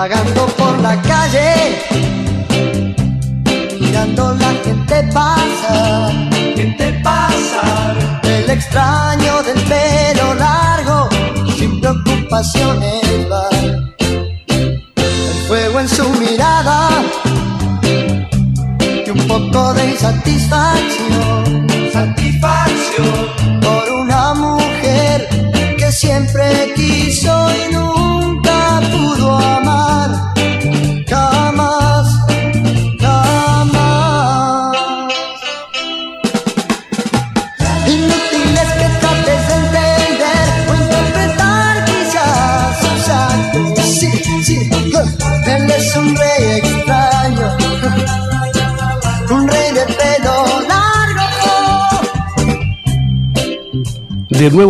vagando 0.00 0.39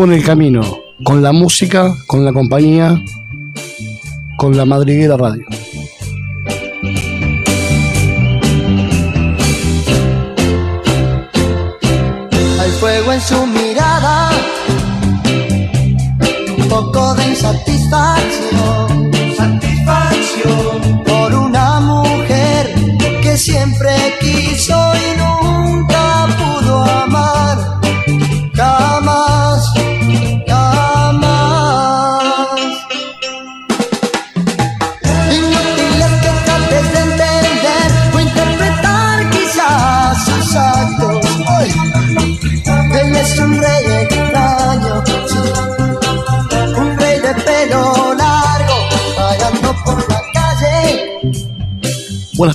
Nuevo 0.00 0.14
en 0.14 0.18
el 0.18 0.24
camino, 0.24 0.62
con 1.04 1.22
la 1.22 1.30
música, 1.30 1.94
con 2.06 2.24
la 2.24 2.32
compañía, 2.32 3.04
con 4.38 4.56
la 4.56 4.64
madriguera 4.64 5.18
radio. 5.18 5.44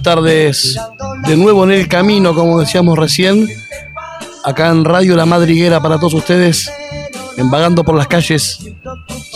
Tardes, 0.06 0.78
de 1.28 1.36
nuevo 1.36 1.64
en 1.64 1.72
el 1.72 1.88
camino, 1.88 2.36
como 2.36 2.60
decíamos 2.60 2.96
recién, 2.96 3.50
acá 4.44 4.70
en 4.70 4.86
Radio 4.86 5.16
La 5.16 5.26
Madriguera 5.26 5.82
para 5.82 5.98
todos 5.98 6.14
ustedes, 6.14 6.72
en 7.38 7.50
Vagando 7.50 7.84
por 7.84 7.96
las 7.96 8.08
calles. 8.08 8.60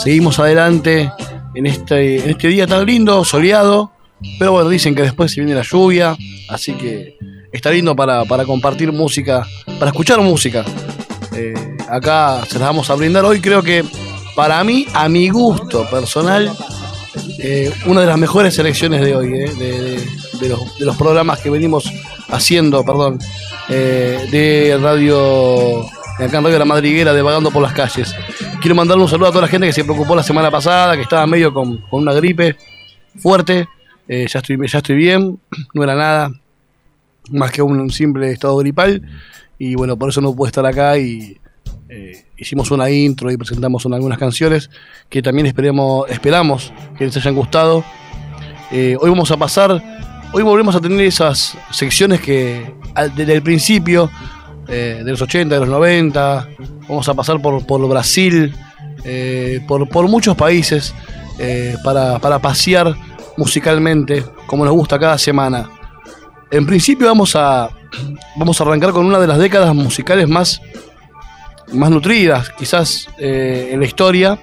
Seguimos 0.03 0.37
adelante 0.37 1.11
en 1.55 1.65
este, 1.65 2.29
este 2.29 2.49
día 2.49 2.67
tan 2.67 2.85
lindo, 2.85 3.25
soleado, 3.25 3.93
pero 4.37 4.51
bueno, 4.51 4.69
dicen 4.69 4.93
que 4.93 5.01
después 5.01 5.31
se 5.31 5.41
viene 5.41 5.55
la 5.55 5.63
lluvia, 5.63 6.15
así 6.49 6.73
que 6.73 7.17
está 7.51 7.71
lindo 7.71 7.95
para, 7.95 8.23
compartir 8.45 8.91
música, 8.91 9.47
para 9.79 9.89
escuchar 9.89 10.21
música. 10.21 10.63
Eh, 11.35 11.55
acá 11.89 12.43
se 12.47 12.59
las 12.59 12.67
vamos 12.67 12.87
a 12.91 12.93
brindar 12.93 13.25
hoy, 13.25 13.41
creo 13.41 13.63
que 13.63 13.83
para 14.35 14.63
mí, 14.63 14.85
a 14.93 15.09
mi 15.09 15.29
gusto 15.29 15.89
personal, 15.89 16.55
eh, 17.39 17.73
una 17.87 18.01
de 18.01 18.07
las 18.07 18.19
mejores 18.19 18.53
selecciones 18.53 19.01
de 19.01 19.15
hoy, 19.15 19.33
eh, 19.33 19.51
de- 19.57 20.28
de 20.39 20.49
los, 20.49 20.77
de 20.77 20.91
programas 20.97 21.39
que 21.39 21.49
venimos 21.49 21.91
haciendo, 22.29 22.83
perdón, 22.83 23.19
eh, 23.69 24.27
de 24.31 24.77
radio, 24.81 25.85
de 26.17 26.59
La 26.59 26.65
Madriguera, 26.65 27.13
de 27.13 27.21
Vagando 27.21 27.51
por 27.51 27.61
las 27.61 27.73
Calles. 27.73 28.15
Quiero 28.61 28.75
mandarle 28.75 29.03
un 29.03 29.09
saludo 29.09 29.27
a 29.27 29.31
toda 29.31 29.43
la 29.43 29.47
gente 29.47 29.67
que 29.67 29.73
se 29.73 29.83
preocupó 29.83 30.15
la 30.15 30.23
semana 30.23 30.51
pasada, 30.51 30.95
que 30.95 31.03
estaba 31.03 31.25
medio 31.27 31.53
con, 31.53 31.83
una 31.91 32.13
gripe 32.13 32.57
fuerte. 33.17 33.67
Eh, 34.07 34.27
ya, 34.27 34.39
estoy, 34.39 34.57
ya 34.67 34.79
estoy 34.79 34.95
bien, 34.95 35.39
no 35.73 35.83
era 35.83 35.95
nada 35.95 36.31
más 37.29 37.51
que 37.51 37.61
un 37.61 37.89
simple 37.91 38.31
estado 38.31 38.57
gripal. 38.57 39.01
Y 39.57 39.75
bueno, 39.75 39.97
por 39.97 40.09
eso 40.09 40.21
no 40.21 40.33
pude 40.35 40.47
estar 40.49 40.65
acá 40.65 40.97
y 40.97 41.37
eh, 41.89 42.25
hicimos 42.37 42.71
una 42.71 42.89
intro 42.89 43.31
y 43.31 43.37
presentamos 43.37 43.85
una- 43.85 43.97
algunas 43.97 44.17
canciones 44.17 44.69
que 45.09 45.21
también 45.21 45.47
esperemos, 45.47 46.09
esperamos 46.09 46.73
que 46.97 47.05
les 47.05 47.15
hayan 47.17 47.35
gustado. 47.35 47.83
Hoy 48.71 49.09
vamos 49.09 49.31
a 49.31 49.37
pasar, 49.37 49.81
hoy 50.31 50.43
volvemos 50.43 50.75
a 50.75 50.79
tener 50.79 51.01
esas 51.01 51.57
secciones 51.71 52.21
que 52.21 52.73
desde 53.15 53.33
el 53.33 53.41
principio, 53.41 54.09
eh, 54.67 55.01
de 55.03 55.11
los 55.11 55.21
80, 55.21 55.55
de 55.55 55.61
los 55.61 55.69
90, 55.69 56.47
vamos 56.87 57.07
a 57.09 57.13
pasar 57.13 57.41
por, 57.41 57.65
por 57.65 57.87
Brasil, 57.87 58.55
eh, 59.03 59.61
por, 59.67 60.07
muchos 60.07 60.35
países, 60.35 60.93
eh, 61.39 61.75
para, 61.83 62.19
para 62.19 62.39
pasear 62.39 62.95
musicalmente, 63.37 64.23
como 64.45 64.65
nos 64.65 64.73
gusta 64.73 64.99
cada 64.99 65.17
semana. 65.17 65.69
En 66.51 66.65
principio 66.65 67.07
vamos 67.07 67.35
a, 67.35 67.69
vamos 68.35 68.59
a 68.59 68.63
arrancar 68.63 68.91
con 68.91 69.05
una 69.05 69.19
de 69.19 69.27
las 69.27 69.37
décadas 69.37 69.73
musicales 69.73 70.27
más, 70.27 70.61
más 71.73 71.89
nutridas, 71.89 72.49
quizás 72.57 73.07
en 73.17 73.79
la 73.79 73.85
historia, 73.85 74.39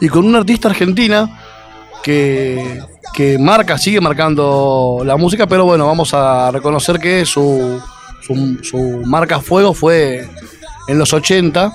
y 0.00 0.08
con 0.08 0.24
una 0.24 0.38
artista 0.38 0.68
argentina 0.68 1.43
que, 2.04 2.80
que 3.14 3.38
marca, 3.38 3.78
sigue 3.78 4.00
marcando 4.00 5.00
la 5.04 5.16
música, 5.16 5.46
pero 5.46 5.64
bueno, 5.64 5.86
vamos 5.86 6.12
a 6.14 6.50
reconocer 6.50 6.98
que 7.00 7.24
su, 7.24 7.80
su, 8.20 8.58
su 8.62 8.78
marca 9.06 9.40
fuego 9.40 9.72
fue 9.72 10.28
en 10.86 10.98
los 10.98 11.12
80. 11.14 11.72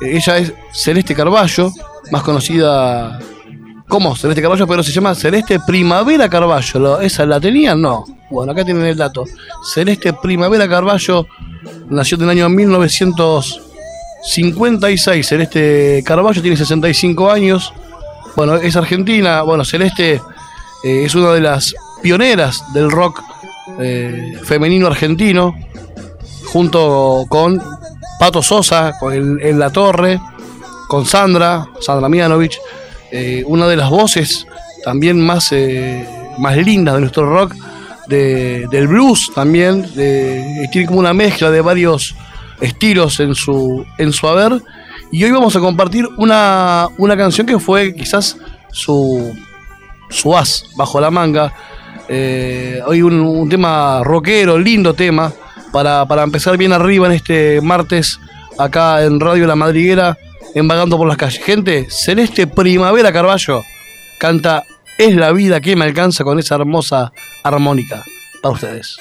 Eh, 0.00 0.16
Ella 0.16 0.38
es 0.38 0.52
Celeste 0.72 1.14
Carballo, 1.14 1.70
más 2.10 2.22
conocida 2.22 3.20
como 3.88 4.16
Celeste 4.16 4.42
Carballo, 4.42 4.66
pero 4.66 4.82
se 4.82 4.90
llama 4.90 5.14
Celeste 5.14 5.60
Primavera 5.64 6.28
Carballo. 6.28 6.80
¿Lo- 6.80 7.00
¿Esa 7.00 7.24
la 7.24 7.38
tenían? 7.40 7.80
No. 7.80 8.04
Bueno, 8.28 8.50
acá 8.50 8.64
tienen 8.64 8.84
el 8.84 8.96
dato. 8.96 9.24
Celeste 9.72 10.12
Primavera 10.12 10.68
Carballo 10.68 11.24
nació 11.88 12.16
en 12.16 12.24
el 12.24 12.30
año 12.30 12.48
1956. 12.48 15.24
Celeste 15.26 16.02
Carballo 16.04 16.42
tiene 16.42 16.56
65 16.56 17.30
años. 17.30 17.72
Bueno, 18.36 18.56
es 18.56 18.76
argentina. 18.76 19.42
Bueno, 19.42 19.64
Celeste 19.64 20.14
eh, 20.84 21.04
es 21.04 21.14
una 21.14 21.32
de 21.32 21.40
las 21.40 21.74
pioneras 22.02 22.62
del 22.74 22.90
rock 22.90 23.22
eh, 23.80 24.38
femenino 24.44 24.86
argentino, 24.86 25.54
junto 26.46 27.24
con 27.28 27.60
Pato 28.20 28.42
Sosa, 28.42 28.94
con 28.98 29.12
el- 29.12 29.40
en 29.42 29.58
La 29.58 29.70
Torre, 29.70 30.20
con 30.88 31.04
Sandra, 31.04 31.66
Sandra 31.80 32.08
Mianovich, 32.08 32.58
eh, 33.10 33.42
una 33.46 33.66
de 33.66 33.76
las 33.76 33.90
voces 33.90 34.46
también 34.84 35.20
más, 35.20 35.52
más 36.38 36.56
lindas 36.58 36.94
de 36.94 37.00
nuestro 37.00 37.28
rock, 37.28 37.54
de- 38.06 38.66
del 38.70 38.86
blues 38.86 39.32
también, 39.34 39.82
de- 39.96 40.68
tiene 40.70 40.86
como 40.86 41.00
una 41.00 41.12
mezcla 41.12 41.50
de 41.50 41.60
varios 41.60 42.14
estilos 42.60 43.18
en 43.20 43.34
su, 43.34 43.84
en 43.98 44.12
su 44.12 44.28
haber. 44.28 44.62
Y 45.10 45.24
hoy 45.24 45.30
vamos 45.30 45.54
a 45.56 45.60
compartir 45.60 46.06
una, 46.18 46.88
una 46.98 47.16
canción 47.16 47.46
que 47.46 47.58
fue 47.58 47.94
quizás 47.94 48.36
su, 48.72 49.34
su 50.10 50.36
as 50.36 50.66
bajo 50.76 51.00
la 51.00 51.10
manga. 51.10 51.52
Eh, 52.08 52.80
hoy 52.86 53.02
un, 53.02 53.48
tema 53.48 54.02
rockero, 54.02 54.58
lindo 54.58 54.94
tema, 54.94 55.32
para, 55.72 56.06
para 56.06 56.22
empezar 56.22 56.56
bien 56.56 56.72
arriba 56.72 57.06
en 57.06 57.12
este 57.12 57.60
martes, 57.60 58.20
acá 58.58 59.04
en 59.04 59.20
Radio 59.20 59.46
La 59.46 59.56
Madriguera, 59.56 60.18
en 60.54 60.68
Vagando 60.68 60.96
por 60.96 61.08
las 61.08 61.16
calles. 61.16 61.42
Gente, 61.42 61.86
Celeste 61.88 62.46
Primavera 62.46 63.12
Carballo 63.12 63.62
canta 64.18 64.64
Es 64.98 65.14
la 65.14 65.32
vida 65.32 65.60
que 65.60 65.76
me 65.76 65.84
alcanza 65.84 66.24
con 66.24 66.38
esa 66.38 66.56
hermosa 66.56 67.12
armónica 67.42 68.02
para 68.42 68.54
ustedes. 68.54 68.98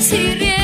Sirena. 0.00 0.57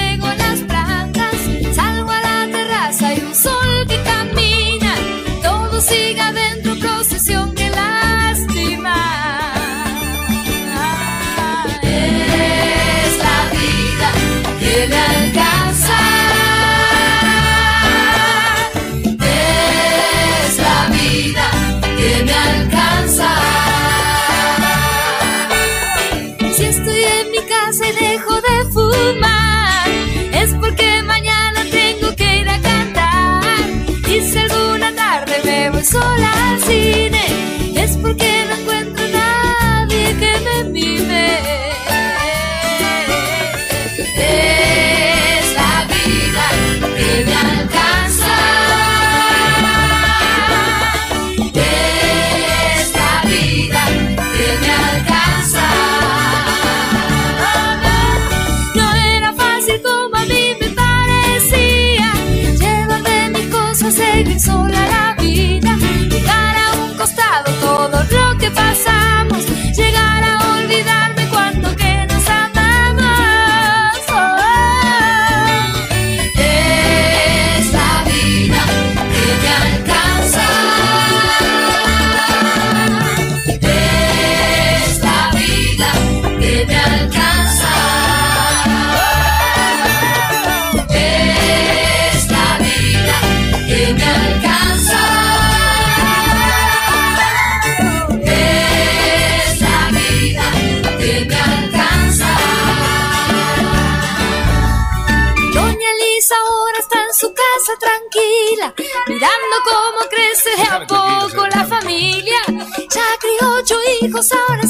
Ocho 114.14 114.20
hijos, 114.26 114.32
ahora 114.48 114.63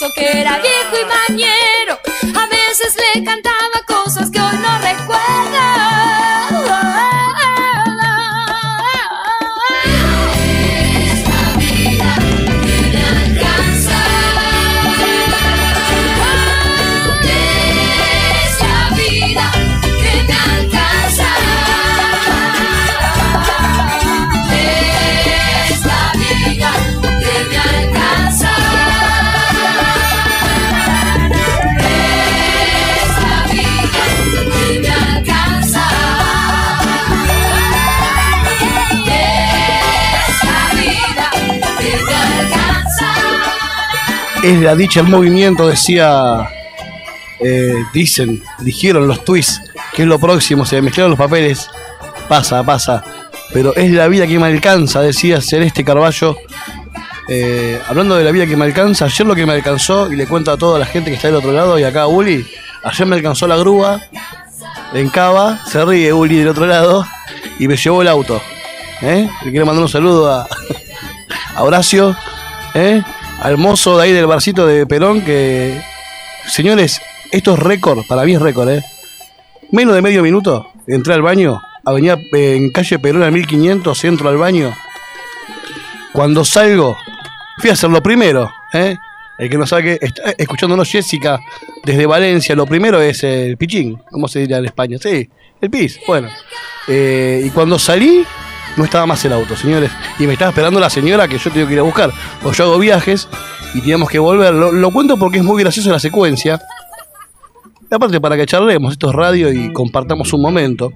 petizo 0.00 0.12
que 0.12 0.40
era 0.40 0.58
viejo 0.58 0.96
y 0.96 1.34
mañero. 1.34 1.79
Es 44.42 44.58
la 44.60 44.74
dicha 44.74 45.00
el 45.00 45.08
movimiento, 45.08 45.66
decía. 45.68 46.48
eh, 47.40 47.74
dicen, 47.92 48.42
dijeron 48.60 49.06
los 49.06 49.24
tweets, 49.24 49.60
que 49.94 50.02
es 50.02 50.08
lo 50.08 50.18
próximo, 50.18 50.64
se 50.64 50.80
mezclaron 50.82 51.10
los 51.10 51.18
papeles. 51.18 51.68
Pasa, 52.28 52.62
pasa. 52.62 53.02
Pero 53.52 53.74
es 53.74 53.90
la 53.90 54.08
vida 54.08 54.26
que 54.26 54.38
me 54.38 54.46
alcanza, 54.46 55.00
decía 55.00 55.40
Celeste 55.40 55.84
Carballo. 55.84 56.36
Eh, 57.28 57.80
hablando 57.88 58.16
de 58.16 58.24
la 58.24 58.30
vida 58.30 58.46
que 58.46 58.56
me 58.56 58.64
alcanza, 58.64 59.04
ayer 59.06 59.26
lo 59.26 59.34
que 59.34 59.46
me 59.46 59.52
alcanzó, 59.52 60.10
y 60.10 60.16
le 60.16 60.26
cuento 60.26 60.50
a 60.52 60.56
toda 60.56 60.78
la 60.78 60.86
gente 60.86 61.10
que 61.10 61.16
está 61.16 61.28
del 61.28 61.36
otro 61.36 61.52
lado 61.52 61.78
y 61.78 61.84
acá 61.84 62.02
a 62.02 62.06
Uli, 62.06 62.46
ayer 62.82 63.06
me 63.06 63.16
alcanzó 63.16 63.46
la 63.46 63.56
grúa 63.56 64.00
en 64.94 65.08
Cava, 65.10 65.60
se 65.66 65.84
ríe 65.84 66.12
Uli 66.12 66.38
del 66.38 66.48
otro 66.48 66.66
lado, 66.66 67.06
y 67.58 67.68
me 67.68 67.76
llevó 67.76 68.02
el 68.02 68.08
auto. 68.08 68.40
¿eh? 69.02 69.28
Le 69.44 69.50
quiero 69.50 69.66
mandar 69.66 69.82
un 69.82 69.88
saludo 69.88 70.32
a, 70.32 70.46
a 71.54 71.62
Horacio, 71.62 72.16
¿eh? 72.74 73.02
Al 73.40 73.56
mozo 73.56 73.96
de 73.96 74.04
ahí 74.04 74.12
del 74.12 74.26
barcito 74.26 74.66
de 74.66 74.86
Perón, 74.86 75.22
que, 75.22 75.80
señores, 76.46 77.00
esto 77.32 77.54
es 77.54 77.58
récord, 77.58 78.06
para 78.06 78.24
mí 78.24 78.34
es 78.34 78.40
récord, 78.40 78.68
¿eh? 78.68 78.84
Menos 79.70 79.94
de 79.94 80.02
medio 80.02 80.22
minuto, 80.22 80.70
entré 80.86 81.14
al 81.14 81.22
baño, 81.22 81.60
avenida 81.84 82.18
eh, 82.32 82.56
en 82.56 82.70
calle 82.70 82.98
Perón 82.98 83.22
al 83.22 83.32
1500, 83.32 84.04
entro 84.04 84.28
al 84.28 84.36
baño. 84.36 84.74
Cuando 86.12 86.44
salgo, 86.44 86.96
fui 87.58 87.70
a 87.70 87.72
hacer 87.72 87.90
lo 87.90 88.02
primero, 88.02 88.50
¿eh? 88.74 88.96
El 89.38 89.48
que 89.48 89.56
no 89.56 89.66
sabe 89.66 89.84
que 89.84 90.06
está 90.06 90.34
escuchándonos 90.36 90.90
Jessica 90.90 91.40
desde 91.82 92.04
Valencia, 92.04 92.54
lo 92.54 92.66
primero 92.66 93.00
es 93.00 93.24
el 93.24 93.56
pichín, 93.56 93.96
¿cómo 94.10 94.28
se 94.28 94.40
diría 94.40 94.58
en 94.58 94.66
España? 94.66 94.98
Sí, 95.00 95.30
el 95.62 95.70
pis, 95.70 95.98
bueno. 96.06 96.28
Eh, 96.86 97.44
y 97.46 97.48
cuando 97.50 97.78
salí, 97.78 98.22
no 98.76 98.84
estaba 98.84 99.06
más 99.06 99.24
el 99.24 99.32
auto, 99.32 99.56
señores. 99.56 99.90
Y 100.18 100.26
me 100.26 100.34
estaba 100.34 100.50
esperando 100.50 100.80
la 100.80 100.90
señora 100.90 101.28
que 101.28 101.38
yo 101.38 101.50
tengo 101.50 101.66
que 101.66 101.74
ir 101.74 101.80
a 101.80 101.82
buscar. 101.82 102.12
Pues 102.42 102.56
yo 102.56 102.64
hago 102.64 102.78
viajes 102.78 103.28
y 103.74 103.80
teníamos 103.80 104.08
que 104.08 104.18
volver. 104.18 104.54
Lo, 104.54 104.90
cuento 104.90 105.16
porque 105.16 105.38
es 105.38 105.44
muy 105.44 105.62
gracioso 105.62 105.90
la 105.90 105.98
secuencia. 105.98 106.60
Aparte, 107.90 108.20
para 108.20 108.36
que 108.36 108.46
charlemos, 108.46 108.92
esto 108.92 109.08
es 109.10 109.14
radio 109.14 109.52
y 109.52 109.72
compartamos 109.72 110.32
un 110.32 110.42
momento. 110.42 110.92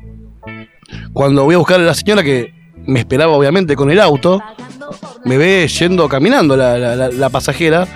Cuando 1.12 1.44
voy 1.44 1.56
a 1.56 1.58
buscar 1.58 1.80
a 1.80 1.84
la 1.84 1.94
señora 1.94 2.22
que 2.22 2.54
me 2.86 3.00
esperaba, 3.00 3.32
obviamente, 3.32 3.74
con 3.74 3.90
el 3.90 4.00
auto, 4.00 4.40
me 5.24 5.36
ve 5.36 5.66
yendo 5.66 6.08
caminando 6.08 6.56
la 6.56 7.28
pasajera 7.30 7.86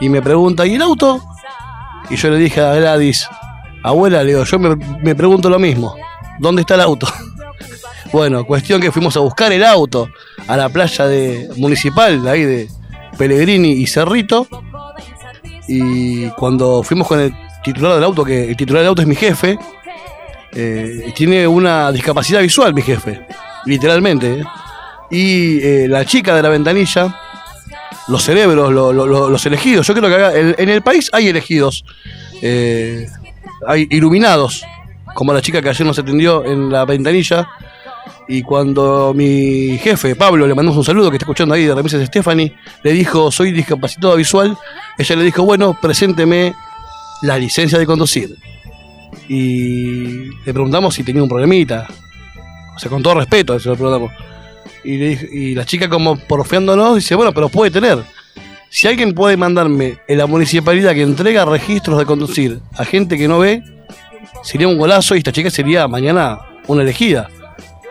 y 0.00 0.08
me 0.08 0.20
pregunta: 0.20 0.66
¿y 0.66 0.74
el 0.74 0.82
auto? 0.82 1.22
Y 2.10 2.16
yo 2.16 2.30
le 2.30 2.38
dije 2.38 2.60
a 2.60 2.74
Gladys: 2.74 3.28
Abuela, 3.84 4.22
le 4.24 4.32
digo, 4.32 4.44
yo 4.44 4.58
me, 4.58 4.76
me 4.76 5.14
pregunto 5.14 5.48
lo 5.48 5.60
mismo: 5.60 5.94
¿dónde 6.40 6.62
está 6.62 6.74
el 6.74 6.80
auto? 6.80 7.06
Bueno, 8.12 8.44
cuestión 8.44 8.80
que 8.80 8.92
fuimos 8.92 9.16
a 9.16 9.20
buscar 9.20 9.52
el 9.52 9.64
auto 9.64 10.08
a 10.46 10.56
la 10.56 10.68
playa 10.68 11.06
de 11.06 11.48
municipal, 11.56 12.22
de 12.22 12.30
ahí 12.30 12.42
de 12.44 12.68
Pellegrini 13.16 13.72
y 13.72 13.86
Cerrito. 13.86 14.46
Y 15.66 16.28
cuando 16.30 16.82
fuimos 16.82 17.08
con 17.08 17.20
el 17.20 17.32
titular 17.64 17.94
del 17.94 18.04
auto, 18.04 18.24
que 18.24 18.50
el 18.50 18.56
titular 18.56 18.82
del 18.82 18.88
auto 18.88 19.00
es 19.02 19.08
mi 19.08 19.14
jefe, 19.16 19.58
eh, 20.52 21.12
tiene 21.14 21.46
una 21.46 21.90
discapacidad 21.90 22.40
visual, 22.42 22.74
mi 22.74 22.82
jefe, 22.82 23.26
literalmente. 23.64 24.40
¿eh? 24.40 24.44
Y 25.10 25.60
eh, 25.62 25.86
la 25.88 26.04
chica 26.04 26.34
de 26.34 26.42
la 26.42 26.50
ventanilla, 26.50 27.18
los 28.08 28.22
cerebros, 28.22 28.70
lo- 28.72 28.92
lo- 28.92 29.06
lo- 29.06 29.30
los 29.30 29.46
elegidos, 29.46 29.86
yo 29.86 29.94
creo 29.94 30.08
que 30.32 30.38
en, 30.40 30.54
en 30.58 30.68
el 30.68 30.82
país 30.82 31.08
hay 31.14 31.28
elegidos, 31.28 31.84
hay 32.42 33.86
iluminados, 33.90 34.64
como 35.14 35.32
la 35.32 35.40
chica 35.40 35.62
que 35.62 35.68
ayer 35.70 35.86
nos 35.86 35.98
atendió 35.98 36.44
en 36.44 36.70
la 36.70 36.84
ventanilla. 36.84 37.48
Y 38.28 38.42
cuando 38.42 39.12
mi 39.14 39.78
jefe, 39.78 40.14
Pablo, 40.16 40.46
le 40.46 40.54
mandamos 40.54 40.76
un 40.78 40.84
saludo 40.84 41.10
que 41.10 41.16
está 41.16 41.24
escuchando 41.24 41.54
ahí 41.54 41.64
de 41.64 41.74
Remises 41.74 42.06
Stephanie, 42.06 42.54
le 42.82 42.92
dijo, 42.92 43.30
soy 43.30 43.52
discapacitado 43.52 44.16
visual, 44.16 44.56
ella 44.96 45.16
le 45.16 45.24
dijo, 45.24 45.42
bueno, 45.44 45.76
presénteme 45.80 46.54
la 47.22 47.36
licencia 47.38 47.78
de 47.78 47.86
conducir. 47.86 48.36
Y 49.28 50.28
le 50.44 50.52
preguntamos 50.52 50.94
si 50.94 51.02
tenía 51.04 51.22
un 51.22 51.28
problemita. 51.28 51.86
O 52.74 52.78
sea, 52.78 52.90
con 52.90 53.02
todo 53.02 53.14
respeto, 53.14 53.58
se 53.58 53.68
lo 53.68 53.74
preguntamos. 53.74 54.12
Y, 54.84 54.96
le 54.96 55.08
dije- 55.10 55.28
y 55.32 55.54
la 55.54 55.64
chica 55.64 55.88
como 55.88 56.16
porfiándonos 56.16 56.96
dice, 56.96 57.14
bueno, 57.14 57.32
pero 57.32 57.48
puede 57.48 57.70
tener. 57.70 57.98
Si 58.70 58.88
alguien 58.88 59.14
puede 59.14 59.36
mandarme 59.36 59.98
en 60.08 60.18
la 60.18 60.26
municipalidad 60.26 60.94
que 60.94 61.02
entrega 61.02 61.44
registros 61.44 61.98
de 61.98 62.06
conducir 62.06 62.60
a 62.76 62.84
gente 62.84 63.18
que 63.18 63.28
no 63.28 63.38
ve, 63.38 63.62
sería 64.42 64.66
un 64.68 64.78
golazo 64.78 65.14
y 65.14 65.18
esta 65.18 65.32
chica 65.32 65.50
sería 65.50 65.86
mañana 65.88 66.38
una 66.66 66.82
elegida. 66.82 67.28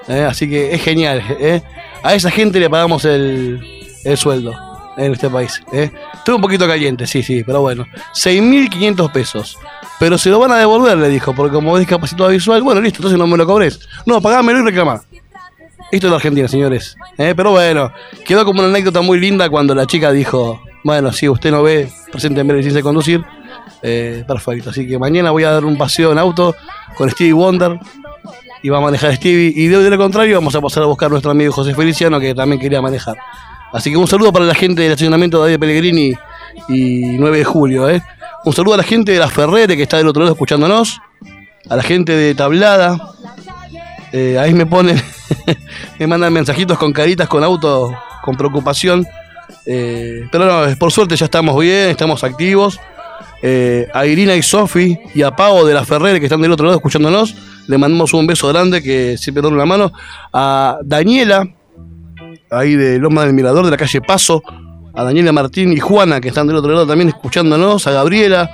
¿Eh? 0.08 0.26
Así 0.30 0.50
que 0.50 0.74
es 0.74 0.82
genial. 0.82 1.24
¿eh? 1.40 1.62
A 2.04 2.14
esa 2.14 2.32
gente 2.32 2.60
le 2.60 2.70
pagamos 2.70 3.06
el, 3.06 3.60
el 4.04 4.18
sueldo 4.18 4.54
en 4.98 5.14
este 5.14 5.30
país. 5.30 5.62
¿eh? 5.72 5.92
Estuve 6.14 6.36
un 6.36 6.42
poquito 6.42 6.68
caliente, 6.68 7.08
sí, 7.08 7.24
sí, 7.24 7.44
pero 7.44 7.62
bueno. 7.62 7.86
6.500 8.14 9.12
pesos. 9.12 9.58
Pero 10.00 10.18
se 10.18 10.30
lo 10.30 10.40
van 10.40 10.52
a 10.52 10.58
devolver, 10.58 10.98
le 10.98 11.10
dijo, 11.10 11.34
porque 11.34 11.54
como 11.54 11.78
es 11.78 11.82
discapacitado 11.82 12.30
visual, 12.30 12.62
bueno, 12.64 12.82
listo, 12.82 12.98
entonces 12.98 13.20
no 13.20 13.28
me 13.28 13.38
lo 13.38 13.46
cobres. 13.46 13.80
No, 14.06 14.22
pagámelo 14.22 14.60
y 14.60 14.64
reclamá. 14.64 15.02
Esto 15.92 16.08
es 16.08 16.12
la 16.12 16.16
Argentina, 16.18 16.48
señores. 16.48 16.96
¿eh? 17.18 17.34
Pero 17.36 17.52
bueno, 17.52 17.92
quedó 18.26 18.46
como 18.46 18.62
una 18.62 18.70
anécdota 18.70 19.02
muy 19.02 19.20
linda 19.20 19.50
cuando 19.50 19.76
la 19.76 19.86
chica 19.86 20.12
dijo, 20.12 20.62
bueno, 20.84 21.12
si 21.12 21.30
usted 21.30 21.52
no 21.52 21.64
ve, 21.64 21.90
presénteme 22.12 22.54
la 22.54 22.58
licencia 22.58 22.80
de 22.80 22.84
conducir. 22.84 23.24
Eh, 23.84 24.24
perfecto, 24.28 24.70
así 24.70 24.88
que 24.88 25.00
mañana 25.00 25.32
voy 25.32 25.44
a 25.44 25.52
dar 25.52 25.66
un 25.66 25.76
paseo 25.76 26.12
en 26.12 26.20
auto 26.20 26.56
con 26.96 27.10
Stevie 27.10 27.34
Wonder 27.34 27.80
y 28.62 28.70
va 28.70 28.78
a 28.78 28.82
manejar 28.82 29.16
Stevie. 29.16 29.54
Y 29.56 29.68
de, 29.68 29.78
de 29.78 29.90
lo 29.90 29.98
contrario, 29.98 30.36
vamos 30.36 30.56
a 30.56 30.62
pasar 30.62 30.84
a 30.84 30.86
buscar 30.86 31.08
a 31.08 31.10
nuestro 31.10 31.32
amigo 31.32 31.52
José 31.52 31.74
Feliciano, 31.74 32.20
que 32.20 32.34
también 32.36 32.60
quería 32.60 32.82
manejar. 32.82 33.18
Así 33.74 33.90
que 33.90 33.98
un 33.98 34.08
saludo 34.08 34.34
para 34.34 34.46
la 34.46 34.54
gente 34.54 34.82
del 34.82 34.92
estacionamiento 34.92 35.38
de 35.38 35.52
David 35.52 35.60
Pellegrini 35.60 36.14
y 36.68 37.02
9 37.18 37.38
de 37.38 37.44
julio. 37.46 37.90
¿eh? 37.90 38.02
Un 38.44 38.54
saludo 38.54 38.74
a 38.74 38.78
la 38.78 38.84
gente 38.84 39.12
de 39.12 39.20
la 39.20 39.30
Ferrere 39.30 39.78
que 39.78 39.84
está 39.84 39.98
del 39.98 40.08
otro 40.08 40.24
lado 40.24 40.34
escuchándonos, 40.34 41.00
a 41.70 41.76
la 41.76 41.84
gente 41.84 42.12
de 42.14 42.36
Tablada. 42.36 42.98
Eh, 44.12 44.38
ahí 44.38 44.54
me 44.54 44.66
ponen, 44.66 45.02
me 46.00 46.08
mandan 46.08 46.34
mensajitos 46.34 46.78
con 46.78 46.92
caritas, 46.92 47.30
con 47.30 47.44
auto, 47.44 47.96
con 48.24 48.36
preocupación. 48.36 49.08
Eh, 49.66 50.28
pero 50.32 50.46
no, 50.46 50.76
por 50.78 50.92
suerte 50.92 51.16
ya 51.16 51.26
estamos 51.26 51.58
bien, 51.60 51.90
estamos 51.90 52.24
activos. 52.24 52.80
Eh, 53.44 53.88
a 53.94 54.06
Irina 54.06 54.36
y 54.36 54.44
Sofi 54.44 55.00
y 55.16 55.24
a 55.24 55.32
Pau 55.32 55.66
de 55.66 55.74
la 55.74 55.84
Ferrere 55.84 56.20
que 56.20 56.28
están 56.28 56.42
del 56.42 56.52
otro 56.52 56.66
lado 56.66 56.78
escuchándonos. 56.78 57.36
Le 57.68 57.78
mandamos 57.78 58.14
un 58.14 58.28
beso 58.28 58.48
grande 58.48 58.82
que 58.82 59.18
siempre 59.18 59.42
dan 59.42 59.54
una 59.54 59.66
mano. 59.66 59.92
A 60.34 60.78
Daniela, 60.84 61.48
ahí 62.50 62.76
de 62.76 63.00
Loma 63.00 63.26
del 63.26 63.34
Mirador, 63.34 63.66
de 63.66 63.72
la 63.72 63.78
calle 63.78 64.02
Paso. 64.02 64.42
A 64.94 65.04
Daniela 65.04 65.32
Martín 65.32 65.72
y 65.72 65.80
Juana 65.80 66.20
que 66.20 66.28
están 66.28 66.48
del 66.48 66.58
otro 66.58 66.72
lado 66.72 66.88
también 66.88 67.10
escuchándonos. 67.10 67.88
A 67.88 67.92
Gabriela, 67.92 68.50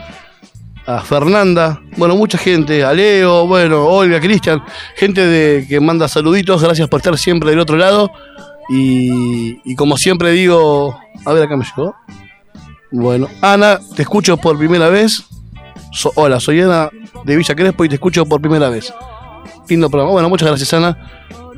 a 0.85 1.01
Fernanda, 1.01 1.81
bueno, 1.97 2.15
mucha 2.15 2.37
gente, 2.37 2.83
a 2.83 2.93
Leo, 2.93 3.47
bueno, 3.47 3.85
Olga, 3.85 4.19
Cristian, 4.19 4.63
gente 4.95 5.25
de, 5.25 5.65
que 5.67 5.79
manda 5.79 6.07
saluditos, 6.07 6.61
gracias 6.63 6.87
por 6.87 6.99
estar 6.99 7.17
siempre 7.17 7.49
del 7.49 7.59
otro 7.59 7.75
lado. 7.75 8.11
Y 8.69 9.75
como 9.75 9.97
siempre 9.97 10.31
digo, 10.31 10.97
a 11.25 11.33
ver, 11.33 11.43
acá 11.43 11.55
me 11.57 11.65
llegó. 11.65 11.95
Bueno, 12.91 13.27
Ana, 13.41 13.79
te 13.95 14.03
escucho 14.03 14.37
por 14.37 14.57
primera 14.57 14.89
vez. 14.89 15.25
Hola, 16.15 16.39
soy 16.39 16.61
Ana 16.61 16.89
de 17.23 17.35
Villa 17.35 17.55
Crespo 17.55 17.83
y 17.83 17.89
te 17.89 17.95
escucho 17.95 18.25
por 18.25 18.39
primera 18.39 18.69
vez. 18.69 18.93
Lindo 19.67 19.89
programa. 19.89 20.11
Bueno, 20.11 20.29
muchas 20.29 20.47
gracias, 20.49 20.73
Ana. 20.73 20.97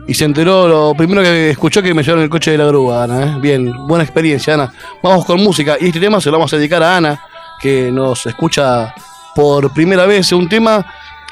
Y 0.08 0.14
se 0.14 0.26
enteró, 0.26 0.68
lo 0.68 0.94
primero 0.96 1.22
que 1.22 1.52
escuchó 1.52 1.82
que 1.82 1.94
me 1.94 2.04
llevaron 2.04 2.24
el 2.24 2.30
coche 2.30 2.52
de 2.52 2.58
la 2.58 2.66
grúa, 2.66 3.04
Ana. 3.04 3.24
¿eh? 3.24 3.40
Bien, 3.42 3.72
buena 3.88 4.04
experiencia, 4.04 4.54
Ana. 4.54 4.74
Vamos 5.04 5.26
con 5.26 5.42
música. 5.44 5.78
Y 5.80 5.88
este 5.88 6.00
tema 6.00 6.22
se 6.22 6.32
lo 6.32 6.38
vamos 6.38 6.54
a 6.54 6.58
dedicar 6.58 6.82
a 6.82 6.98
Ana, 6.98 7.22
que 7.62 7.92
nos 7.92 8.26
escucha 8.26 8.94
por 9.36 9.74
primera 9.74 10.06
vez. 10.06 10.32
Un 10.32 10.48
tema 10.48 10.86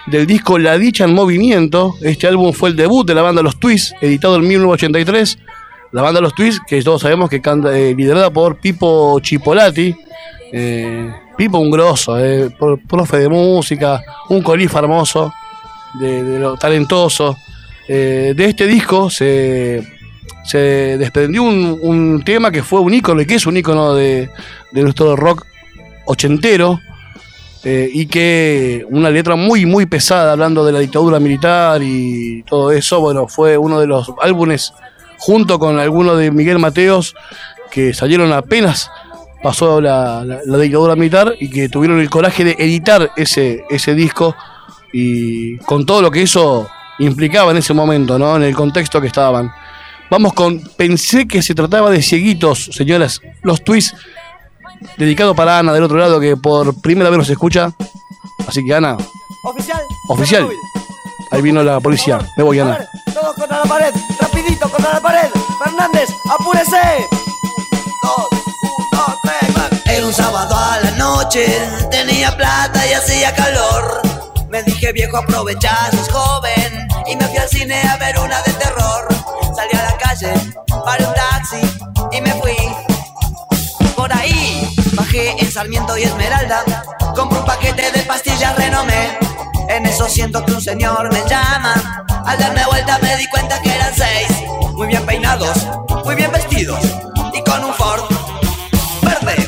del 0.06 0.28
disco 0.28 0.60
La 0.60 0.78
Dicha 0.78 1.06
en 1.06 1.14
Movimiento. 1.14 1.96
Este 2.02 2.28
álbum 2.28 2.52
fue 2.52 2.70
el 2.70 2.76
debut 2.76 3.08
de 3.08 3.16
la 3.16 3.22
banda 3.22 3.42
Los 3.42 3.58
Twists, 3.58 3.96
editado 4.02 4.36
en 4.36 4.48
1983. 4.48 5.40
La 5.92 6.02
banda 6.02 6.20
Los 6.22 6.36
Twists, 6.36 6.62
que 6.68 6.82
todos 6.82 7.02
sabemos 7.02 7.30
que 7.30 7.42
canta, 7.42 7.78
eh, 7.78 7.96
liderada 7.96 8.30
por 8.30 8.58
Pipo 8.58 9.20
Chipolati. 9.22 9.96
Eh, 10.52 11.12
Pipo 11.38 11.60
un 11.60 11.70
grosso, 11.72 12.18
eh, 12.18 12.50
pro- 12.58 12.78
profe 12.88 13.18
de 13.18 13.30
música, 13.30 14.02
un 14.30 14.42
colifa 14.42 14.80
hermoso, 14.80 15.32
de, 16.00 16.24
de 16.24 16.40
lo 16.40 16.58
talentoso. 16.58 17.38
Eh, 17.88 18.34
de 18.36 18.46
este 18.46 18.66
disco 18.68 19.10
se, 19.10 19.82
se 20.44 20.58
desprendió 20.98 21.44
un, 21.44 21.80
un 21.82 22.24
tema 22.26 22.52
que 22.52 22.64
fue 22.64 22.80
un 22.82 22.94
ícono 22.94 23.22
y 23.22 23.26
que 23.26 23.36
es 23.36 23.46
un 23.46 23.56
ícono 23.56 23.94
de, 23.94 24.30
nuestro 24.74 25.16
rock 25.16 25.46
ochentero. 26.06 26.80
y 27.64 28.06
que 28.08 28.86
una 28.90 29.10
letra 29.10 29.36
muy 29.36 29.66
muy 29.66 29.86
pesada 29.86 30.32
hablando 30.34 30.64
de 30.66 30.72
la 30.72 30.80
dictadura 30.80 31.20
militar 31.20 31.82
y 31.84 32.44
todo 32.44 32.72
eso, 32.72 33.00
bueno, 33.02 33.28
fue 33.28 33.58
uno 33.58 33.80
de 33.80 33.88
los 33.88 34.12
álbumes 34.22 34.74
junto 35.18 35.60
con 35.60 35.80
alguno 35.80 36.16
de 36.16 36.32
Miguel 36.32 36.60
Mateos 36.60 37.16
que 37.72 37.94
salieron 37.94 38.32
apenas 38.34 38.90
pasó 39.44 39.80
la, 39.82 40.24
la- 40.26 40.40
la 40.46 40.58
dictadura 40.58 40.96
militar 40.96 41.36
y 41.40 41.50
que 41.50 41.70
tuvieron 41.70 42.00
el 42.00 42.10
coraje 42.10 42.44
de 42.44 42.56
editar 42.60 43.12
ese, 43.16 43.64
ese 43.70 43.94
disco 43.94 44.36
y 44.94 45.58
con 45.60 45.86
todo 45.86 46.02
lo 46.02 46.10
que 46.12 46.24
eso 46.24 46.68
implicaba 47.00 47.52
en 47.52 47.58
ese 47.58 47.74
momento, 47.74 48.18
¿no? 48.18 48.36
En 48.38 48.44
el 48.44 48.56
contexto 48.56 49.00
que 49.00 49.08
estaban. 49.08 49.52
Vamos 50.10 50.34
con 50.34 50.60
Pensé 50.78 51.28
que 51.28 51.42
se 51.42 51.54
trataba 51.54 51.92
de 51.92 52.02
cieguitos, 52.02 52.70
señoras, 52.72 53.22
los 53.44 53.64
twists 53.64 53.96
dedicado 54.98 55.36
para 55.36 55.60
Ana 55.60 55.74
del 55.74 55.84
otro 55.84 55.98
lado 55.98 56.20
que 56.20 56.38
por 56.38 56.80
primera 56.82 57.10
vez 57.10 57.18
nos 57.20 57.30
escucha. 57.30 57.72
Así 58.48 58.64
que 58.66 58.74
Ana, 58.74 58.98
Oficial. 59.44 59.82
Oficial. 60.10 60.48
Ahí 61.32 61.42
vino 61.42 61.64
la 61.64 61.80
policía. 61.80 62.20
Me 62.38 62.44
voy 62.44 62.60
A 62.60 62.64
Ana. 62.64 62.78
ver, 62.78 62.88
todos 63.14 63.36
contra 63.36 63.60
la 63.60 63.64
pared. 63.66 63.94
Rapidito 64.20 64.70
contra 64.70 64.94
la 64.94 65.00
pared. 65.00 65.30
Fernández, 65.64 66.10
apúrese. 66.40 66.82
Dos, 68.04 68.28
un, 68.32 68.86
dos, 68.92 69.16
tres, 69.24 69.58
va. 69.58 69.92
Era 69.92 70.06
un 70.06 70.14
sábado 70.14 70.56
a 70.56 70.80
la 70.82 70.92
noche, 70.92 71.46
tenía 71.92 72.36
plata 72.36 72.86
y 72.88 72.94
hacía 72.94 73.34
calor. 73.36 74.02
Me 74.50 74.64
dije 74.64 74.92
viejo 74.94 75.18
aprovechar, 75.18 75.92
sos 75.94 76.08
joven 76.10 76.88
Y 77.06 77.18
me 77.18 77.28
fui 77.28 77.38
al 77.38 77.50
cine 77.50 77.82
a 77.82 77.98
ver 77.98 78.18
una 78.18 78.42
de 78.44 78.54
terror 78.54 79.06
Salí 79.54 79.78
a 79.78 79.84
la 79.92 79.98
calle, 79.98 80.34
paré 80.86 81.06
un 81.06 81.14
taxi 81.14 81.60
y 82.14 82.22
me 82.22 82.32
fui 82.36 82.56
Por 83.94 84.12
ahí 84.14 84.74
bajé 84.94 85.36
en 85.38 85.52
Sarmiento 85.52 85.98
y 85.98 86.04
Esmeralda 86.04 86.64
Compré 87.14 87.40
un 87.40 87.46
paquete 87.46 87.92
de 87.92 88.00
pastillas 88.04 88.56
renomé 88.56 89.20
En 89.70 89.86
eso 89.86 90.08
siento 90.08 90.44
que 90.46 90.54
un 90.54 90.62
señor 90.62 91.12
me 91.12 91.24
llama 91.30 92.06
Al 92.26 92.38
darme 92.40 92.66
vuelta 92.66 93.00
me 93.00 93.16
di 93.18 93.28
cuenta 93.28 93.62
que 93.62 93.74
eran 93.74 93.94
seis 93.96 94.28
Muy 94.74 94.88
bien 94.88 95.06
peinados, 95.06 95.58
muy 96.04 96.16
bien 96.16 96.32
vestidos 96.32 96.80
Y 97.34 97.42
con 97.44 97.64
un 97.64 97.74
Ford 97.74 98.04
verde 99.02 99.48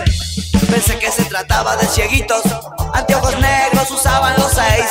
Pensé 0.70 1.00
que 1.00 1.12
se 1.12 1.24
trataba 1.26 1.76
de 1.78 1.88
cieguitos, 1.88 2.44
anteojos 2.94 3.40
negros 3.40 3.90
usaban 3.90 4.36
los 4.38 4.52
seis. 4.54 4.86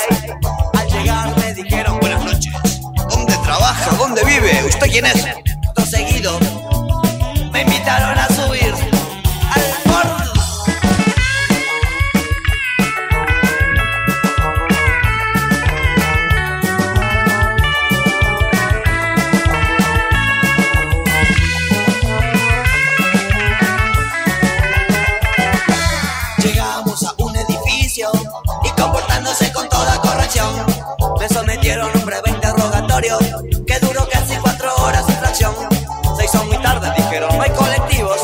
Al 0.77 0.89
llegar 0.89 1.37
me 1.39 1.55
dijeron 1.55 2.01
buenas 2.01 2.25
noches. 2.25 2.53
¿Dónde 3.09 3.37
trabaja? 3.45 3.95
¿Dónde 3.97 4.25
vive? 4.25 4.65
¿Usted 4.67 4.91
quién 4.91 5.07
es? 5.07 5.25
Todo 5.75 5.87
seguido 5.87 6.58
A 31.71 31.85
un 31.85 32.07
breve 32.07 32.31
interrogatorio 32.31 33.19
que 33.67 33.79
duró 33.81 34.09
casi 34.11 34.35
cuatro 34.37 34.75
horas 34.77 35.07
en 35.07 35.17
fracción. 35.19 35.55
Se 36.17 36.25
hizo 36.25 36.43
muy 36.47 36.57
tarde, 36.63 36.91
dijeron, 36.97 37.29
no 37.37 37.43
hay 37.43 37.51
colectivos. 37.51 38.19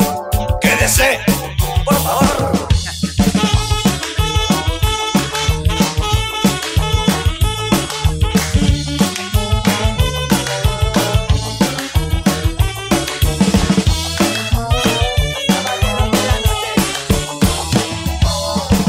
Quédese, 0.59 1.19
por 1.85 1.95
favor. 1.95 2.51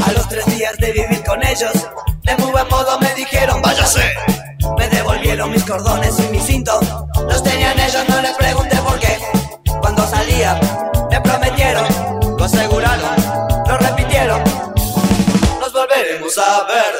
A 0.03 0.11
los 0.13 0.27
tres 0.27 0.45
días 0.47 0.75
de 0.79 0.91
vivir 0.93 1.23
con 1.23 1.45
ellos, 1.45 1.73
de 2.23 2.37
muy 2.37 2.51
buen 2.51 2.67
modo 2.69 2.99
me 2.99 3.13
dijeron, 3.13 3.61
váyase. 3.61 4.01
Devolvieron 5.37 5.51
mis 5.51 5.69
cordones 5.69 6.19
y 6.19 6.31
mi 6.31 6.39
cinto. 6.39 6.79
Los 7.29 7.43
tenían 7.43 7.79
ellos, 7.79 8.03
no 8.09 8.19
les 8.23 8.35
pregunté 8.37 8.75
por 8.77 8.99
qué. 8.99 9.19
Cuando 9.79 10.01
salía, 10.07 10.59
me 11.11 11.21
prometieron, 11.21 11.85
lo 12.39 12.43
aseguraron, 12.43 13.15
lo 13.67 13.77
repitieron. 13.77 14.41
Nos 15.59 15.71
volveremos 15.71 16.35
a 16.39 16.63
ver. 16.63 16.93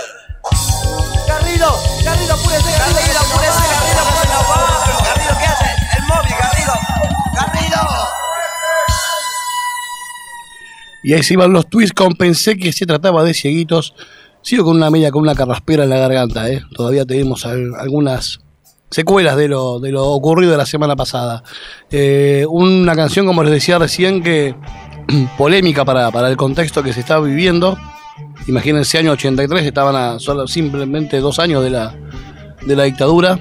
Garrido, 1.28 1.82
Garrido, 2.06 2.34
apúrese, 2.36 2.72
Garrido, 2.78 3.00
Garrido, 3.00 3.20
apúrese, 3.22 3.64
Garrido, 3.74 4.02
que 4.06 4.14
se 4.22 4.28
nos 4.32 4.44
va. 4.52 4.84
Pero, 4.86 5.00
Garrido, 5.04 5.38
¿qué 5.40 5.46
hace? 5.48 5.98
El 5.98 6.04
móvil, 6.04 6.36
Garrido. 6.40 6.74
Garrido. 7.34 7.82
Y 11.02 11.14
ahí 11.14 11.24
se 11.24 11.34
iban 11.34 11.54
los 11.54 11.68
twists 11.68 11.94
con 11.96 12.14
pensé 12.14 12.56
que 12.56 12.72
se 12.72 12.86
trataba 12.86 13.24
de 13.24 13.34
cieguitos. 13.34 13.96
Sigo 14.48 14.64
con 14.64 14.78
una 14.78 14.90
media, 14.90 15.12
con 15.12 15.24
una 15.24 15.36
carraspera 15.36 15.84
en 15.84 15.90
la 15.90 15.98
garganta, 15.98 16.50
¿eh? 16.50 16.62
Todavía 16.74 17.04
tenemos 17.06 17.46
al- 17.46 17.76
algunas 17.78 18.40
secuelas 18.90 19.36
de 19.36 19.50
lo, 19.50 19.82
de 19.82 19.92
lo 19.92 20.06
ocurrido 20.06 20.56
la 20.56 20.66
semana 20.66 20.96
pasada. 20.96 21.44
Eh, 21.92 22.46
una 22.50 22.96
canción, 22.96 23.26
como 23.26 23.44
les 23.44 23.52
decía 23.52 23.78
recién, 23.78 24.24
que 24.24 24.56
polémica 25.38 25.84
para, 25.84 26.12
para 26.12 26.30
el 26.30 26.38
contexto 26.38 26.82
que 26.82 26.94
se 26.94 27.02
está 27.02 27.20
viviendo. 27.20 27.78
Imagínense, 28.48 28.98
año 28.98 29.12
83, 29.12 29.66
estaban 29.66 29.98
a 29.98 30.18
simplemente 30.48 31.20
dos 31.20 31.40
años 31.40 31.62
de 31.62 31.70
la, 31.72 31.94
de 32.66 32.74
la 32.74 32.84
dictadura. 32.86 33.38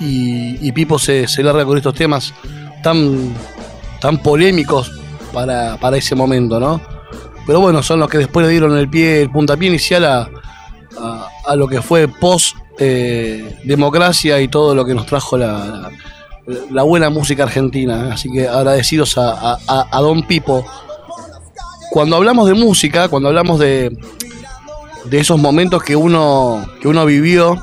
Y, 0.00 0.66
y 0.66 0.72
Pipo 0.72 0.98
se, 0.98 1.28
se 1.28 1.42
larga 1.42 1.66
con 1.66 1.76
estos 1.76 1.92
temas 1.94 2.32
tan, 2.82 3.34
tan 4.00 4.16
polémicos 4.22 4.90
para, 5.34 5.76
para 5.76 5.98
ese 5.98 6.14
momento, 6.14 6.58
¿no? 6.58 6.80
Pero 7.50 7.58
bueno, 7.58 7.82
son 7.82 7.98
los 7.98 8.08
que 8.08 8.18
después 8.18 8.46
le 8.46 8.52
dieron 8.52 8.78
el 8.78 8.88
pie, 8.88 9.22
el 9.22 9.30
puntapié 9.32 9.66
inicial 9.70 10.04
a, 10.04 10.30
a, 11.48 11.56
lo 11.56 11.66
que 11.66 11.82
fue 11.82 12.06
post 12.06 12.54
eh, 12.78 13.58
democracia 13.64 14.40
y 14.40 14.46
todo 14.46 14.72
lo 14.72 14.84
que 14.84 14.94
nos 14.94 15.04
trajo 15.06 15.36
la, 15.36 15.90
la, 16.70 16.82
buena 16.84 17.10
música 17.10 17.42
argentina. 17.42 18.10
Así 18.12 18.30
que 18.30 18.46
agradecidos 18.46 19.18
a- 19.18 19.58
a 19.66 20.00
Don 20.00 20.22
Pipo 20.28 20.64
cuando 21.90 22.14
hablamos 22.14 22.46
de 22.46 22.54
música, 22.54 23.08
cuando 23.08 23.30
hablamos 23.30 23.58
de, 23.58 23.98
de 25.06 25.18
esos 25.18 25.40
momentos 25.40 25.82
que 25.82 25.96
uno, 25.96 26.64
que 26.80 26.86
uno 26.86 27.04
vivió, 27.04 27.60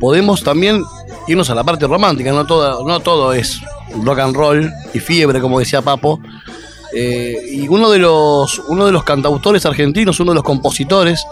podemos 0.00 0.42
también 0.42 0.82
irnos 1.28 1.50
a 1.50 1.54
la 1.54 1.64
parte 1.64 1.86
romántica, 1.86 2.32
no 2.32 2.46
todo, 2.46 2.88
no 2.88 3.00
todo 3.00 3.34
es 3.34 3.60
rock 4.02 4.20
and 4.20 4.34
roll 4.34 4.72
y 4.94 5.00
fiebre, 5.00 5.42
como 5.42 5.58
decía 5.58 5.82
Papo. 5.82 6.18
Eh, 6.92 7.36
y 7.50 7.68
uno 7.68 7.90
de 7.90 7.98
los 7.98 8.58
uno 8.68 8.86
de 8.86 8.92
los 8.92 9.04
cantautores 9.04 9.66
argentinos, 9.66 10.20
uno 10.20 10.32
de 10.32 10.36
los 10.36 10.44
compositores 10.44 11.24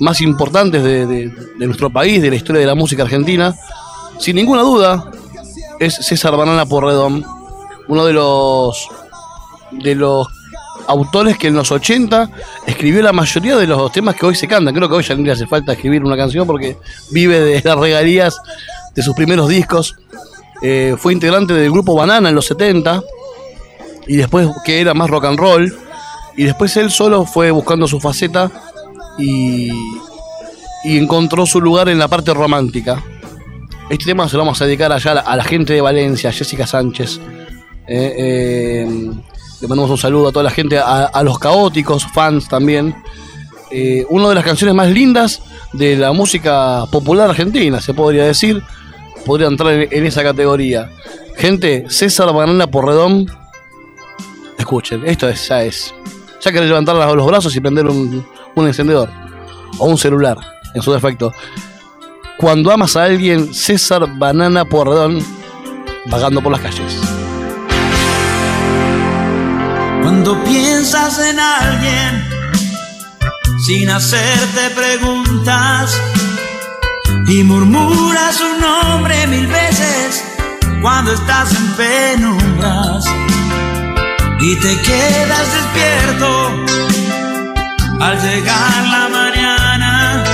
más 0.00 0.20
importantes 0.20 0.82
de, 0.82 1.32
nuestro 1.58 1.90
país, 1.90 2.22
de 2.22 2.30
la 2.30 2.36
historia 2.36 2.60
de 2.60 2.66
la 2.66 2.74
música 2.74 3.02
argentina, 3.02 3.54
sin 4.18 4.36
ninguna 4.36 4.62
duda, 4.62 5.10
es 5.78 5.94
César 5.94 6.36
Banana 6.36 6.66
Porredón, 6.66 7.24
uno 7.88 8.04
de 8.04 8.12
los 8.12 8.88
de 9.70 9.94
los 9.94 10.28
autores 10.86 11.38
que 11.38 11.48
en 11.48 11.54
los 11.54 11.72
80 11.72 12.30
escribió 12.66 13.02
la 13.02 13.12
mayoría 13.12 13.56
de 13.56 13.66
los 13.66 13.90
temas 13.92 14.14
que 14.14 14.26
hoy 14.26 14.34
se 14.34 14.46
cantan. 14.46 14.74
Creo 14.74 14.88
que 14.88 14.94
hoy 14.94 15.02
ya 15.02 15.14
ni 15.14 15.24
le 15.24 15.32
hace 15.32 15.46
falta 15.46 15.72
escribir 15.72 16.04
una 16.04 16.16
canción 16.16 16.46
porque 16.46 16.76
vive 17.10 17.40
de 17.40 17.62
las 17.62 17.78
regalías 17.78 18.36
de 18.94 19.02
sus 19.02 19.14
primeros 19.14 19.48
discos. 19.48 19.96
Eh, 20.62 20.94
fue 20.98 21.12
integrante 21.12 21.52
del 21.52 21.70
grupo 21.70 21.94
Banana 21.94 22.28
en 22.28 22.34
los 22.34 22.46
70 22.46 23.02
y 24.06 24.16
después 24.16 24.48
que 24.64 24.80
era 24.80 24.94
más 24.94 25.10
rock 25.10 25.26
and 25.26 25.38
roll. 25.38 25.76
Y 26.36 26.44
después 26.44 26.76
él 26.76 26.90
solo 26.90 27.24
fue 27.24 27.50
buscando 27.50 27.86
su 27.86 28.00
faceta 28.00 28.50
y, 29.18 29.70
y 30.84 30.98
encontró 30.98 31.46
su 31.46 31.60
lugar 31.60 31.88
en 31.88 31.98
la 31.98 32.08
parte 32.08 32.34
romántica. 32.34 33.02
Este 33.90 34.06
tema 34.06 34.28
se 34.28 34.36
lo 34.36 34.44
vamos 34.44 34.60
a 34.62 34.66
dedicar 34.66 34.92
allá 34.92 35.12
a 35.12 35.36
la, 35.36 35.44
gente 35.44 35.74
de 35.74 35.80
Valencia, 35.80 36.32
Jessica 36.32 36.66
Sánchez. 36.66 37.20
Eh, 37.86 38.14
eh, 38.16 39.10
le 39.60 39.68
mandamos 39.68 39.90
un 39.90 39.98
saludo 39.98 40.28
a 40.28 40.32
toda 40.32 40.42
la 40.42 40.50
gente, 40.50 40.78
a, 40.78 41.22
los 41.22 41.38
caóticos 41.38 42.06
fans 42.12 42.48
también. 42.48 42.94
Eh, 43.70 44.06
una 44.08 44.28
de 44.28 44.34
las 44.36 44.44
canciones 44.44 44.74
más 44.74 44.88
lindas 44.88 45.42
de 45.72 45.96
la 45.96 46.12
música 46.12 46.86
popular 46.90 47.30
argentina, 47.30 47.80
se 47.80 47.92
podría 47.92 48.24
decir. 48.24 48.62
Podría 49.26 49.48
entrar 49.48 49.72
en, 49.72 49.88
en 49.90 50.06
esa 50.06 50.22
categoría. 50.22 50.90
Gente, 51.36 51.84
César 51.88 52.32
Banana 52.32 52.66
Porredón. 52.66 53.30
Escuchen, 54.58 55.02
esto 55.06 55.28
es, 55.28 55.48
ya 55.48 55.62
es. 55.62 55.94
Ya 56.40 56.52
querés 56.52 56.68
levantar 56.68 56.96
los 57.14 57.26
brazos 57.26 57.54
y 57.56 57.60
prender 57.60 57.86
un, 57.86 58.26
un 58.54 58.66
encendedor. 58.66 59.10
O 59.78 59.86
un 59.86 59.98
celular, 59.98 60.36
en 60.74 60.82
su 60.82 60.92
defecto. 60.92 61.32
Cuando 62.38 62.70
amas 62.72 62.96
a 62.96 63.04
alguien, 63.04 63.54
César 63.54 64.06
Banana 64.18 64.64
Porredón, 64.64 65.24
vagando 66.06 66.42
por 66.42 66.52
las 66.52 66.60
calles. 66.60 66.98
Cuando 70.02 70.44
piensas 70.44 71.18
en 71.18 71.40
alguien 71.40 72.24
sin 73.64 73.88
hacerte 73.88 74.70
preguntas 74.74 75.98
y 77.26 77.42
murmuras 77.42 78.36
su 78.36 78.60
nombre 78.60 79.26
mil 79.28 79.46
veces 79.46 80.22
cuando 80.82 81.14
estás 81.14 81.54
en 81.54 81.72
penumbras 81.72 83.06
y 84.46 84.56
te 84.56 84.78
quedas 84.82 85.46
despierto 85.54 86.28
al 87.98 88.20
llegar 88.20 88.84
la 88.94 89.08
mañana. 89.08 90.24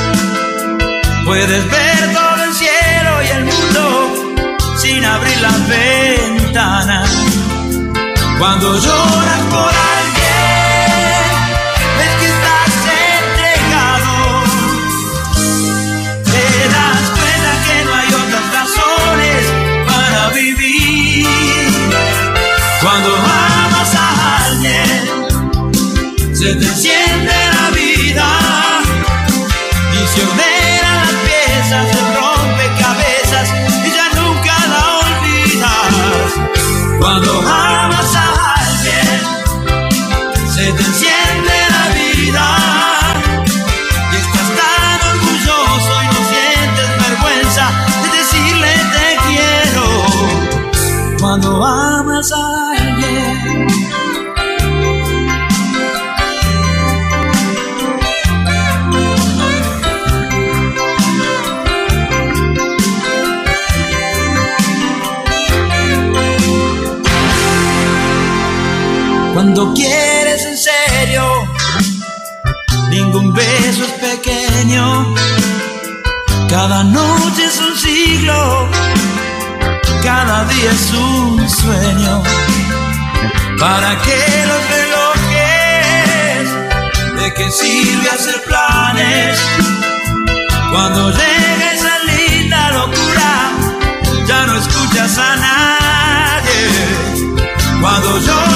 Puedes 1.24 1.70
ver 1.70 2.12
todo 2.12 2.44
el 2.44 2.52
cielo 2.52 3.22
y 3.22 3.28
el 3.28 3.44
mundo 3.44 4.34
sin 4.78 5.04
abrir 5.04 5.40
las 5.40 5.68
ventanas. 5.68 7.08
Cuando 8.38 8.78
lloras 8.78 9.42
por 9.48 9.72
alguien, 9.90 9.99
se 26.50 26.56
te 26.56 26.66
enciende 26.66 27.32
la 27.54 27.70
vida 27.70 28.26
y 29.92 29.96
se 30.08 30.20
ordenan 30.26 30.96
las 30.96 31.14
piezas 31.24 31.86
del 31.86 32.06
rompecabezas 32.16 33.48
y 33.84 33.88
ya 33.94 34.06
nunca 34.20 34.54
la 34.66 34.82
olvidas. 34.98 35.92
Cuando 36.98 37.30
amas 37.40 38.14
a 38.16 38.18
alguien, 38.56 39.20
se 40.52 40.72
te 40.72 40.82
enciende 40.82 41.09
Cuando 90.80 91.10
llega 91.10 91.72
esa 91.74 91.98
linda 92.04 92.70
locura, 92.70 93.52
ya 94.26 94.46
no 94.46 94.56
escuchas 94.56 95.18
a 95.18 95.36
nadie. 95.36 96.70
Cuando 97.82 98.18
lloras 98.18 98.49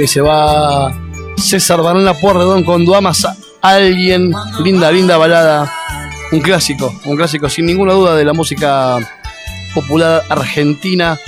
ahí 0.00 0.06
se 0.06 0.20
va 0.20 0.92
César 1.36 1.82
Banana 1.82 2.14
Porredón 2.14 2.64
cuando 2.64 2.94
amas 2.94 3.24
a 3.24 3.36
alguien. 3.60 4.32
Linda, 4.62 4.90
linda 4.90 5.16
balada. 5.16 5.70
Un 6.32 6.40
clásico, 6.40 6.92
un 7.04 7.16
clásico 7.16 7.48
sin 7.48 7.66
ninguna 7.66 7.92
duda 7.92 8.14
de 8.14 8.24
la 8.24 8.32
música 8.32 8.98
popular 9.74 10.22
argentina. 10.28 11.18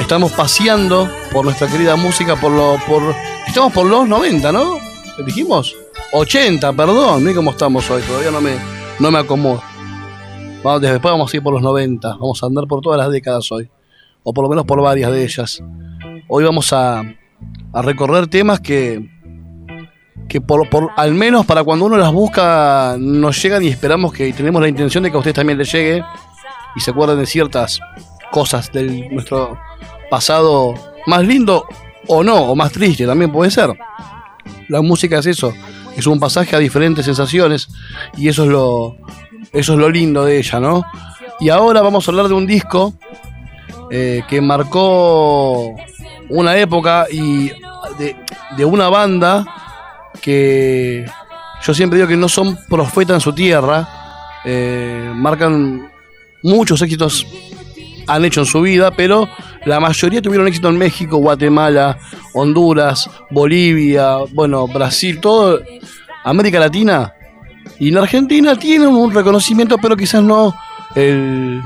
Estamos 0.00 0.32
paseando 0.32 1.08
por 1.32 1.44
nuestra 1.44 1.68
querida 1.68 1.96
música, 1.96 2.36
por 2.36 2.50
lo, 2.50 2.78
estamos 3.46 3.72
por 3.72 3.86
los 3.86 4.08
90, 4.08 4.50
¿no? 4.52 4.78
¿Qué 5.16 5.22
dijimos? 5.22 5.76
80, 6.12 6.72
perdón, 6.72 7.22
mira 7.22 7.36
cómo 7.36 7.52
estamos 7.52 7.88
hoy, 7.90 8.02
todavía 8.02 8.30
no 8.30 8.40
me, 8.40 8.56
no 8.98 9.10
me 9.10 9.18
acomodo. 9.18 9.62
Vamos, 10.64 10.80
después 10.80 11.12
vamos 11.12 11.32
a 11.32 11.36
ir 11.36 11.42
por 11.42 11.52
los 11.52 11.62
90, 11.62 12.08
vamos 12.08 12.42
a 12.42 12.46
andar 12.46 12.66
por 12.66 12.80
todas 12.80 12.98
las 12.98 13.10
décadas 13.10 13.50
hoy, 13.52 13.70
o 14.24 14.32
por 14.32 14.44
lo 14.44 14.48
menos 14.48 14.64
por 14.64 14.80
varias 14.80 15.12
de 15.12 15.22
ellas. 15.22 15.62
Hoy 16.28 16.44
vamos 16.44 16.72
a, 16.72 17.02
a 17.72 17.82
recorrer 17.82 18.26
temas 18.26 18.60
que, 18.60 19.08
que 20.28 20.40
por, 20.40 20.68
por 20.68 20.90
al 20.96 21.14
menos 21.14 21.46
para 21.46 21.64
cuando 21.64 21.86
uno 21.86 21.96
las 21.96 22.12
busca 22.12 22.96
nos 22.98 23.42
llegan 23.42 23.62
y 23.62 23.68
esperamos 23.68 24.12
que 24.12 24.32
tenemos 24.32 24.60
la 24.60 24.68
intención 24.68 25.04
de 25.04 25.10
que 25.10 25.16
a 25.16 25.20
ustedes 25.20 25.36
también 25.36 25.58
les 25.58 25.72
llegue 25.72 26.02
y 26.74 26.80
se 26.80 26.90
acuerden 26.90 27.18
de 27.18 27.26
ciertas 27.26 27.80
cosas 28.30 28.72
de 28.72 29.08
nuestro 29.10 29.58
pasado 30.10 30.74
más 31.06 31.24
lindo 31.26 31.66
o 32.06 32.22
no, 32.22 32.36
o 32.36 32.56
más 32.56 32.72
triste 32.72 33.06
también 33.06 33.30
puede 33.30 33.50
ser. 33.50 33.70
la 34.68 34.82
música 34.82 35.18
es 35.18 35.26
eso, 35.26 35.52
es 35.96 36.06
un 36.06 36.18
pasaje 36.18 36.56
a 36.56 36.58
diferentes 36.58 37.04
sensaciones 37.04 37.68
y 38.16 38.28
eso 38.28 38.44
es 38.44 38.50
lo, 38.50 38.96
eso 39.52 39.72
es 39.74 39.78
lo 39.78 39.88
lindo 39.88 40.24
de 40.24 40.38
ella, 40.38 40.60
¿no? 40.60 40.84
Y 41.40 41.48
ahora 41.48 41.82
vamos 41.82 42.06
a 42.06 42.10
hablar 42.10 42.28
de 42.28 42.34
un 42.34 42.46
disco 42.46 42.94
eh, 43.90 44.22
que 44.28 44.40
marcó 44.40 45.74
una 46.32 46.56
época 46.56 47.06
y 47.10 47.48
de, 47.98 48.16
de 48.56 48.64
una 48.64 48.88
banda 48.88 49.44
que 50.20 51.04
yo 51.62 51.74
siempre 51.74 51.98
digo 51.98 52.08
que 52.08 52.16
no 52.16 52.28
son 52.28 52.58
profetas 52.68 53.14
en 53.14 53.20
su 53.20 53.32
tierra, 53.32 53.88
eh, 54.44 55.12
marcan 55.14 55.90
muchos 56.42 56.82
éxitos 56.82 57.26
han 58.06 58.24
hecho 58.24 58.40
en 58.40 58.46
su 58.46 58.60
vida, 58.60 58.90
pero 58.90 59.28
la 59.64 59.78
mayoría 59.78 60.20
tuvieron 60.20 60.48
éxito 60.48 60.68
en 60.68 60.76
México, 60.76 61.18
Guatemala, 61.18 61.98
Honduras, 62.34 63.08
Bolivia, 63.30 64.16
bueno, 64.32 64.66
Brasil, 64.66 65.20
todo 65.20 65.60
América 66.24 66.58
Latina. 66.58 67.12
Y 67.78 67.90
en 67.90 67.98
Argentina 67.98 68.56
tienen 68.56 68.88
un 68.88 69.12
reconocimiento, 69.12 69.78
pero 69.78 69.96
quizás 69.96 70.22
no 70.22 70.52
el, 70.96 71.62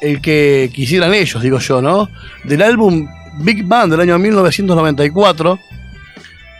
el 0.00 0.20
que 0.22 0.70
quisieran 0.74 1.12
ellos, 1.12 1.42
digo 1.42 1.58
yo, 1.58 1.82
¿no? 1.82 2.08
Del 2.44 2.62
álbum 2.62 3.06
Big 3.38 3.64
Band 3.64 3.92
del 3.92 4.00
año 4.00 4.18
1994. 4.18 5.58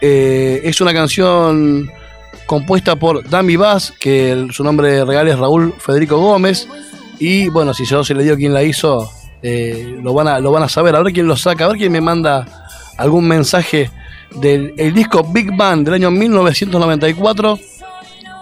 eh, 0.01 0.61
es 0.65 0.81
una 0.81 0.93
canción 0.93 1.91
compuesta 2.47 2.97
por 2.97 3.29
Dami 3.29 3.57
Bass, 3.57 3.93
que 3.99 4.49
su 4.53 4.63
nombre 4.63 5.05
real 5.05 5.29
es 5.29 5.39
Raúl 5.39 5.75
Federico 5.79 6.19
Gómez. 6.19 6.69
Y 7.19 7.49
bueno, 7.49 7.73
si 7.73 7.85
yo 7.85 8.05
se 8.05 8.15
le 8.15 8.25
dio 8.25 8.37
quién 8.37 8.53
la 8.53 8.63
hizo, 8.63 9.11
eh, 9.43 9.99
lo, 10.03 10.13
van 10.13 10.29
a, 10.29 10.41
lo 10.41 10.51
van 10.51 10.63
a 10.63 10.69
saber. 10.69 10.95
A 10.97 11.03
ver 11.03 11.13
quién 11.13 11.27
lo 11.27 11.37
saca, 11.37 11.65
a 11.65 11.69
ver 11.69 11.79
quién 11.79 11.93
me 11.93 12.01
manda 12.01 12.47
algún 12.99 13.27
mensaje 13.27 13.91
del 14.41 14.75
el 14.77 14.93
disco 14.93 15.23
Big 15.25 15.57
Band 15.57 15.87
del 15.87 15.95
año 15.95 16.11
1994. 16.11 17.59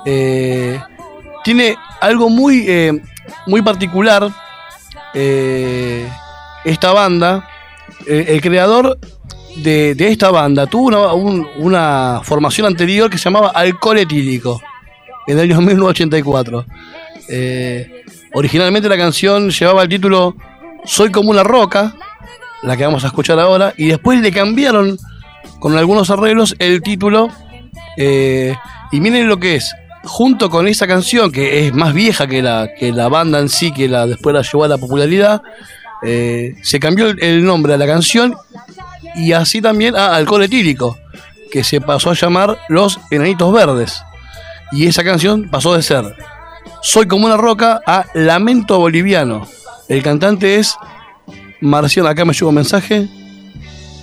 Eh, 0.04 0.80
tiene 1.44 1.76
algo 2.00 2.28
muy, 2.28 3.00
muy 3.46 3.62
particular 3.62 4.28
esta 6.64 6.92
banda. 6.92 7.48
Eh, 8.06 8.26
el 8.28 8.40
creador 8.40 8.98
de, 9.56 9.94
esta 9.98 10.30
banda 10.30 10.66
tuvo 10.66 10.86
una, 10.88 11.12
un- 11.12 11.46
una 11.58 12.20
formación 12.24 12.66
anterior 12.66 13.10
que 13.10 13.18
se 13.18 13.24
llamaba 13.24 13.48
Alcohol 13.54 13.98
Etílico 13.98 14.60
en 15.26 15.38
el 15.38 15.50
año 15.50 15.60
1984. 15.60 16.64
Eh, 17.28 18.04
originalmente 18.34 18.88
la 18.88 18.96
canción 18.96 19.50
llevaba 19.50 19.82
el 19.82 19.88
título 19.88 20.34
Soy 20.84 21.10
como 21.10 21.30
una 21.30 21.44
roca, 21.44 21.94
la 22.62 22.76
que 22.76 22.84
vamos 22.84 23.04
a 23.04 23.08
escuchar 23.08 23.38
ahora, 23.38 23.72
y 23.76 23.86
después 23.88 24.20
le 24.20 24.32
cambiaron 24.32 24.96
con 25.60 25.76
algunos 25.76 26.10
arreglos 26.10 26.56
el 26.58 26.82
título. 26.82 27.28
eh, 27.96 28.54
y 28.90 29.00
miren 29.00 29.28
lo 29.28 29.38
que 29.38 29.56
es, 29.56 29.72
junto 30.04 30.50
con 30.50 30.66
esa 30.68 30.86
canción 30.86 31.30
que 31.32 31.66
es 31.66 31.72
más 31.74 31.94
vieja 31.94 32.26
que 32.26 32.42
la, 32.42 32.68
que 32.78 32.90
la 32.92 33.08
banda 33.08 33.38
en 33.38 33.48
sí, 33.48 33.72
que 33.72 33.88
la, 33.88 34.06
después 34.06 34.34
la 34.34 34.42
llevó 34.42 34.64
a 34.64 34.68
la 34.68 34.76
popularidad, 34.78 35.40
eh, 36.02 36.56
se 36.62 36.80
cambió 36.80 37.08
el, 37.08 37.44
nombre 37.44 37.74
a 37.74 37.76
la 37.76 37.86
canción 37.86 38.34
y 39.14 39.32
así 39.32 39.60
también 39.60 39.94
a 39.96 40.16
Alcohol 40.16 40.42
Etílico, 40.42 40.98
que 41.50 41.64
se 41.64 41.80
pasó 41.80 42.10
a 42.10 42.14
llamar 42.14 42.58
Los 42.68 42.98
Enanitos 43.10 43.52
Verdes. 43.52 44.02
Y 44.72 44.86
esa 44.86 45.04
canción 45.04 45.48
pasó 45.50 45.74
de 45.74 45.82
ser 45.82 46.16
Soy 46.80 47.06
como 47.06 47.26
una 47.26 47.36
roca 47.36 47.80
a 47.86 48.06
Lamento 48.14 48.78
Boliviano. 48.78 49.46
El 49.88 50.02
cantante 50.02 50.56
es 50.56 50.76
Marciano, 51.60 52.08
acá 52.08 52.24
me 52.24 52.32
llegó 52.32 52.48
un 52.48 52.56
mensaje. 52.56 53.08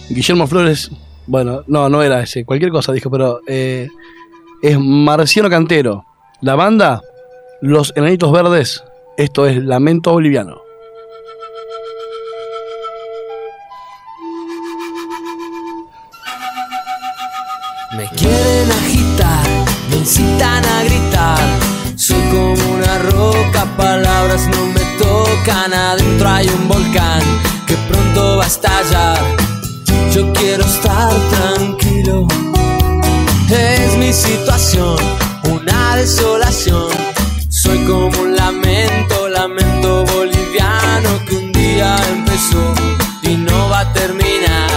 Guillermo 0.09 0.47
Flores, 0.47 0.91
bueno, 1.27 1.63
no, 1.67 1.89
no 1.89 2.01
era 2.01 2.21
ese, 2.21 2.45
cualquier 2.45 2.71
cosa 2.71 2.93
dijo, 2.93 3.11
pero 3.11 3.41
eh, 3.47 3.87
es 4.61 4.79
Marciano 4.79 5.49
Cantero. 5.49 6.05
La 6.41 6.55
banda, 6.55 7.01
Los 7.61 7.91
Enanitos 7.95 8.31
Verdes, 8.31 8.83
esto 9.17 9.45
es 9.45 9.57
Lamento 9.57 10.11
Boliviano. 10.13 10.68
Como 22.29 22.73
una 22.73 22.97
roca, 22.99 23.65
palabras 23.77 24.47
no 24.47 24.65
me 24.67 24.81
tocan. 24.97 25.73
Adentro 25.73 26.29
hay 26.29 26.47
un 26.47 26.67
volcán 26.67 27.21
que 27.67 27.75
pronto 27.89 28.37
va 28.37 28.43
a 28.43 28.47
estallar. 28.47 29.19
Yo 30.13 30.31
quiero 30.33 30.63
estar 30.65 31.11
tranquilo. 31.29 32.27
Es 33.49 33.97
mi 33.97 34.13
situación, 34.13 34.97
una 35.43 35.95
desolación. 35.95 36.89
Soy 37.49 37.77
como 37.85 38.07
un 38.21 38.35
lamento, 38.35 39.27
lamento 39.29 40.05
boliviano 40.05 41.09
que 41.27 41.35
un 41.35 41.51
día 41.51 41.95
empezó 42.11 42.73
y 43.23 43.35
no 43.35 43.69
va 43.69 43.81
a 43.81 43.93
terminar 43.93 44.69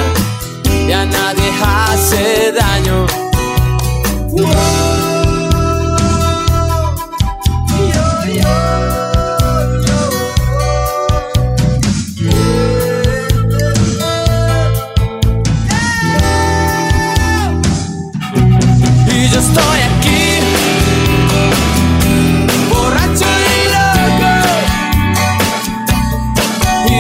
y 0.89 0.93
a 0.93 1.05
nadie 1.05 1.51
hace 1.63 2.52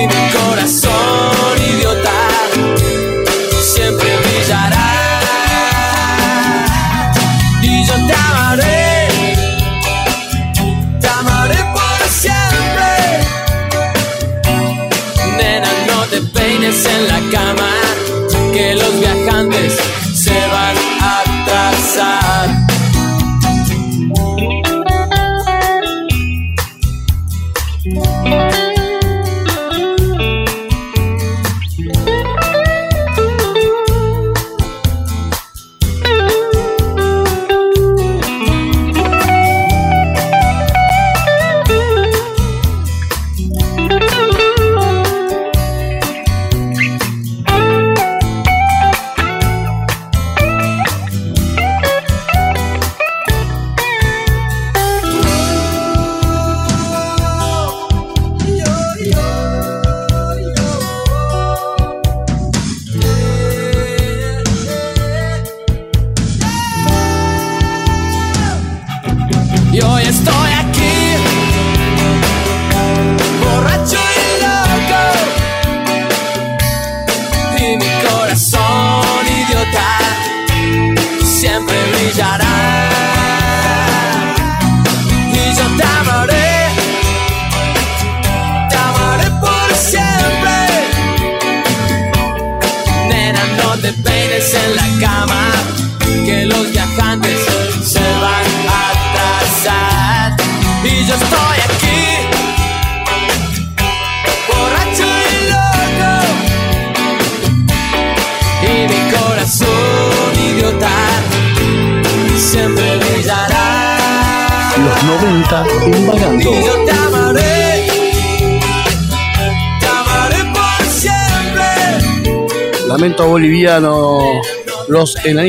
mi 0.06 0.30
corazón 0.32 1.01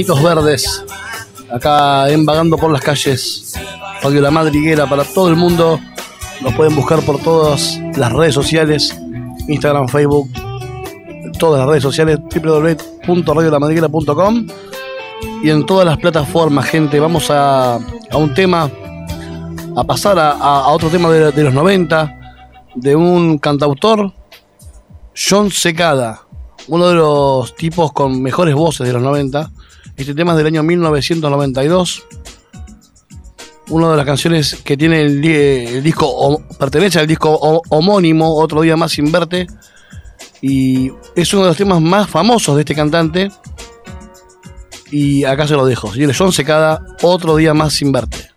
verdes, 0.07 0.83
acá 1.51 2.09
en 2.09 2.25
Vagando 2.25 2.57
por 2.57 2.71
las 2.71 2.81
calles. 2.81 3.53
Radio 4.01 4.21
La 4.21 4.31
Madriguera 4.31 4.87
para 4.87 5.03
todo 5.05 5.29
el 5.29 5.35
mundo. 5.35 5.79
Nos 6.41 6.53
pueden 6.53 6.75
buscar 6.75 7.01
por 7.01 7.19
todas 7.19 7.79
las 7.95 8.11
redes 8.11 8.33
sociales, 8.33 8.99
Instagram, 9.47 9.87
Facebook, 9.87 10.31
todas 11.39 11.59
las 11.59 11.69
redes 11.69 11.83
sociales, 11.83 12.19
www.radiolamadriguera.com 12.19 14.47
y 15.41 15.49
en 15.49 15.65
todas 15.65 15.85
las 15.85 15.97
plataformas, 15.97 16.65
gente. 16.65 16.99
Vamos 16.99 17.31
a, 17.31 17.75
a 17.75 18.17
un 18.17 18.33
tema, 18.33 18.69
a 19.75 19.83
pasar 19.85 20.19
a, 20.19 20.67
otro 20.67 20.89
tema 20.89 21.09
de 21.09 21.43
los 21.43 21.53
90, 21.53 22.19
de 22.75 22.93
un 22.95 23.37
cantautor, 23.37 24.11
John 25.15 25.49
Secada, 25.49 26.23
uno 26.67 26.87
de 26.87 26.95
los 26.95 27.55
tipos 27.55 27.93
con 27.93 28.21
mejores 28.21 28.55
voces 28.55 28.85
de 28.85 28.93
los 28.93 29.01
90. 29.01 29.49
Este 29.95 30.13
tema 30.15 30.31
es 30.31 30.37
del 30.37 30.47
año 30.47 30.63
1992. 30.63 32.03
Una 33.69 33.91
de 33.91 33.97
las 33.97 34.05
canciones 34.05 34.55
que 34.63 34.75
tiene 34.75 35.01
el, 35.01 35.21
di- 35.21 35.33
el 35.35 35.83
disco, 35.83 36.41
pertenece 36.59 36.99
al 36.99 37.07
disco 37.07 37.29
ho- 37.31 37.61
homónimo, 37.69 38.35
Otro 38.35 38.61
Día 38.61 38.75
Más 38.75 38.91
Sin 38.91 39.11
Verte. 39.11 39.47
Y 40.41 40.91
es 41.15 41.33
uno 41.33 41.43
de 41.43 41.47
los 41.49 41.57
temas 41.57 41.79
más 41.81 42.09
famosos 42.09 42.55
de 42.55 42.61
este 42.61 42.75
cantante. 42.75 43.31
Y 44.91 45.23
acá 45.23 45.47
se 45.47 45.53
lo 45.55 45.65
dejo. 45.65 45.91
Señores, 45.93 46.17
John 46.17 46.33
Secada, 46.33 46.83
Otro 47.01 47.35
Día 47.37 47.53
Más 47.53 47.73
Sin 47.73 47.91
Verte. 47.91 48.32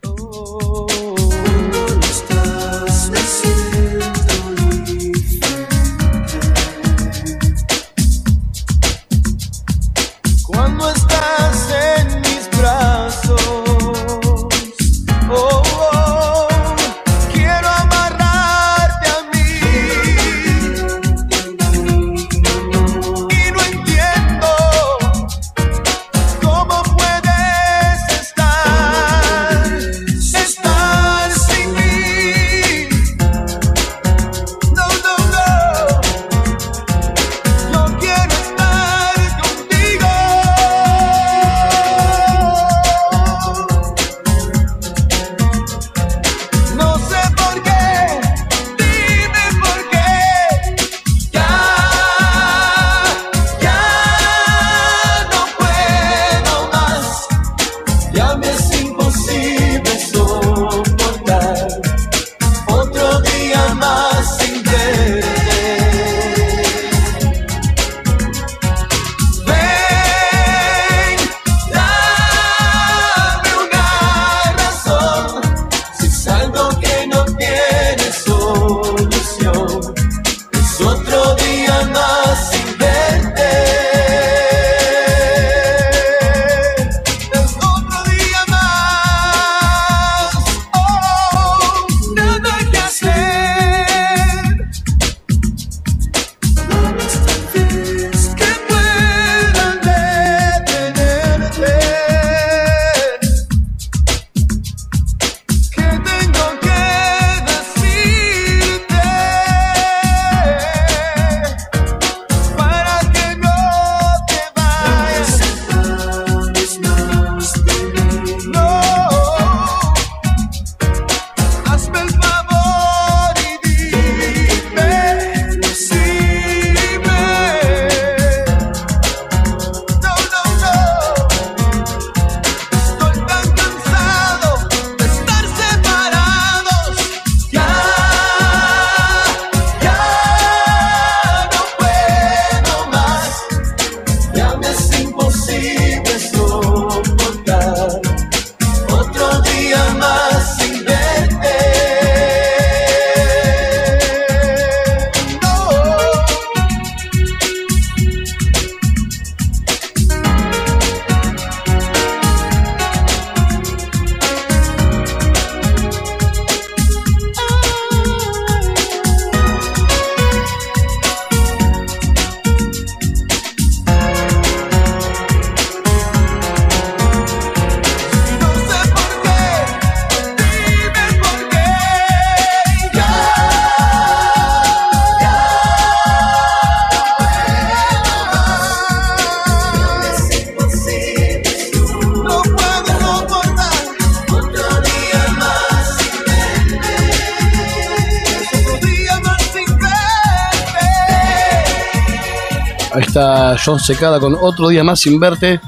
John 203.67 203.81
Secada 203.81 204.21
con 204.21 204.37
otro 204.41 204.69
día 204.69 204.85
más 204.85 205.01
sin 205.01 205.19
verte. 205.19 205.61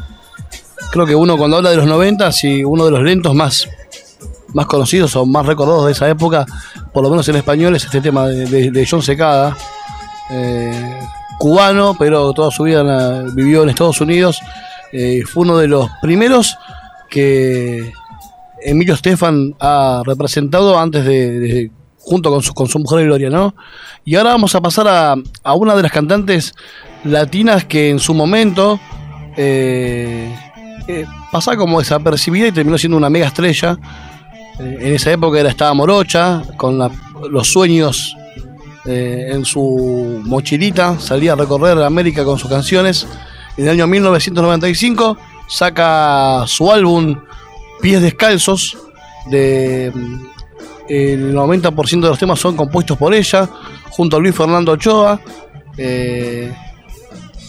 Creo 0.92 1.04
que 1.04 1.14
uno 1.16 1.36
cuando 1.36 1.56
habla 1.56 1.70
de 1.70 1.76
los 1.76 1.86
90 1.86 2.30
y 2.44 2.62
uno 2.64 2.84
de 2.84 2.92
los 2.92 3.02
lentos 3.02 3.34
más, 3.34 3.68
más 4.54 4.66
conocidos 4.66 5.16
o 5.16 5.26
más 5.26 5.44
recordados 5.44 5.86
de 5.86 5.92
esa 5.92 6.08
época, 6.08 6.46
por 6.94 7.02
lo 7.02 7.10
menos 7.10 7.28
en 7.28 7.36
español, 7.36 7.74
es 7.76 7.84
este 7.84 8.00
tema 8.00 8.26
de, 8.28 8.86
John 8.88 9.02
Secada. 9.02 9.56
Eh, 10.30 11.00
cubano, 11.38 11.94
pero 11.98 12.32
toda 12.32 12.50
su 12.50 12.64
vida 12.64 13.22
vivió 13.34 13.62
en 13.64 13.68
Estados 13.70 14.00
Unidos. 14.00 14.40
Eh, 14.92 15.22
fue 15.26 15.42
uno 15.42 15.56
de 15.58 15.68
los 15.68 15.88
primeros 16.00 16.56
que 17.10 17.92
Emilio 18.62 18.94
Estefan 18.94 19.54
ha 19.60 20.02
representado 20.04 20.78
antes 20.78 21.04
de, 21.04 21.38
de- 21.38 21.70
junto 21.98 22.30
con 22.30 22.42
su, 22.42 22.54
con 22.54 22.66
su 22.68 22.78
mujer 22.78 23.04
Gloria, 23.04 23.28
¿no? 23.30 23.54
Y 24.04 24.16
ahora 24.16 24.30
vamos 24.30 24.54
a 24.54 24.60
pasar 24.62 24.88
a, 24.88 25.14
a 25.44 25.54
una 25.54 25.76
de 25.76 25.82
las 25.82 25.92
cantantes 25.92 26.54
latinas 27.10 27.64
que 27.64 27.90
en 27.90 27.98
su 27.98 28.14
momento 28.14 28.78
eh, 29.36 30.34
eh, 30.88 31.04
pasaba 31.30 31.58
como 31.58 31.80
desapercibida 31.80 32.48
y 32.48 32.52
terminó 32.52 32.78
siendo 32.78 32.96
una 32.96 33.10
mega 33.10 33.26
estrella. 33.26 33.78
Eh, 34.58 34.78
en 34.80 34.94
esa 34.94 35.12
época 35.12 35.38
era, 35.38 35.50
estaba 35.50 35.74
Morocha, 35.74 36.42
con 36.56 36.78
los 37.30 37.48
sueños 37.48 38.16
eh, 38.86 39.32
en 39.32 39.44
su 39.44 40.22
mochilita, 40.24 40.98
salía 40.98 41.34
a 41.34 41.36
recorrer 41.36 41.76
América 41.82 42.24
con 42.24 42.38
sus 42.38 42.48
canciones. 42.48 43.06
En 43.58 43.64
el 43.64 43.70
año 43.70 43.86
1995 43.86 45.18
saca 45.46 46.44
su 46.46 46.72
álbum 46.72 47.20
Pies 47.82 48.00
Descalzos, 48.00 48.78
de 49.26 49.92
el 50.88 51.34
90% 51.34 52.00
de 52.00 52.08
los 52.08 52.18
temas 52.18 52.40
son 52.40 52.56
compuestos 52.56 52.96
por 52.96 53.12
ella, 53.12 53.46
junto 53.90 54.16
a 54.16 54.20
Luis 54.20 54.34
Fernando 54.34 54.72
Ochoa. 54.72 55.20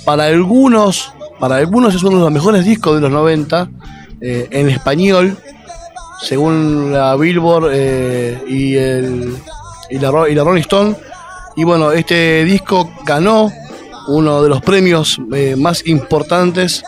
Para 0.05 0.25
algunos, 0.25 1.11
para 1.39 1.57
algunos 1.57 1.95
es 1.95 2.03
uno 2.03 2.17
de 2.17 2.23
los 2.23 2.31
mejores 2.31 2.65
discos 2.65 2.95
de 2.95 3.01
los 3.01 3.11
90 3.11 3.69
eh, 4.21 4.47
en 4.51 4.69
español, 4.69 5.37
según 6.21 6.91
la 6.91 7.15
Billboard 7.15 7.71
eh, 7.73 8.41
y, 8.47 8.75
el, 8.75 9.37
y, 9.89 9.99
la, 9.99 10.29
y 10.29 10.35
la 10.35 10.43
Rolling 10.43 10.61
Stone. 10.61 10.95
Y 11.55 11.63
bueno, 11.63 11.91
este 11.91 12.43
disco 12.43 12.91
ganó 13.05 13.51
uno 14.07 14.41
de 14.41 14.49
los 14.49 14.61
premios 14.61 15.19
eh, 15.33 15.55
más 15.57 15.85
importantes 15.87 16.83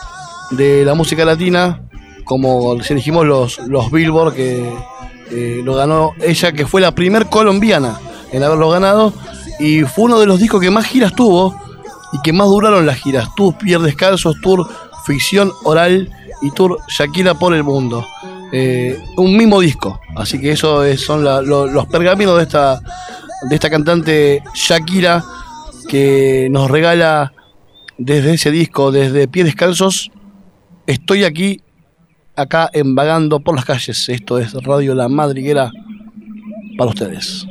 de 0.50 0.84
la 0.84 0.94
música 0.94 1.24
latina, 1.24 1.82
como 2.24 2.74
recién 2.76 2.96
dijimos, 2.96 3.26
los, 3.26 3.58
los 3.66 3.90
Billboard, 3.90 4.34
que 4.34 4.70
lo 5.64 5.74
ganó 5.74 6.12
ella, 6.20 6.52
que 6.52 6.66
fue 6.66 6.82
la 6.82 6.94
primer 6.94 7.26
colombiana 7.26 7.98
en 8.32 8.42
haberlo 8.42 8.68
ganado, 8.68 9.14
y 9.58 9.80
fue 9.82 10.04
uno 10.04 10.20
de 10.20 10.26
los 10.26 10.38
discos 10.38 10.60
que 10.60 10.70
más 10.70 10.84
giras 10.84 11.14
tuvo 11.14 11.61
y 12.12 12.20
que 12.22 12.32
más 12.32 12.48
duraron 12.48 12.86
las 12.86 12.98
giras. 12.98 13.28
Tour 13.36 13.56
Pierre 13.58 13.84
Descalzos, 13.84 14.36
Tour 14.42 14.68
Ficción 15.06 15.50
Oral 15.64 16.10
y 16.42 16.50
Tour 16.50 16.78
Shakira 16.88 17.34
por 17.34 17.54
el 17.54 17.64
Mundo. 17.64 18.06
Eh, 18.52 18.98
un 19.16 19.36
mismo 19.36 19.60
disco, 19.60 19.98
así 20.16 20.38
que 20.40 20.52
eso 20.52 20.84
es- 20.84 21.00
son 21.00 21.24
la- 21.24 21.40
lo- 21.40 21.66
los 21.66 21.86
pergaminos 21.86 22.36
de 22.36 22.42
esta, 22.42 22.80
de 23.48 23.54
esta 23.54 23.70
cantante 23.70 24.42
Shakira 24.54 25.24
que 25.88 26.48
nos 26.50 26.70
regala 26.70 27.32
desde 27.98 28.34
ese 28.34 28.50
disco, 28.50 28.92
desde 28.92 29.26
Pies 29.28 29.46
Descalzos. 29.46 30.10
Estoy 30.86 31.24
aquí, 31.24 31.60
acá 32.36 32.68
en 32.72 32.94
Vagando 32.94 33.40
por 33.40 33.54
las 33.54 33.64
calles. 33.64 34.08
Esto 34.08 34.38
es 34.38 34.52
Radio 34.64 34.94
La 34.94 35.08
Madriguera 35.08 35.70
para 36.76 36.90
ustedes. 36.90 37.46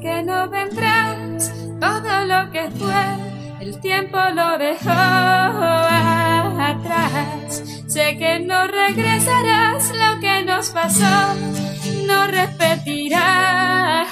Que 0.00 0.22
no 0.22 0.48
vendrás, 0.48 1.52
todo 1.78 2.24
lo 2.24 2.50
que 2.50 2.70
fue, 2.70 3.04
el 3.60 3.78
tiempo 3.80 4.18
lo 4.34 4.56
dejó 4.58 4.90
atrás. 6.60 7.62
Sé 7.86 8.16
que 8.16 8.40
no 8.40 8.66
regresarás, 8.66 9.92
lo 9.92 10.20
que 10.20 10.42
nos 10.44 10.70
pasó 10.70 11.34
no 12.06 12.26
repetirá. 12.26 14.06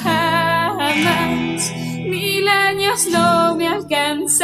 Mil 2.06 2.48
años 2.48 3.06
no 3.10 3.54
me 3.56 3.68
alcanzarán 3.68 4.38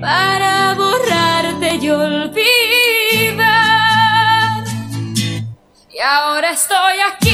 para 0.00 0.74
borrarte 0.74 1.76
y 1.76 1.90
olvidar. 1.90 2.43
Estoy 6.54 7.00
aquí 7.00 7.33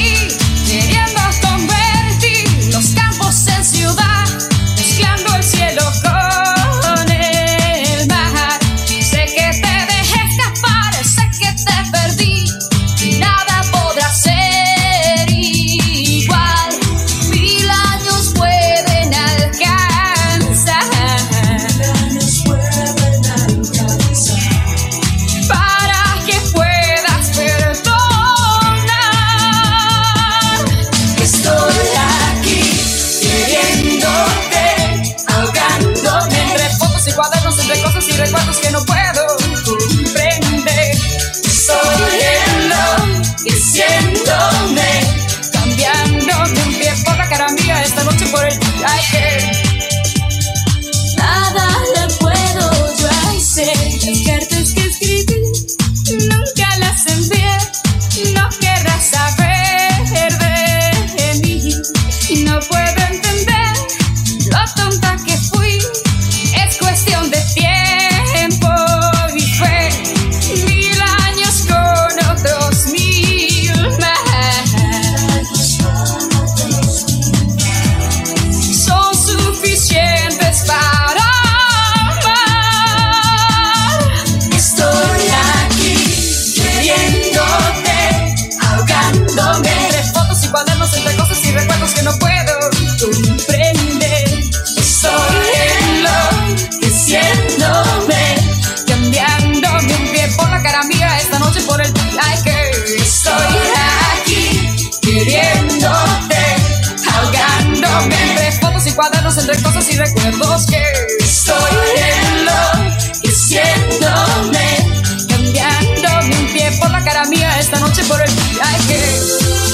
cara 117.03 117.25
mía 117.25 117.59
esta 117.59 117.79
noche 117.79 118.03
por 118.05 118.21
el 118.21 118.29
like. 118.57 119.70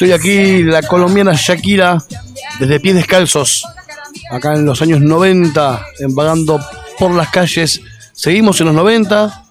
Estoy 0.00 0.12
aquí, 0.12 0.62
la 0.62 0.80
colombiana 0.80 1.34
Shakira, 1.34 2.02
desde 2.58 2.80
pies 2.80 2.94
descalzos, 2.94 3.66
acá 4.30 4.54
en 4.54 4.64
los 4.64 4.80
años 4.80 5.02
90, 5.02 5.86
en 5.98 6.14
vagando 6.14 6.58
por 6.98 7.10
las 7.10 7.28
calles. 7.28 7.82
Seguimos 8.14 8.58
en 8.62 8.68
los 8.68 8.76
90, 8.76 9.44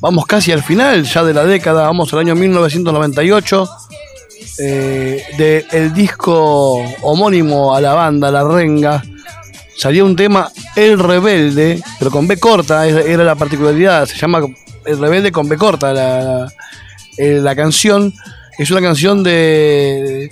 vamos 0.00 0.24
casi 0.24 0.52
al 0.52 0.62
final 0.62 1.04
ya 1.04 1.22
de 1.22 1.34
la 1.34 1.44
década, 1.44 1.82
vamos 1.82 2.10
al 2.14 2.20
año 2.20 2.34
1998, 2.34 3.68
eh, 4.60 5.22
de 5.36 5.66
el 5.70 5.92
disco 5.92 6.82
homónimo 7.02 7.74
a 7.74 7.82
la 7.82 7.92
banda, 7.92 8.30
La 8.30 8.42
Renga. 8.42 9.04
Salió 9.76 10.06
un 10.06 10.16
tema 10.16 10.50
El 10.76 10.98
Rebelde, 10.98 11.78
pero 11.98 12.10
con 12.10 12.26
B 12.26 12.38
corta, 12.38 12.86
era 12.86 13.22
la 13.22 13.34
particularidad, 13.34 14.06
se 14.06 14.16
llama 14.16 14.40
El 14.86 14.98
Rebelde 14.98 15.30
con 15.30 15.46
B 15.46 15.58
corta 15.58 15.92
la, 15.92 16.50
eh, 17.18 17.38
la 17.42 17.54
canción. 17.54 18.14
Es 18.60 18.70
una 18.70 18.82
canción 18.82 19.22
de, 19.22 20.30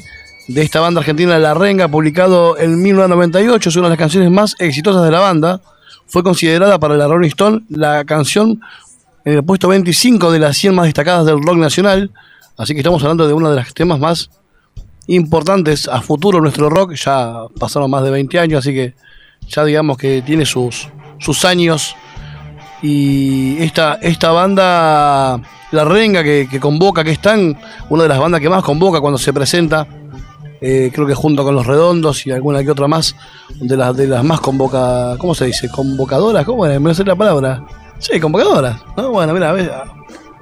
de 0.49 0.63
esta 0.63 0.81
banda 0.81 1.01
argentina 1.01 1.39
La 1.39 1.55
Renga, 1.55 1.89
publicado 1.89 2.59
en 2.59 2.83
1998, 2.83 3.71
es 3.71 3.77
una 3.77 3.87
de 3.87 3.93
las 3.93 3.99
canciones 3.99 4.31
más 4.31 4.55
exitosas 4.59 5.03
de 5.03 5.11
la 5.11 5.21
banda. 5.21 5.63
Fue 6.07 6.23
considerada 6.23 6.79
para 6.79 6.99
la 6.99 7.09
Rolling 7.09 7.29
Stone 7.29 7.63
la 7.71 8.05
canción 8.05 8.61
en 9.25 9.33
el 9.33 9.43
puesto 9.43 9.69
25 9.69 10.31
de 10.31 10.41
las 10.41 10.59
100 10.59 10.75
más 10.75 10.85
destacadas 10.85 11.25
del 11.25 11.43
rock 11.43 11.57
nacional. 11.57 12.11
Así 12.59 12.75
que 12.75 12.81
estamos 12.81 13.03
hablando 13.03 13.27
de 13.27 13.33
uno 13.33 13.49
de 13.49 13.57
los 13.63 13.73
temas 13.73 13.99
más 13.99 14.29
importantes 15.07 15.89
a 15.89 16.03
futuro 16.03 16.39
nuestro 16.43 16.69
rock. 16.69 16.97
Ya 16.97 17.33
pasaron 17.59 17.91
más 17.91 18.05
de 18.05 18.11
20 18.11 18.39
años, 18.41 18.59
así 18.59 18.75
que 18.75 18.95
ya 19.49 19.65
digamos 19.65 19.97
que 19.97 20.21
tiene 20.21 20.45
sus, 20.45 20.91
sus 21.19 21.47
años. 21.47 21.97
Y 22.83 23.61
esta, 23.63 23.99
esta 24.01 24.31
banda, 24.31 25.41
La 25.73 25.85
Renga, 25.85 26.23
que, 26.23 26.59
convoca, 26.61 27.03
que 27.05 27.13
es 27.13 27.21
tan 27.21 27.57
una 27.89 28.05
de 28.05 28.09
las 28.09 28.19
bandas 28.19 28.41
que 28.41 28.49
más 28.49 28.63
convoca 28.63 29.01
cuando 29.01 29.19
se 29.19 29.33
presenta, 29.33 29.87
eh, 30.61 30.91
creo 30.93 31.07
que 31.07 31.15
junto 31.15 31.45
con 31.45 31.55
Los 31.55 31.67
Redondos 31.67 32.27
y 32.27 32.31
alguna 32.31 32.63
que 32.63 32.71
otra 32.71 32.89
más, 32.89 33.17
de 33.61 33.77
las, 33.77 33.97
de 33.97 34.07
las 34.07 34.25
más 34.25 34.41
convoca, 34.41 35.17
¿cómo 35.19 35.35
se 35.35 35.47
dice? 35.47 35.69
¿Convocadoras? 35.69 36.45
¿Cómo 36.45 36.67
es? 36.67 36.81
Me 36.81 36.95
sé 36.95 37.05
la 37.05 37.17
palabra. 37.17 37.65
Sí, 37.99 38.21
convocadoras. 38.21 38.77
¿no? 38.97 39.11
Bueno, 39.11 39.35
mira, 39.35 39.55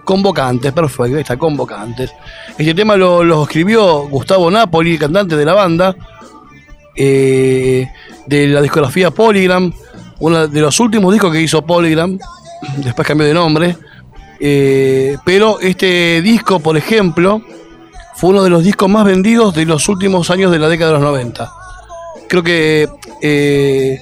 Convocantes, 0.07 0.73
perfecto, 0.73 1.17
ahí 1.17 1.23
está, 1.23 1.37
convocantes. 1.37 2.15
Este 2.57 2.75
tema 2.75 2.97
lo, 2.97 3.43
escribió 3.43 4.07
Gustavo 4.09 4.49
Napoli, 4.53 4.97
cantante 4.97 5.37
de 5.37 5.45
la 5.45 5.53
banda, 5.53 5.97
eh, 6.95 7.89
de 8.25 8.47
la 8.47 8.63
discografía 8.63 9.11
Polygram, 9.11 9.73
uno 10.21 10.47
de 10.47 10.61
los 10.61 10.79
últimos 10.81 11.13
discos 11.13 11.33
que 11.33 11.41
hizo 11.41 11.63
Polygram, 11.63 12.19
después 12.79 13.07
cambió 13.07 13.27
de 13.27 13.35
nombre. 13.35 13.77
eh, 14.41 15.17
pero 15.25 15.61
este 15.61 16.21
disco, 16.23 16.61
por 16.61 16.77
ejemplo, 16.77 17.43
fue 18.17 18.31
uno 18.31 18.43
de 18.43 18.51
los 18.51 18.65
discos 18.65 18.89
más 18.89 19.05
vendidos 19.05 19.55
de 19.55 19.67
los 19.67 19.89
últimos 19.89 20.31
años 20.31 20.51
de 20.51 20.59
la 20.59 20.69
década 20.69 20.93
de 20.93 20.99
los 20.99 21.05
90. 21.05 21.53
Creo 22.29 22.43
que 22.43 22.89
eh, 23.23 24.01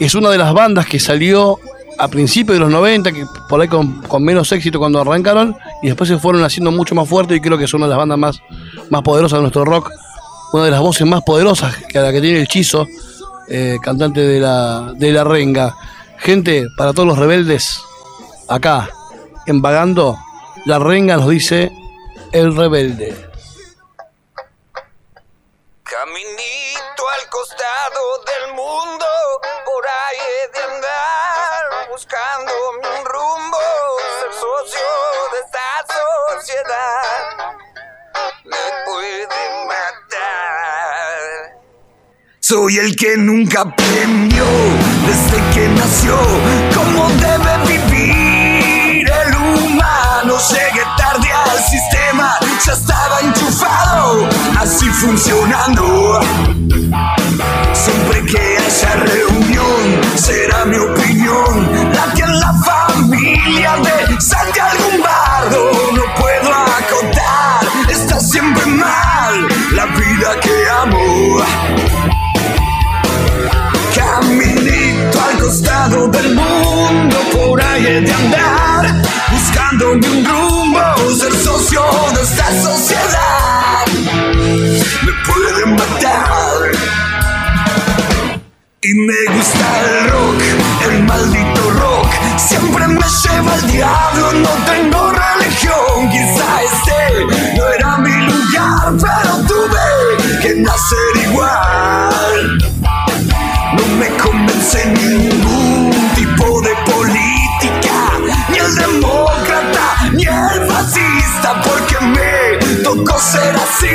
es 0.00 0.14
una 0.14 0.30
de 0.30 0.38
las 0.38 0.52
bandas 0.52 0.86
que 0.86 0.98
salió 0.98 1.58
a 1.96 2.08
principios 2.08 2.56
de 2.56 2.60
los 2.60 2.70
90, 2.70 3.12
que 3.12 3.24
por 3.48 3.60
ahí 3.60 3.68
con, 3.68 4.02
menos 4.20 4.50
éxito 4.50 4.80
cuando 4.80 5.00
arrancaron, 5.00 5.56
y 5.82 5.86
después 5.86 6.08
se 6.08 6.18
fueron 6.18 6.42
haciendo 6.42 6.72
mucho 6.72 6.96
más 6.96 7.08
fuertes 7.08 7.36
y 7.36 7.40
creo 7.40 7.56
que 7.56 7.64
es 7.64 7.74
una 7.74 7.86
de 7.86 7.90
las 7.90 7.98
bandas 7.98 8.18
más, 8.18 8.42
más 8.90 9.02
poderosas 9.02 9.38
de 9.38 9.42
nuestro 9.42 9.64
rock, 9.64 9.90
una 10.52 10.64
de 10.64 10.72
las 10.72 10.80
voces 10.80 11.06
más 11.06 11.22
poderosas 11.22 11.76
que 11.88 12.00
la 12.00 12.10
que 12.10 12.20
tiene 12.20 12.40
el 12.40 12.48
Chizo, 12.48 12.88
eh, 13.48 13.78
cantante 13.82 14.20
de 14.20 14.40
la, 14.40 14.92
de 14.94 15.12
la 15.12 15.24
Renga. 15.24 15.74
Gente, 16.18 16.66
para 16.76 16.92
todos 16.92 17.08
los 17.08 17.18
rebeldes, 17.18 17.82
acá, 18.48 18.88
en 19.46 19.60
Vagando, 19.60 20.18
la 20.64 20.78
Renga 20.78 21.16
nos 21.16 21.28
dice 21.28 21.70
el 22.32 22.56
rebelde. 22.56 23.14
Caminito 25.82 27.08
al 27.16 27.28
costado 27.30 28.24
del 28.26 28.54
mundo, 28.54 29.06
por 29.64 29.86
ahí 29.86 30.18
he 30.18 30.58
de 30.58 30.64
andar 30.74 31.88
buscando 31.90 32.52
un 32.78 33.04
rumbo, 33.04 33.58
ser 34.20 34.32
socio 34.32 34.80
de 35.32 35.38
esta 35.44 35.68
sociedad 36.40 37.63
Soy 42.54 42.78
el 42.78 42.94
que 42.94 43.16
nunca 43.16 43.62
aprendió 43.62 44.44
desde 45.08 45.42
que 45.52 45.68
nació 45.70 46.16
cómo 46.72 47.08
debe 47.18 47.66
vivir 47.66 49.10
el 49.10 49.34
humano. 49.34 50.36
Llegué 50.50 50.84
tarde 50.96 51.32
al 51.32 51.58
sistema, 51.64 52.38
ya 52.64 52.72
estaba 52.74 53.20
enchufado, 53.22 54.28
así 54.56 54.86
funcionando. 54.86 56.20
Siempre 57.72 58.24
que 58.24 58.58
haya 58.58 58.94
reunión, 59.02 60.00
será 60.14 60.64
mi 60.64 60.76
opinión 60.76 61.92
la 61.92 62.14
que 62.14 62.22
en 62.22 62.38
la 62.38 62.54
familia 62.62 63.76
me 63.78 64.20
salte 64.20 64.60
algún 64.60 65.02
bardo. 65.02 65.72
No 65.92 66.04
puedo 66.14 66.54
acotar, 66.54 67.90
está 67.90 68.20
siempre 68.20 68.64
mal 68.66 69.48
la 69.72 69.86
vida 69.86 70.38
que 70.40 70.70
amo. 70.70 71.93
Costado 75.44 76.08
del 76.08 76.34
mundo, 76.34 77.16
por 77.32 77.60
ahí 77.60 77.86
he 77.86 78.00
de 78.00 78.12
andar, 78.12 79.02
buscándome 79.30 80.08
un 80.08 80.24
rumbo, 80.24 80.80
ser 81.18 81.34
socio 81.34 81.82
de 82.14 82.22
esta 82.22 82.46
sociedad. 82.62 83.86
Me 85.04 85.12
pueden 85.26 85.76
matar. 85.76 86.70
Y 88.80 88.94
me 88.94 89.36
gusta 89.36 89.66
el 89.82 90.10
rock, 90.10 90.40
el 90.90 91.02
maldito 91.02 91.70
rock. 91.72 92.08
Siempre 92.38 92.88
me 92.88 93.06
lleva 93.22 93.54
el 93.54 93.70
diablo, 93.70 94.32
no 94.32 94.50
tengo 94.64 95.12
religión. 95.12 96.10
Quizá 96.10 96.62
este 96.62 97.54
no 97.56 97.68
era 97.68 97.98
mi 97.98 98.16
lugar, 98.28 98.94
pero 98.98 99.36
tuve 99.46 100.40
que 100.40 100.54
nacer 100.54 101.28
igual. 101.28 101.83
Convence 104.64 104.86
ningún 104.86 105.90
tipo 106.14 106.62
de 106.62 106.74
política, 106.90 108.18
ni 108.48 108.58
el 108.58 108.74
demócrata, 108.74 110.10
ni 110.12 110.24
el 110.24 110.66
fascista, 110.66 111.60
porque 111.62 112.00
me 112.06 112.82
tocó 112.82 113.18
ser 113.18 113.54
así, 113.56 113.94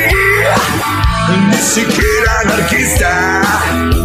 ni 1.50 1.58
siquiera 1.58 2.40
anarquista. 2.42 3.99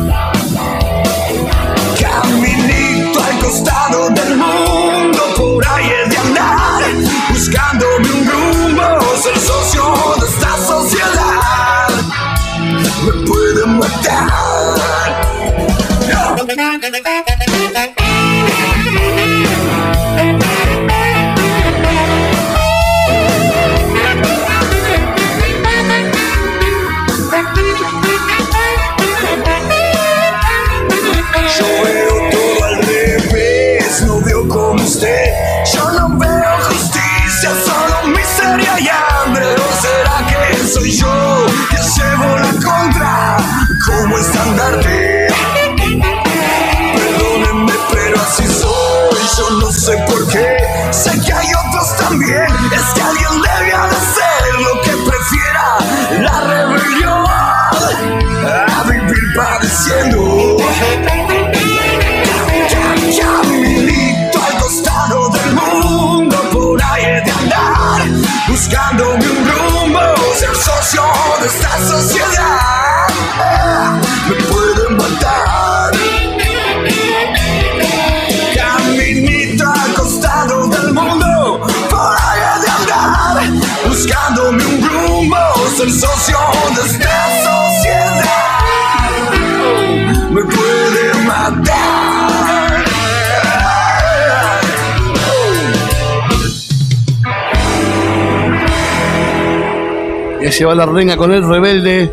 Se 100.55 100.65
va 100.65 100.73
la 100.73 100.87
renga 100.87 101.17
con 101.17 101.33
el 101.33 101.45
rebelde. 101.45 102.09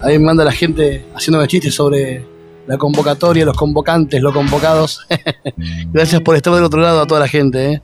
Ahí 0.00 0.16
manda 0.20 0.44
la 0.44 0.52
gente 0.52 1.06
haciéndome 1.12 1.48
chistes 1.48 1.74
sobre 1.74 2.24
la 2.68 2.78
convocatoria, 2.78 3.44
los 3.44 3.56
convocantes, 3.56 4.22
los 4.22 4.32
convocados. 4.32 5.04
Gracias 5.92 6.20
por 6.20 6.36
estar 6.36 6.54
del 6.54 6.62
otro 6.62 6.80
lado 6.80 7.00
a 7.00 7.06
toda 7.08 7.18
la 7.18 7.26
gente. 7.26 7.72
¿eh? 7.72 7.82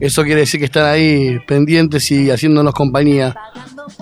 Eso 0.00 0.22
quiere 0.22 0.40
decir 0.40 0.60
que 0.60 0.64
están 0.64 0.86
ahí 0.86 1.38
pendientes 1.46 2.10
y 2.10 2.30
haciéndonos 2.30 2.72
compañía 2.72 3.36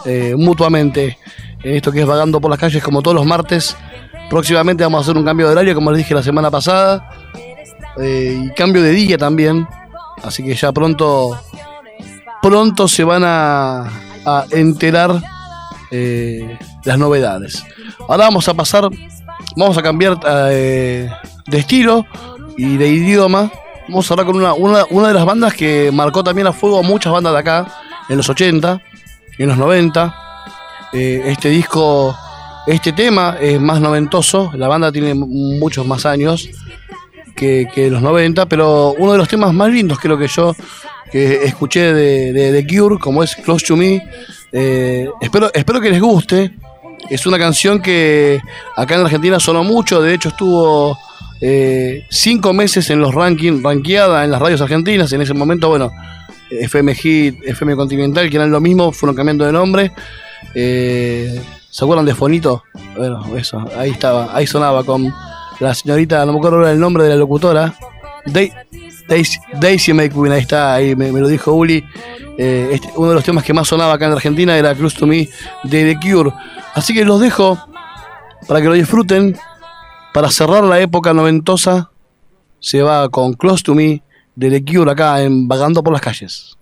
eh, 0.04 0.36
mutuamente 0.38 1.18
en 1.64 1.74
esto 1.74 1.90
que 1.90 2.02
es 2.02 2.06
vagando 2.06 2.40
por 2.40 2.48
las 2.48 2.60
calles 2.60 2.80
como 2.80 3.02
todos 3.02 3.16
los 3.16 3.26
martes. 3.26 3.76
Próximamente 4.30 4.84
vamos 4.84 4.98
a 4.98 5.02
hacer 5.02 5.16
un 5.16 5.24
cambio 5.24 5.46
de 5.46 5.52
horario, 5.54 5.74
como 5.74 5.90
les 5.90 5.98
dije 5.98 6.14
la 6.14 6.22
semana 6.22 6.52
pasada, 6.52 7.10
eh, 7.98 8.44
y 8.44 8.54
cambio 8.54 8.80
de 8.80 8.92
día 8.92 9.18
también. 9.18 9.66
Así 10.22 10.44
que 10.44 10.54
ya 10.54 10.70
pronto, 10.70 11.36
pronto 12.40 12.86
se 12.86 13.02
van 13.02 13.24
a 13.24 13.90
enterar 14.52 15.31
eh, 15.92 16.58
las 16.84 16.98
novedades. 16.98 17.62
Ahora 18.00 18.24
vamos 18.24 18.48
a 18.48 18.54
pasar, 18.54 18.88
vamos 19.56 19.76
a 19.76 19.82
cambiar 19.82 20.18
eh, 20.50 21.08
de 21.46 21.58
estilo 21.58 22.06
y 22.56 22.78
de 22.78 22.88
idioma. 22.88 23.52
Vamos 23.88 24.10
a 24.10 24.14
hablar 24.14 24.26
con 24.26 24.36
una, 24.36 24.54
una, 24.54 25.08
de 25.08 25.14
las 25.14 25.26
bandas 25.26 25.52
que 25.52 25.90
marcó 25.92 26.24
también 26.24 26.46
a 26.46 26.52
fuego 26.52 26.78
a 26.78 26.82
muchas 26.82 27.12
bandas 27.12 27.34
de 27.34 27.38
acá, 27.38 27.66
en 28.08 28.16
los 28.16 28.28
80, 28.28 28.80
en 29.36 29.48
los 29.48 29.58
90. 29.58 30.14
Eh, 30.94 31.22
este 31.26 31.50
disco, 31.50 32.16
este 32.66 32.92
tema 32.92 33.36
es 33.38 33.60
más 33.60 33.78
noventoso, 33.78 34.50
la 34.54 34.68
banda 34.68 34.90
tiene 34.90 35.12
muchos 35.14 35.86
más 35.86 36.06
años 36.06 36.48
que, 37.36 37.68
que 37.74 37.90
los 37.90 38.00
90, 38.00 38.46
pero 38.46 38.94
uno 38.96 39.12
de 39.12 39.18
los 39.18 39.28
temas 39.28 39.52
más 39.52 39.70
lindos 39.70 39.98
creo 39.98 40.16
que 40.16 40.28
yo 40.28 40.56
que 41.10 41.44
escuché 41.44 41.92
de, 41.92 42.32
de, 42.32 42.52
de 42.52 42.66
Cure, 42.66 42.98
como 42.98 43.22
es 43.22 43.36
Close 43.36 43.66
to 43.66 43.76
Me, 43.76 44.02
eh, 44.52 45.08
espero, 45.20 45.50
espero 45.52 45.80
que 45.80 45.90
les 45.90 46.00
guste. 46.00 46.52
Es 47.10 47.26
una 47.26 47.38
canción 47.38 47.80
que 47.82 48.40
acá 48.76 48.94
en 48.94 49.00
Argentina 49.00 49.40
sonó 49.40 49.64
mucho, 49.64 50.00
de 50.00 50.14
hecho 50.14 50.28
estuvo 50.28 50.96
eh, 51.40 52.06
cinco 52.08 52.52
meses 52.52 52.88
en 52.90 53.00
los 53.00 53.12
rankings, 53.12 53.62
rankeada 53.62 54.24
en 54.24 54.30
las 54.30 54.40
radios 54.40 54.60
argentinas. 54.60 55.12
En 55.12 55.20
ese 55.20 55.34
momento, 55.34 55.68
bueno, 55.68 55.90
FM 56.50 56.94
Hit, 56.94 57.42
FM 57.44 57.74
Continental, 57.74 58.30
que 58.30 58.36
eran 58.36 58.50
lo 58.50 58.60
mismo, 58.60 58.92
fueron 58.92 59.16
cambiando 59.16 59.44
de 59.44 59.52
nombre. 59.52 59.92
Eh, 60.54 61.42
¿Se 61.68 61.84
acuerdan 61.84 62.06
de 62.06 62.14
Fonito? 62.14 62.62
Bueno, 62.96 63.36
eso, 63.36 63.64
ahí 63.76 63.90
estaba, 63.90 64.36
ahí 64.36 64.46
sonaba 64.46 64.84
con 64.84 65.12
la 65.58 65.74
señorita, 65.74 66.24
no 66.26 66.32
me 66.32 66.38
acuerdo 66.38 66.68
el 66.68 66.78
nombre 66.78 67.04
de 67.04 67.10
la 67.10 67.16
locutora, 67.16 67.74
Daisy, 69.08 69.38
Daisy 69.60 69.92
Queen, 69.92 70.32
ahí 70.32 70.40
está, 70.40 70.74
ahí 70.74 70.94
me, 70.96 71.12
me 71.12 71.20
lo 71.20 71.28
dijo 71.28 71.52
Uli. 71.52 71.84
Eh, 72.38 72.70
este- 72.72 72.90
uno 72.96 73.10
de 73.10 73.14
los 73.16 73.24
temas 73.24 73.44
que 73.44 73.52
más 73.52 73.68
sonaba 73.68 73.94
acá 73.94 74.06
en 74.06 74.12
Argentina 74.12 74.56
era 74.56 74.74
Close 74.74 74.96
to 74.98 75.06
Me 75.06 75.28
de 75.64 75.94
The 75.94 76.00
Cure. 76.00 76.32
Así 76.74 76.94
que 76.94 77.04
los 77.04 77.20
dejo 77.20 77.58
para 78.48 78.60
que 78.60 78.68
lo 78.68 78.74
disfruten. 78.74 79.36
Para 80.14 80.30
cerrar 80.30 80.62
la 80.64 80.78
época 80.80 81.14
noventosa, 81.14 81.90
se 82.60 82.82
va 82.82 83.08
con 83.08 83.32
Close 83.32 83.62
to 83.62 83.74
Me 83.74 84.02
de 84.34 84.50
The 84.50 84.64
Cure 84.72 84.90
acá 84.92 85.22
en 85.22 85.48
Vagando 85.48 85.82
por 85.82 85.92
las 85.92 86.02
calles. 86.02 86.56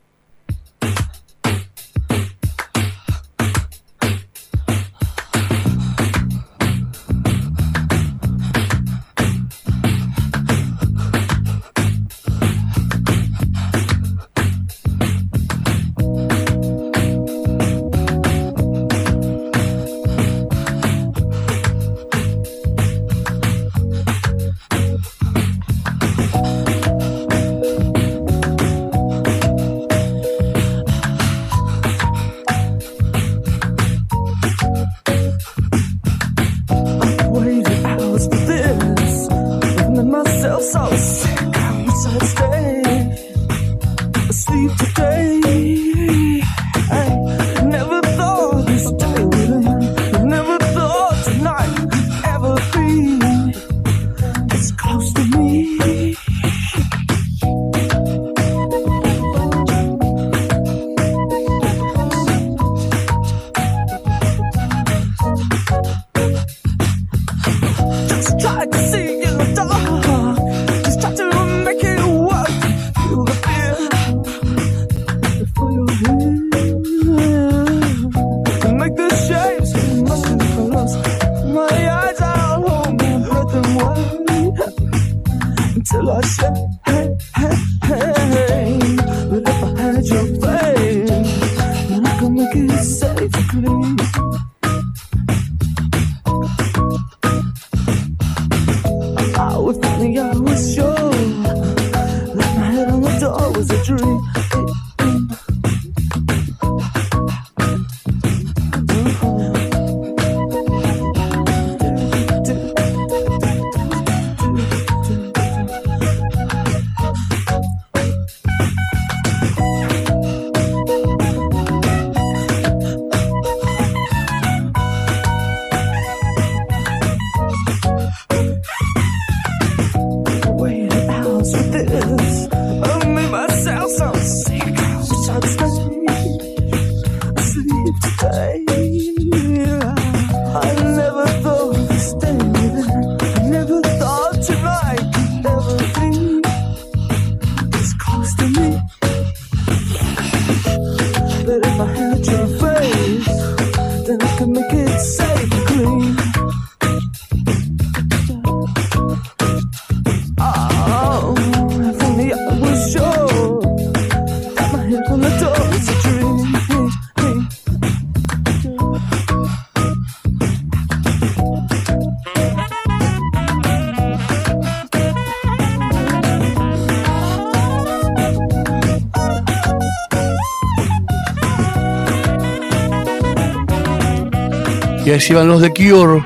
Se 185.19 185.33
iban 185.33 185.49
los 185.49 185.61
de 185.61 185.73
Cure 185.73 186.25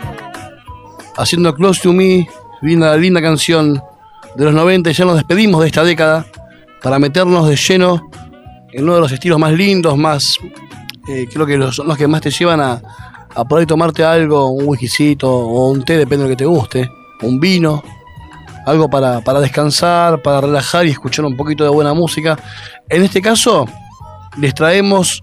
haciendo 1.17 1.55
Close 1.55 1.81
to 1.83 1.93
Me, 1.93 2.29
linda, 2.61 2.95
linda 2.97 3.23
canción 3.23 3.83
de 4.37 4.45
los 4.45 4.53
90. 4.53 4.91
y 4.91 4.93
Ya 4.93 5.05
nos 5.07 5.15
despedimos 5.15 5.63
de 5.63 5.69
esta 5.69 5.83
década 5.83 6.27
para 6.83 6.99
meternos 6.99 7.49
de 7.49 7.57
lleno 7.57 8.11
en 8.73 8.85
uno 8.85 8.97
de 8.97 9.01
los 9.01 9.11
estilos 9.11 9.39
más 9.39 9.53
lindos, 9.53 9.97
más. 9.97 10.37
eh, 11.09 11.27
creo 11.33 11.47
que 11.47 11.57
los, 11.57 11.77
son 11.77 11.89
los 11.89 11.97
que 11.97 12.07
más 12.07 12.21
te 12.21 12.31
llevan 12.31 12.61
a, 12.61 12.81
a 13.35 13.45
poder 13.45 13.67
tomarte 13.67 14.05
algo, 14.05 14.49
un 14.51 14.69
whiskycito 14.69 15.31
o 15.31 15.71
un 15.71 15.83
té, 15.83 15.97
depende 15.97 16.25
de 16.25 16.31
lo 16.31 16.37
que 16.37 16.45
te 16.45 16.47
guste, 16.47 16.91
un 17.23 17.41
vino. 17.41 17.83
algo 18.67 18.89
para, 18.91 19.23
para 19.23 19.41
descansar, 19.41 20.21
para 20.23 20.43
relajar 20.43 20.87
y 20.87 20.91
escuchar 20.91 21.25
un 21.25 21.37
poquito 21.37 21.65
de 21.65 21.71
buena 21.71 21.95
música. 21.95 22.39
En 22.89 23.03
este 23.03 23.23
caso, 23.23 23.67
les 24.39 24.55
traemos 24.55 25.23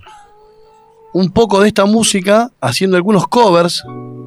un 1.13 1.31
poco 1.31 1.61
de 1.61 1.67
esta 1.67 1.85
música 1.85 2.51
haciendo 2.61 2.97
algunos 2.97 3.27
covers 3.27 3.83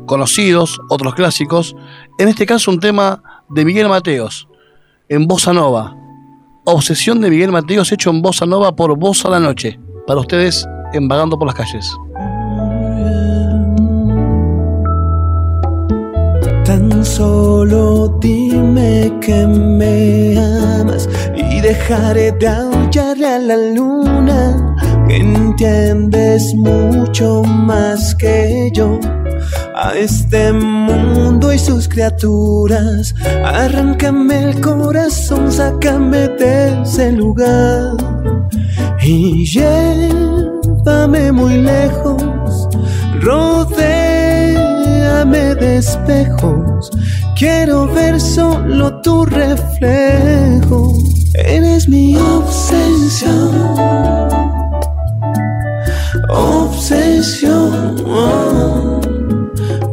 conocidos, 0.06 0.78
otros 0.90 1.14
clásicos. 1.14 1.74
En 2.18 2.28
este 2.28 2.46
caso, 2.46 2.70
un 2.70 2.80
tema 2.80 3.22
de 3.48 3.64
Miguel 3.64 3.88
Mateos 3.88 4.48
en 5.08 5.26
Bossa 5.26 5.52
Nova. 5.52 5.96
Obsesión 6.64 7.20
de 7.20 7.30
Miguel 7.30 7.52
Mateos 7.52 7.92
hecho 7.92 8.10
en 8.10 8.22
Bossa 8.22 8.46
Nova 8.46 8.74
por 8.74 8.96
Voz 8.98 9.24
a 9.24 9.30
la 9.30 9.40
Noche. 9.40 9.78
Para 10.06 10.20
ustedes, 10.20 10.66
en 10.92 11.08
Vagando 11.08 11.38
por 11.38 11.46
las 11.46 11.56
Calles. 11.56 11.90
Tan 16.64 17.04
solo 17.04 18.08
dime 18.20 19.12
que 19.20 19.46
me 19.46 20.38
amas 20.80 21.08
y 21.36 21.60
dejaré 21.60 22.32
de 22.32 22.48
aullarle 22.48 23.26
a 23.26 23.38
la 23.38 23.56
luna. 23.56 24.63
Entiendes 25.16 26.56
mucho 26.56 27.44
más 27.44 28.16
que 28.16 28.68
yo 28.74 28.98
a 29.76 29.94
este 29.94 30.52
mundo 30.52 31.52
y 31.52 31.58
sus 31.58 31.88
criaturas. 31.88 33.14
Arráncame 33.44 34.50
el 34.50 34.60
corazón, 34.60 35.52
sácame 35.52 36.26
de 36.26 36.82
ese 36.82 37.12
lugar 37.12 37.92
y 39.00 39.46
llévame 39.46 41.30
muy 41.30 41.58
lejos. 41.58 42.68
Rodéame 43.20 43.54
de 45.54 45.76
espejos. 45.76 46.90
Quiero 47.36 47.86
ver 47.86 48.20
solo 48.20 49.00
tu 49.02 49.24
reflejo. 49.26 50.92
Eres 51.34 51.88
mi 51.88 52.16
obsesión. 52.16 54.23
Obsesión. 56.30 57.96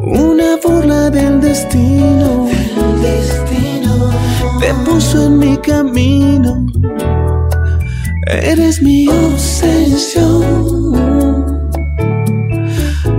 Una 0.03 0.57
burla 0.63 1.09
del 1.09 1.41
destino. 1.41 2.47
Te 4.59 4.73
puso 4.86 5.25
en 5.25 5.39
mi 5.39 5.57
camino. 5.57 6.65
Eres 8.27 8.82
mi 8.82 9.07
obsesión. 9.07 10.41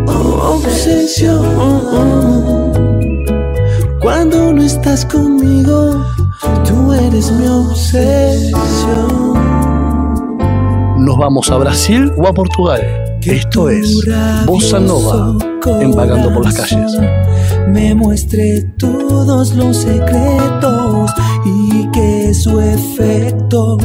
Obsesión. 0.06 1.42
Cuando 4.00 4.52
no 4.52 4.62
estás 4.62 5.04
conmigo, 5.06 6.04
tú 6.66 6.92
eres 6.92 7.30
mi 7.32 7.46
obsesión. 7.46 8.52
Nos 10.98 11.18
vamos 11.18 11.50
a 11.50 11.56
Brasil 11.56 12.12
o 12.16 12.26
a 12.28 12.32
Portugal. 12.32 13.01
Esto 13.24 13.68
es 13.68 14.04
Bossa 14.46 14.80
Nova 14.80 15.36
en 15.80 15.92
Vagando 15.92 16.34
por 16.34 16.44
las 16.44 16.54
Calles. 16.54 16.98
me 17.68 17.94
muestre 17.94 18.62
todos 18.78 19.54
los 19.54 19.76
secretos 19.76 21.10
y 21.44 21.88
que 21.92 22.34
su 22.34 22.60
efecto 22.60 23.78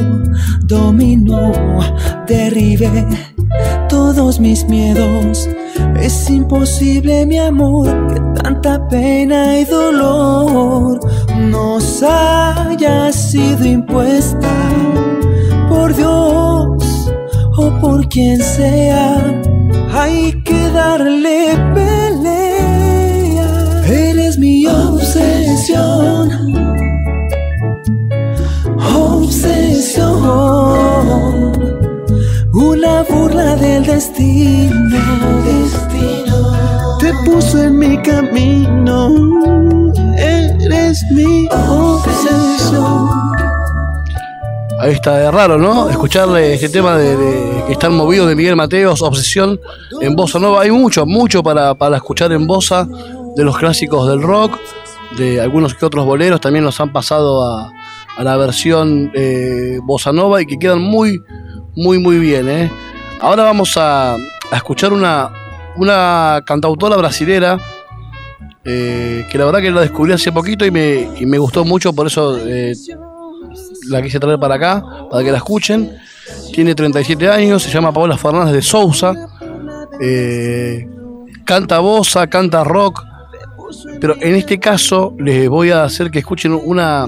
dominó, 0.63 1.51
derribe 2.27 3.05
todos 3.89 4.39
mis 4.39 4.67
miedos. 4.67 5.47
Es 5.99 6.29
imposible, 6.29 7.25
mi 7.25 7.37
amor, 7.37 7.87
que 8.07 8.41
tanta 8.41 8.87
pena 8.87 9.59
y 9.59 9.65
dolor 9.65 10.99
nos 11.37 12.01
haya 12.01 13.11
sido 13.11 13.65
impuesta 13.65 14.49
por 15.69 15.95
Dios 15.95 16.76
o 17.57 17.71
por 17.81 18.07
quien 18.07 18.41
sea. 18.41 19.41
Hay 19.91 20.31
que 20.43 20.69
darle 20.69 21.57
pelea. 21.73 23.47
Eres 23.85 24.37
mi 24.37 24.67
obsesión. 24.67 26.29
Obsesión. 28.95 30.17
Una 32.53 33.03
burla 33.03 33.55
del 33.55 33.83
destino. 33.85 34.97
Te 36.99 37.13
puso 37.25 37.63
en 37.63 37.77
mi 37.79 37.97
camino. 38.01 39.09
Eres 40.17 41.03
mi 41.11 41.47
obsesión. 41.51 43.46
Ahí 44.79 44.91
está, 44.91 45.23
es 45.25 45.33
raro, 45.33 45.57
¿no? 45.57 45.89
Escucharle 45.89 46.53
este 46.53 46.69
tema 46.69 46.95
de, 46.95 47.17
de 47.17 47.63
que 47.65 47.73
están 47.73 47.95
movidos 47.95 48.27
de 48.27 48.35
Miguel 48.35 48.55
Mateos, 48.55 49.01
Obsesión, 49.01 49.59
en 50.01 50.15
Bossa 50.15 50.37
Nova. 50.37 50.61
Hay 50.61 50.71
mucho, 50.71 51.05
mucho 51.05 51.41
para, 51.41 51.73
para 51.73 51.95
escuchar 51.97 52.31
en 52.31 52.45
Bossa, 52.45 52.87
de 53.35 53.43
los 53.43 53.57
clásicos 53.57 54.07
del 54.07 54.21
rock, 54.21 54.57
de 55.17 55.41
algunos 55.41 55.73
que 55.73 55.85
otros 55.85 56.05
boleros, 56.05 56.39
también 56.41 56.63
los 56.63 56.79
han 56.79 56.93
pasado 56.93 57.43
a, 57.43 57.71
a 58.17 58.23
la 58.23 58.37
versión 58.37 59.11
eh, 59.15 59.79
Bossa 59.83 60.11
Nova 60.11 60.41
y 60.41 60.45
que 60.45 60.59
quedan 60.59 60.81
muy, 60.81 61.19
muy, 61.75 61.97
muy 61.97 62.19
bien, 62.19 62.47
¿eh? 62.47 62.71
Ahora 63.19 63.43
vamos 63.43 63.77
a, 63.77 64.13
a 64.13 64.55
escuchar 64.55 64.93
una, 64.93 65.31
una 65.75 66.43
cantautora 66.45 66.97
brasilera 66.97 67.57
eh, 68.63 69.25
que 69.31 69.37
la 69.39 69.45
verdad 69.45 69.61
que 69.61 69.71
la 69.71 69.81
descubrí 69.81 70.13
hace 70.13 70.31
poquito 70.31 70.65
y 70.65 70.71
me, 70.71 71.09
y 71.19 71.25
me 71.25 71.39
gustó 71.39 71.65
mucho, 71.65 71.93
por 71.93 72.05
eso 72.05 72.37
eh, 72.37 72.73
la 73.89 74.01
quise 74.01 74.19
traer 74.19 74.39
para 74.39 74.55
acá, 74.55 74.83
para 75.09 75.23
que 75.23 75.31
la 75.31 75.37
escuchen. 75.37 75.97
Tiene 76.53 76.75
37 76.75 77.27
años, 77.29 77.63
se 77.63 77.69
llama 77.71 77.91
Paola 77.93 78.17
Fernández 78.17 78.53
de 78.53 78.61
Sousa. 78.61 79.13
Eh, 80.01 80.87
canta 81.45 81.79
bossa, 81.79 82.27
canta 82.27 82.63
rock. 82.63 83.03
Pero 83.99 84.15
en 84.21 84.35
este 84.35 84.59
caso 84.59 85.13
les 85.19 85.49
voy 85.49 85.71
a 85.71 85.83
hacer 85.83 86.09
que 86.11 86.19
escuchen 86.19 86.53
una, 86.53 87.07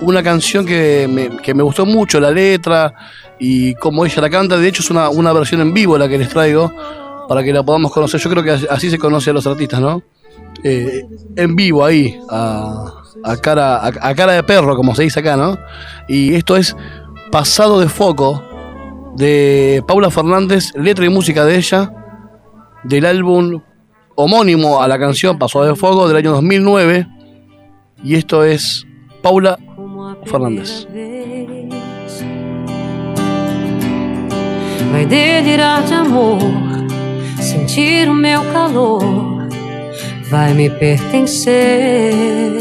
una 0.00 0.22
canción 0.22 0.64
que 0.66 1.08
me, 1.10 1.36
que 1.38 1.54
me 1.54 1.62
gustó 1.62 1.86
mucho, 1.86 2.18
la 2.20 2.30
letra 2.30 2.92
y 3.38 3.74
cómo 3.74 4.04
ella 4.04 4.22
la 4.22 4.30
canta. 4.30 4.56
De 4.56 4.66
hecho 4.68 4.82
es 4.82 4.90
una, 4.90 5.08
una 5.10 5.32
versión 5.32 5.60
en 5.60 5.72
vivo 5.72 5.96
la 5.98 6.08
que 6.08 6.18
les 6.18 6.28
traigo 6.28 6.72
para 7.28 7.42
que 7.42 7.52
la 7.52 7.62
podamos 7.62 7.92
conocer. 7.92 8.20
Yo 8.20 8.30
creo 8.30 8.42
que 8.42 8.66
así- 8.68 8.90
se 8.90 8.98
conoce 8.98 9.30
a 9.30 9.32
los 9.32 9.46
artistas, 9.46 9.80
¿no? 9.80 10.02
Eh, 10.64 11.02
en 11.36 11.56
vivo 11.56 11.84
ahí, 11.84 12.18
a 13.24 13.36
cara, 13.36 13.76
a, 13.76 13.88
a 13.88 14.14
cara 14.14 14.32
de 14.32 14.42
perro, 14.42 14.76
como 14.76 14.94
se 14.94 15.02
dice 15.04 15.20
acá, 15.20 15.36
¿no? 15.36 15.58
Y 16.08 16.34
esto 16.34 16.56
es 16.56 16.76
Pasado 17.30 17.80
de 17.80 17.88
Foco 17.88 18.42
de 19.16 19.82
Paula 19.86 20.10
Fernández, 20.10 20.72
letra 20.74 21.04
y 21.04 21.08
música 21.08 21.44
de 21.44 21.56
ella, 21.56 21.92
del 22.84 23.06
álbum 23.06 23.60
homónimo 24.14 24.82
a 24.82 24.88
la 24.88 24.98
canción 24.98 25.38
Pasado 25.38 25.64
de 25.66 25.76
Foco 25.76 26.08
del 26.08 26.16
año 26.16 26.32
2009. 26.32 27.06
Y 28.04 28.16
esto 28.16 28.42
es 28.44 28.86
Paula 29.22 29.58
Fernández. 30.24 30.86
Vai 34.92 35.06
delirar 35.06 35.84
de 35.84 35.94
amor, 35.94 36.38
sentir 37.40 38.10
o 38.10 38.14
meu 38.14 38.42
calor, 38.52 39.02
vai 40.30 40.52
me 40.52 40.68
pertencer. 40.68 42.52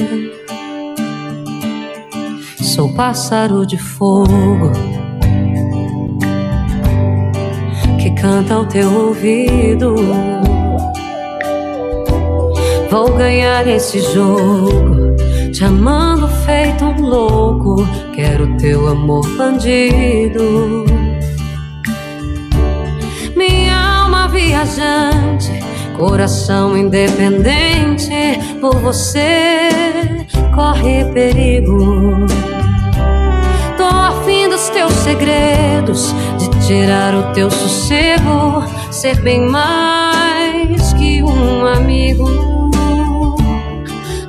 Sou 2.61 2.93
pássaro 2.93 3.65
de 3.65 3.77
fogo 3.77 4.71
que 7.99 8.11
canta 8.11 8.53
ao 8.53 8.65
teu 8.65 9.07
ouvido. 9.07 9.95
Vou 12.89 13.13
ganhar 13.13 13.67
esse 13.67 13.99
jogo, 14.13 15.15
te 15.51 15.63
amando 15.63 16.27
feito 16.27 16.85
um 16.85 17.01
louco. 17.01 17.75
Quero 18.13 18.55
teu 18.57 18.87
amor 18.87 19.27
bandido. 19.35 20.85
Minha 23.35 24.03
alma 24.03 24.27
viajante, 24.27 25.51
coração 25.97 26.77
independente, 26.77 28.11
por 28.61 28.75
você 28.75 29.71
corre 30.53 31.05
perigo. 31.13 32.27
Dos 34.61 34.69
teus 34.69 34.93
segredos, 34.93 36.13
de 36.37 36.67
tirar 36.67 37.15
o 37.15 37.33
teu 37.33 37.49
sossego, 37.49 38.63
ser 38.91 39.19
bem 39.21 39.41
mais 39.41 40.93
que 40.93 41.23
um 41.23 41.65
amigo. 41.65 42.29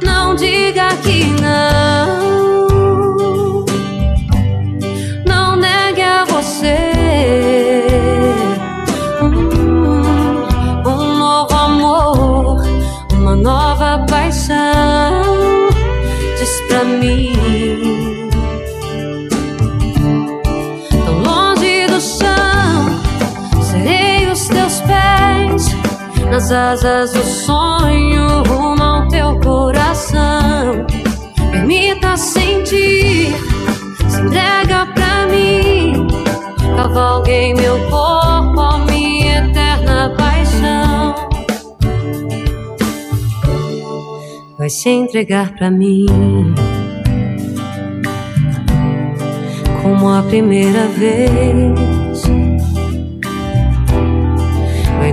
Não 0.02 0.34
diga 0.34 0.88
que 1.02 1.26
não, 1.38 2.16
não 5.26 5.54
negue 5.54 6.00
a 6.00 6.24
você. 6.24 6.78
Hum, 9.20 10.46
um 10.86 11.18
novo 11.18 11.54
amor, 11.54 12.62
uma 13.12 13.36
nova 13.36 14.06
paixão. 14.08 15.68
Te 16.38 16.68
pra 16.68 16.84
mim. 16.84 17.51
Nas 26.32 26.50
asas 26.50 27.12
do 27.12 27.22
sonho 27.22 28.42
rumo 28.48 28.82
ao 28.82 29.08
teu 29.08 29.38
coração. 29.40 30.86
Permita 31.50 32.16
sentir, 32.16 33.34
se 34.08 34.18
entrega 34.18 34.86
pra 34.94 35.26
mim. 35.26 36.06
Cavalgue 36.74 37.30
em 37.30 37.54
meu 37.54 37.78
corpo 37.90 38.60
a 38.60 38.78
minha 38.78 39.40
eterna 39.40 40.14
paixão. 40.16 41.14
Vai 44.56 44.70
se 44.70 44.88
entregar 44.88 45.52
pra 45.52 45.70
mim. 45.70 46.06
Como 49.82 50.08
a 50.08 50.22
primeira 50.22 50.86
vez. 50.96 52.01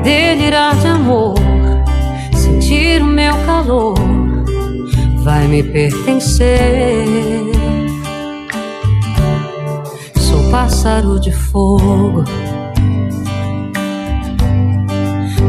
Delirar 0.04 0.76
de 0.78 0.88
amor, 0.88 1.36
sentir 2.34 3.02
o 3.02 3.06
meu 3.06 3.36
calor, 3.46 3.96
vai 5.24 5.48
me 5.48 5.62
pertencer. 5.62 7.06
Sou 10.16 10.50
pássaro 10.50 11.20
de 11.20 11.32
fogo 11.32 12.24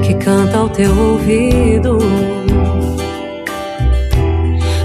que 0.03 0.15
canta 0.15 0.59
ao 0.59 0.69
teu 0.69 0.91
ouvido. 0.99 1.99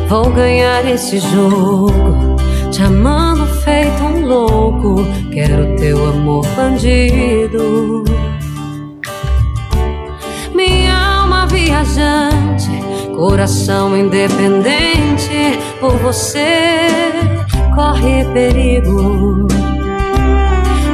Vou 0.08 0.30
ganhar 0.30 0.86
esse 0.86 1.18
jogo, 1.20 2.36
te 2.72 2.84
amando 2.84 3.46
feito 3.64 4.04
um 4.04 4.26
louco. 4.26 4.98
Quero 5.32 5.76
teu 5.78 6.06
amor 6.10 6.46
bandido. 6.56 8.04
Viajante, 11.86 12.70
coração 13.16 13.96
independente, 13.96 15.60
por 15.80 15.96
você 15.98 16.88
corre 17.76 18.26
perigo. 18.34 19.48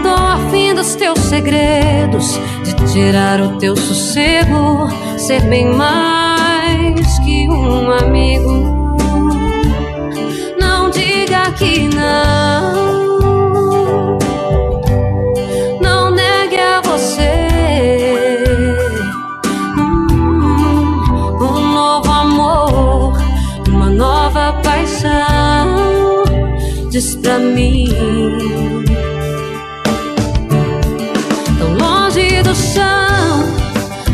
Tô 0.04 0.10
afim 0.10 0.74
dos 0.74 0.96
teus 0.96 1.20
segredos, 1.20 2.40
de 2.64 2.74
tirar 2.92 3.40
o 3.40 3.58
teu 3.58 3.76
sossego, 3.78 4.90
ser 5.18 5.42
bem 5.44 5.74
mais 5.74 7.20
que 7.20 7.48
um 7.48 7.92
amigo. 7.92 8.98
Não 10.60 10.90
diga 10.90 11.52
que. 11.58 11.88
Não 11.96 12.51
mim, 27.40 27.88
tão 31.58 31.74
longe 31.76 32.42
do 32.44 32.56
chão, 32.56 33.46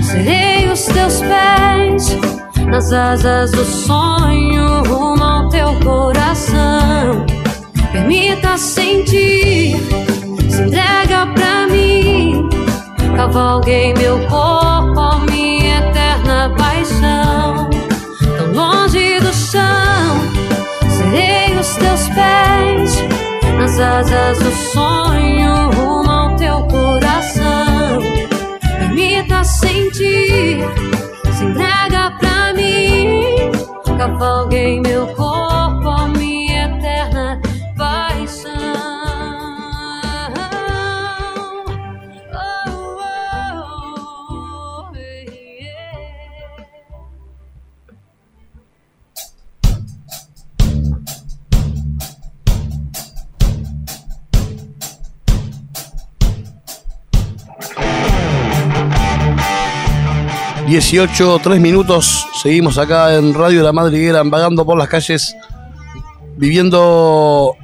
serei 0.02 0.70
os 0.72 0.86
teus 0.86 1.22
pés 1.22 2.18
nas 2.68 2.92
asas 2.92 3.52
do 3.52 3.64
sonho 3.64 4.84
rumo 4.84 5.24
ao 5.24 5.50
teu 5.50 5.74
coração. 5.80 7.26
Permita 7.92 8.58
sentir, 8.58 9.78
se 10.50 10.62
entrega 10.62 11.28
pra 11.34 11.68
mim. 11.68 12.48
Cavalguei 13.16 13.94
meu 13.96 14.20
corpo, 14.28 15.00
a 15.00 15.20
minha 15.32 15.80
eterna 15.80 16.54
paixão. 16.58 17.70
Tão 18.38 18.54
longe 18.54 19.20
do 19.20 19.34
chão, 19.34 20.22
serei 20.90 21.58
os 21.58 21.76
teus 21.78 22.10
pés 22.10 22.97
asas 23.80 24.40
do 24.40 24.52
sonho 24.52 25.72
rumo 25.72 26.10
ao 26.10 26.36
teu 26.36 26.64
coração. 26.68 28.00
Permita 28.62 29.44
sentir, 29.44 30.60
se 31.38 31.44
entrega 31.44 32.12
pra 32.20 32.54
mim. 32.54 33.52
Cavalguei 33.98 34.80
meu 34.80 35.08
18, 60.78 61.40
3 61.42 61.60
minutos. 61.60 62.28
Seguimos 62.40 62.78
acá 62.78 63.16
en 63.16 63.34
Radio 63.34 63.64
La 63.64 63.74
Madriguera, 63.74 64.22
vagando 64.24 64.64
por 64.64 64.78
las 64.78 64.88
calles, 64.88 65.36
viviendo 66.36 67.56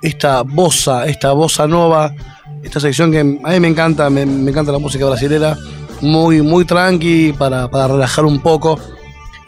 esta 0.00 0.42
bossa, 0.42 1.04
esta 1.06 1.32
bossa 1.32 1.66
nova, 1.66 2.14
esta 2.62 2.78
sección 2.78 3.10
que 3.10 3.18
a 3.18 3.24
mí 3.24 3.58
me 3.58 3.66
encanta, 3.66 4.08
me, 4.08 4.22
encanta 4.22 4.70
la 4.70 4.78
música 4.78 5.04
brasilera, 5.04 5.58
muy, 6.00 6.42
muy 6.42 6.64
tranqui 6.64 7.34
para, 7.36 7.68
para 7.68 7.88
relajar 7.88 8.24
un 8.24 8.38
poco. 8.38 8.78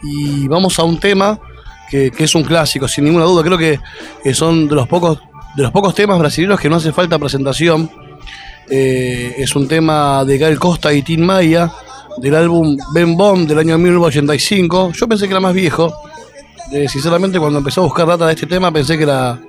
Y 0.03 0.45
vamos 0.49 0.77
a 0.77 0.83
un 0.83 0.99
tema 0.99 1.39
que, 1.89 2.11
que 2.11 2.25
es 2.25 2.35
un 2.35 2.43
clásico, 2.43 2.89
sin 2.89 3.05
ninguna 3.05 3.23
duda. 3.23 3.41
Creo 3.41 3.57
que, 3.57 3.79
que 4.21 4.33
son 4.33 4.67
de 4.67 4.75
los 4.75 4.89
pocos, 4.89 5.19
de 5.55 5.63
los 5.63 5.71
pocos 5.71 5.95
temas 5.95 6.19
brasileños 6.19 6.59
que 6.59 6.69
no 6.69 6.75
hace 6.75 6.91
falta 6.91 7.17
presentación. 7.17 7.89
Eh, 8.69 9.35
es 9.37 9.55
un 9.55 9.69
tema 9.69 10.25
de 10.25 10.37
Gael 10.37 10.59
Costa 10.59 10.91
y 10.91 11.03
Tim 11.03 11.21
Maya 11.21 11.71
del 12.17 12.35
álbum 12.35 12.77
Ben 12.93 13.15
Bom 13.17 13.45
del 13.45 13.59
año 13.59 13.77
1985. 13.77 14.91
Yo 14.93 15.07
pensé 15.07 15.27
que 15.27 15.33
era 15.33 15.39
más 15.39 15.53
viejo. 15.53 15.93
Eh, 16.71 16.87
sinceramente, 16.87 17.39
cuando 17.39 17.59
empecé 17.59 17.79
a 17.79 17.83
buscar 17.83 18.07
data 18.07 18.25
de 18.27 18.33
este 18.33 18.47
tema, 18.47 18.71
pensé 18.71 18.97
que 18.97 19.03
era, 19.03 19.39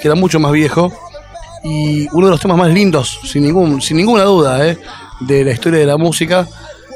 que 0.00 0.08
era 0.08 0.14
mucho 0.14 0.38
más 0.40 0.52
viejo. 0.52 0.92
Y 1.64 2.08
uno 2.12 2.26
de 2.26 2.32
los 2.32 2.40
temas 2.40 2.56
más 2.56 2.72
lindos, 2.72 3.20
sin, 3.24 3.42
ningún, 3.42 3.80
sin 3.80 3.96
ninguna 3.96 4.24
duda, 4.24 4.66
eh, 4.66 4.78
de 5.20 5.44
la 5.44 5.52
historia 5.52 5.80
de 5.80 5.86
la 5.86 5.96
música, 5.96 6.46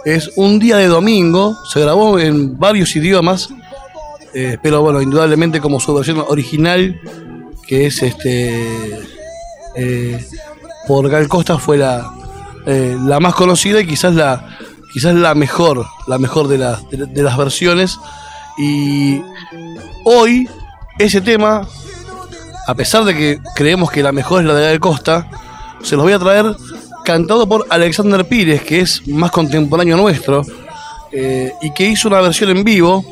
es 0.05 0.31
Un 0.37 0.59
día 0.59 0.77
de 0.77 0.87
domingo. 0.87 1.57
Se 1.73 1.81
grabó 1.81 2.19
en 2.19 2.59
varios 2.59 2.95
idiomas, 2.97 3.49
eh, 4.35 4.59
pero 4.63 4.83
bueno, 4.83 5.01
indudablemente 5.01 5.61
como 5.61 5.81
su 5.81 5.95
versión 5.95 6.25
original, 6.27 7.01
que 7.67 7.87
es 7.87 8.03
este 8.03 9.01
por 10.87 11.09
Gal 11.09 11.29
Costa, 11.29 11.57
fue 11.57 11.79
la, 11.79 12.13
la 12.67 13.21
más 13.21 13.35
conocida 13.35 13.81
y 13.81 13.87
quizás 13.87 14.15
la, 14.15 14.59
quizás 14.93 15.15
la 15.15 15.35
mejor, 15.35 15.87
la 16.07 16.19
mejor 16.19 16.49
de, 16.49 16.59
las 16.59 16.89
de, 16.91 17.23
las 17.23 17.37
versiones. 17.37 17.99
Y 18.59 19.23
hoy 20.05 20.49
ese 20.99 21.21
tema, 21.21 21.67
a 22.67 22.75
pesar 22.75 23.05
de 23.05 23.15
que 23.15 23.41
creemos 23.55 23.91
que 23.91 24.03
la 24.03 24.13
mejor 24.13 24.43
es 24.43 24.47
la 24.47 24.55
de 24.55 24.67
Gal 24.67 24.81
Costa, 24.81 25.29
se 25.83 25.97
los 25.97 26.05
voy 26.05 26.13
a 26.13 26.19
traer 26.19 26.55
cantado 27.05 27.49
por 27.49 27.67
Alexander 27.71 28.27
Pires, 28.27 28.63
que 28.63 28.81
es 28.81 29.07
más 29.09 29.31
contemporáneo 29.31 29.97
nuestro, 29.97 30.43
eh, 31.11 31.53
y 31.61 31.73
que 31.73 31.89
hizo 31.89 32.09
una 32.09 32.21
versión 32.21 32.51
en 32.51 32.63
vivo 32.63 33.05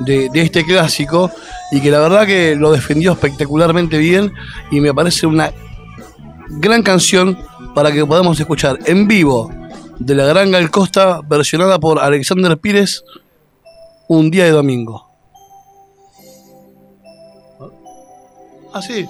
de 0.00 0.30
este 0.34 0.64
clásico, 0.64 1.30
y 1.72 1.80
que 1.80 1.90
la 1.90 2.00
verdad 2.00 2.26
que 2.26 2.56
lo 2.56 2.72
defendió 2.72 3.12
espectacularmente 3.12 3.98
bien, 3.98 4.32
y 4.70 4.80
me 4.80 4.94
parece 4.94 5.26
una 5.26 5.52
gran 6.48 6.82
canción 6.82 7.38
para 7.74 7.92
que 7.92 8.04
podamos 8.04 8.38
escuchar 8.40 8.78
en 8.86 9.06
vivo 9.06 9.50
de 10.00 10.14
la 10.14 10.24
Gran 10.24 10.50
Gal 10.50 10.70
Costa, 10.70 11.20
versionada 11.28 11.78
por 11.78 11.98
Alexander 12.00 12.58
Pires, 12.58 13.04
un 14.08 14.30
día 14.30 14.44
de 14.44 14.50
domingo. 14.50 15.06
Ah, 18.72 18.80
sí. 18.80 19.06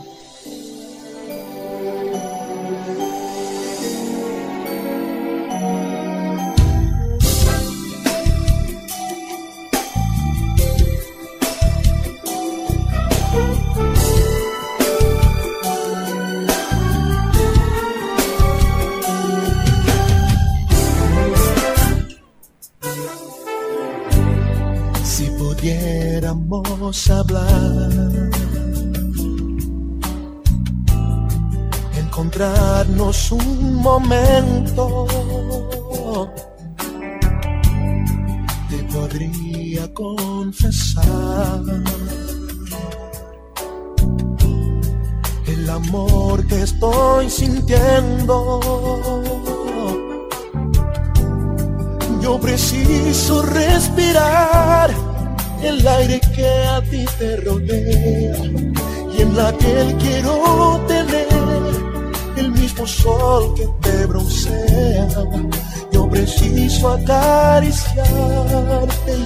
podemos 26.51 27.09
hablar, 27.11 27.92
encontrarnos 31.96 33.30
un 33.30 33.76
momento. 33.76 35.07
Te 38.68 38.78
podría 38.92 39.94
confesar 39.94 41.62
el 45.46 45.70
amor 45.70 46.44
que 46.48 46.62
estoy 46.62 47.30
sintiendo. 47.30 48.61
Yo 52.20 52.40
preciso 52.40 53.42
respirar 53.42 55.10
el 55.63 55.87
aire 55.87 56.21
que 56.35 56.47
a 56.47 56.81
ti 56.83 57.05
te 57.19 57.37
rodea 57.37 58.37
y 59.13 59.23
en 59.23 59.37
la 59.37 59.53
piel 59.53 59.95
quiero 59.99 60.81
tener 60.87 61.27
el 62.37 62.51
mismo 62.53 62.87
sol 62.87 63.55
que 63.55 63.69
te 63.83 64.07
broncea. 64.07 65.09
Yo 65.93 66.09
preciso 66.09 66.89
acariciarte 66.91 68.09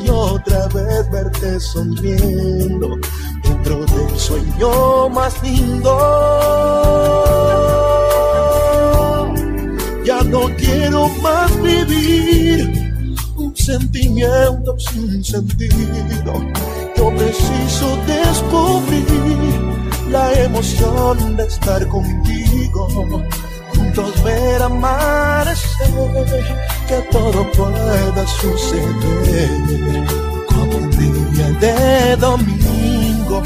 y 0.05 0.09
otra 0.09 0.67
vez 0.69 1.11
verte 1.11 1.61
sonriendo 1.61 2.97
dentro 3.43 3.85
del 3.85 4.19
sueño 4.19 5.09
más 5.11 5.41
lindo. 5.43 5.97
Ya 10.05 10.23
no 10.23 10.47
quiero 10.57 11.09
más 11.23 11.63
vivir 11.63 12.34
sentimiento 13.65 14.77
sin 14.79 15.25
sentido. 15.25 16.33
Yo 16.97 17.09
preciso 17.17 17.97
descubrir 18.07 19.07
la 20.11 20.33
emoción 20.33 21.37
de 21.37 21.45
estar 21.45 21.87
contigo. 21.89 22.89
Juntos 23.75 24.23
ver 24.23 24.63
amanecer, 24.63 25.91
que 26.89 26.99
todo 27.11 27.51
pueda 27.53 28.27
suceder 28.27 29.51
como 30.47 30.77
un 30.77 30.91
día 30.91 31.49
de 31.61 32.17
domingo. 32.17 33.43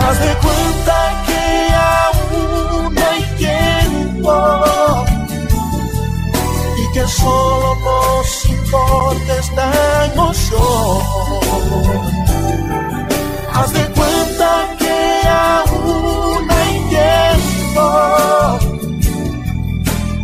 Haz 0.00 0.18
de 0.20 0.34
cuenta 0.42 0.97
solo 7.08 7.74
nos 7.76 8.44
importa 8.46 9.36
esta 9.38 10.06
emoción. 10.12 10.98
Haz 13.52 13.72
de 13.72 13.84
cuenta 13.92 14.76
que 14.78 15.28
aún 15.28 16.50
hay 16.50 16.74
tiempo 16.90 17.86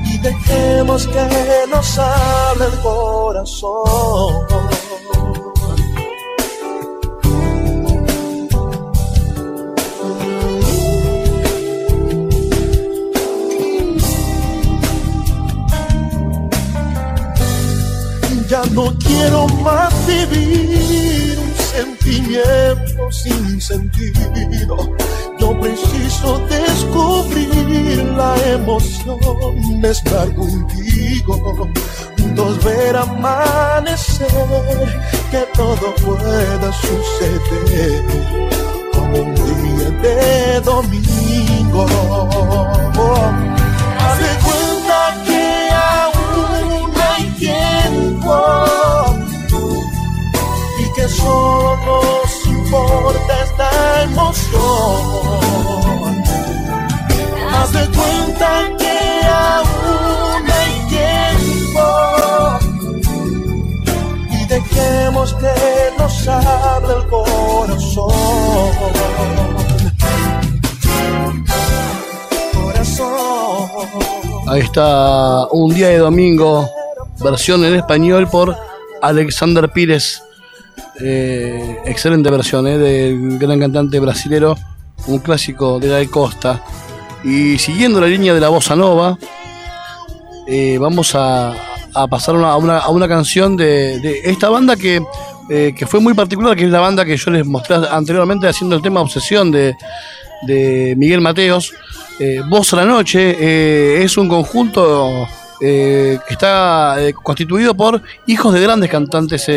y 0.05 0.18
dejemos 0.18 1.07
que 1.07 1.66
nos 1.70 1.99
hable 1.99 2.66
el 2.66 2.80
corazón. 2.80 4.54
No 18.73 18.97
quiero 18.99 19.47
más 19.62 19.93
vivir 20.07 21.39
un 21.39 21.55
sentimiento 21.55 23.11
sin 23.11 23.61
sentido. 23.61 24.97
Yo 25.39 25.61
preciso 25.61 26.39
descubrir 26.49 28.05
la 28.17 28.35
emoción 28.53 29.81
de 29.81 29.91
estar 29.91 30.33
contigo. 30.35 31.69
Juntos 32.19 32.65
ver 32.65 32.97
amanecer, 32.97 34.29
que 35.31 35.45
todo 35.55 35.95
pueda 36.05 36.73
suceder 36.73 38.05
como 38.93 39.19
un 39.19 39.35
día 39.35 39.91
de 40.03 40.61
domingo. 40.61 41.87
Solo 51.15 51.77
nos 51.87 52.47
importa 52.47 53.43
esta 53.43 54.03
emoción. 54.03 54.62
Haz 57.53 57.73
de 57.73 57.87
cuenta 57.97 58.71
que 58.79 58.99
aún 59.27 60.45
hay 60.51 60.73
tiempo 60.89 61.87
y 64.31 64.47
dejemos 64.47 65.35
que 65.35 65.55
nos 65.99 66.29
hable 66.29 66.95
el 66.97 67.07
corazón. 67.09 68.12
Corazón. 72.55 73.71
Ahí 74.47 74.61
está 74.61 75.47
Un 75.53 75.75
día 75.75 75.89
de 75.89 75.99
domingo, 75.99 76.69
versión 77.21 77.65
en 77.65 77.75
español 77.75 78.29
por 78.29 78.57
Alexander 79.01 79.71
Pires. 79.71 80.23
Eh, 81.01 81.76
excelente 81.86 82.30
versión 82.30 82.66
eh, 82.68 82.78
del 82.78 83.38
gran 83.38 83.59
cantante 83.59 83.99
brasilero, 83.99 84.57
un 85.07 85.18
clásico 85.18 85.80
de 85.80 85.88
Gal 85.88 86.09
Costa. 86.09 86.62
Y 87.24 87.59
siguiendo 87.59 88.01
la 88.01 88.07
línea 88.07 88.34
de 88.34 88.40
la 88.40 88.49
bossa 88.49 88.76
nova, 88.76 89.18
eh, 90.47 90.78
vamos 90.78 91.14
a, 91.14 91.55
pasar 92.09 92.36
a, 92.36 92.57
una, 92.57 92.78
a 92.78 92.90
una 92.90 93.09
canción 93.09 93.57
de, 93.57 94.20
esta 94.24 94.51
banda 94.51 94.76
que, 94.76 95.03
eh, 95.51 95.74
que 95.76 95.86
fue 95.86 96.01
muy 96.01 96.14
particular, 96.14 96.57
que 96.57 96.64
es 96.64 96.70
la 96.70 96.80
banda 96.80 97.05
que 97.05 97.16
yo 97.16 97.30
les 97.30 97.47
mostré 97.47 97.76
anteriormente 97.90 98.47
haciendo 98.47 98.76
el 98.76 98.82
tema 98.82 99.01
Obsesión 99.01 99.51
de, 99.51 99.74
de 100.42 100.95
Miguel 100.97 101.20
Mateos. 101.20 101.72
Voz 102.49 102.72
a 102.72 102.76
la 102.76 102.84
Noche 102.84 104.05
es 104.05 104.16
un 104.16 104.28
conjunto 104.28 105.26
que 105.59 106.20
está 106.30 106.97
constituido 107.24 107.74
por 107.74 108.01
hijos 108.26 108.55
de 108.55 108.61
grandes 108.61 108.88
cantantes 108.88 109.49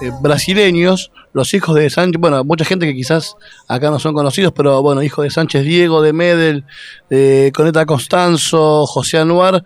eh, 0.00 0.06
eh, 0.06 0.12
brasileños, 0.20 1.10
los 1.32 1.52
hijos 1.54 1.74
de 1.74 1.90
Sánchez, 1.90 2.20
bueno, 2.20 2.42
mucha 2.44 2.64
gente 2.64 2.86
que 2.86 2.94
quizás 2.94 3.36
acá 3.68 3.90
no 3.90 3.98
son 3.98 4.14
conocidos, 4.14 4.52
pero 4.54 4.82
bueno, 4.82 5.02
hijos 5.02 5.24
de 5.24 5.30
Sánchez 5.30 5.64
Diego, 5.64 6.02
de 6.02 6.12
Medel, 6.12 6.64
de 7.10 7.52
Coneta 7.54 7.84
Constanzo, 7.86 8.86
José 8.86 9.18
Anuar, 9.18 9.62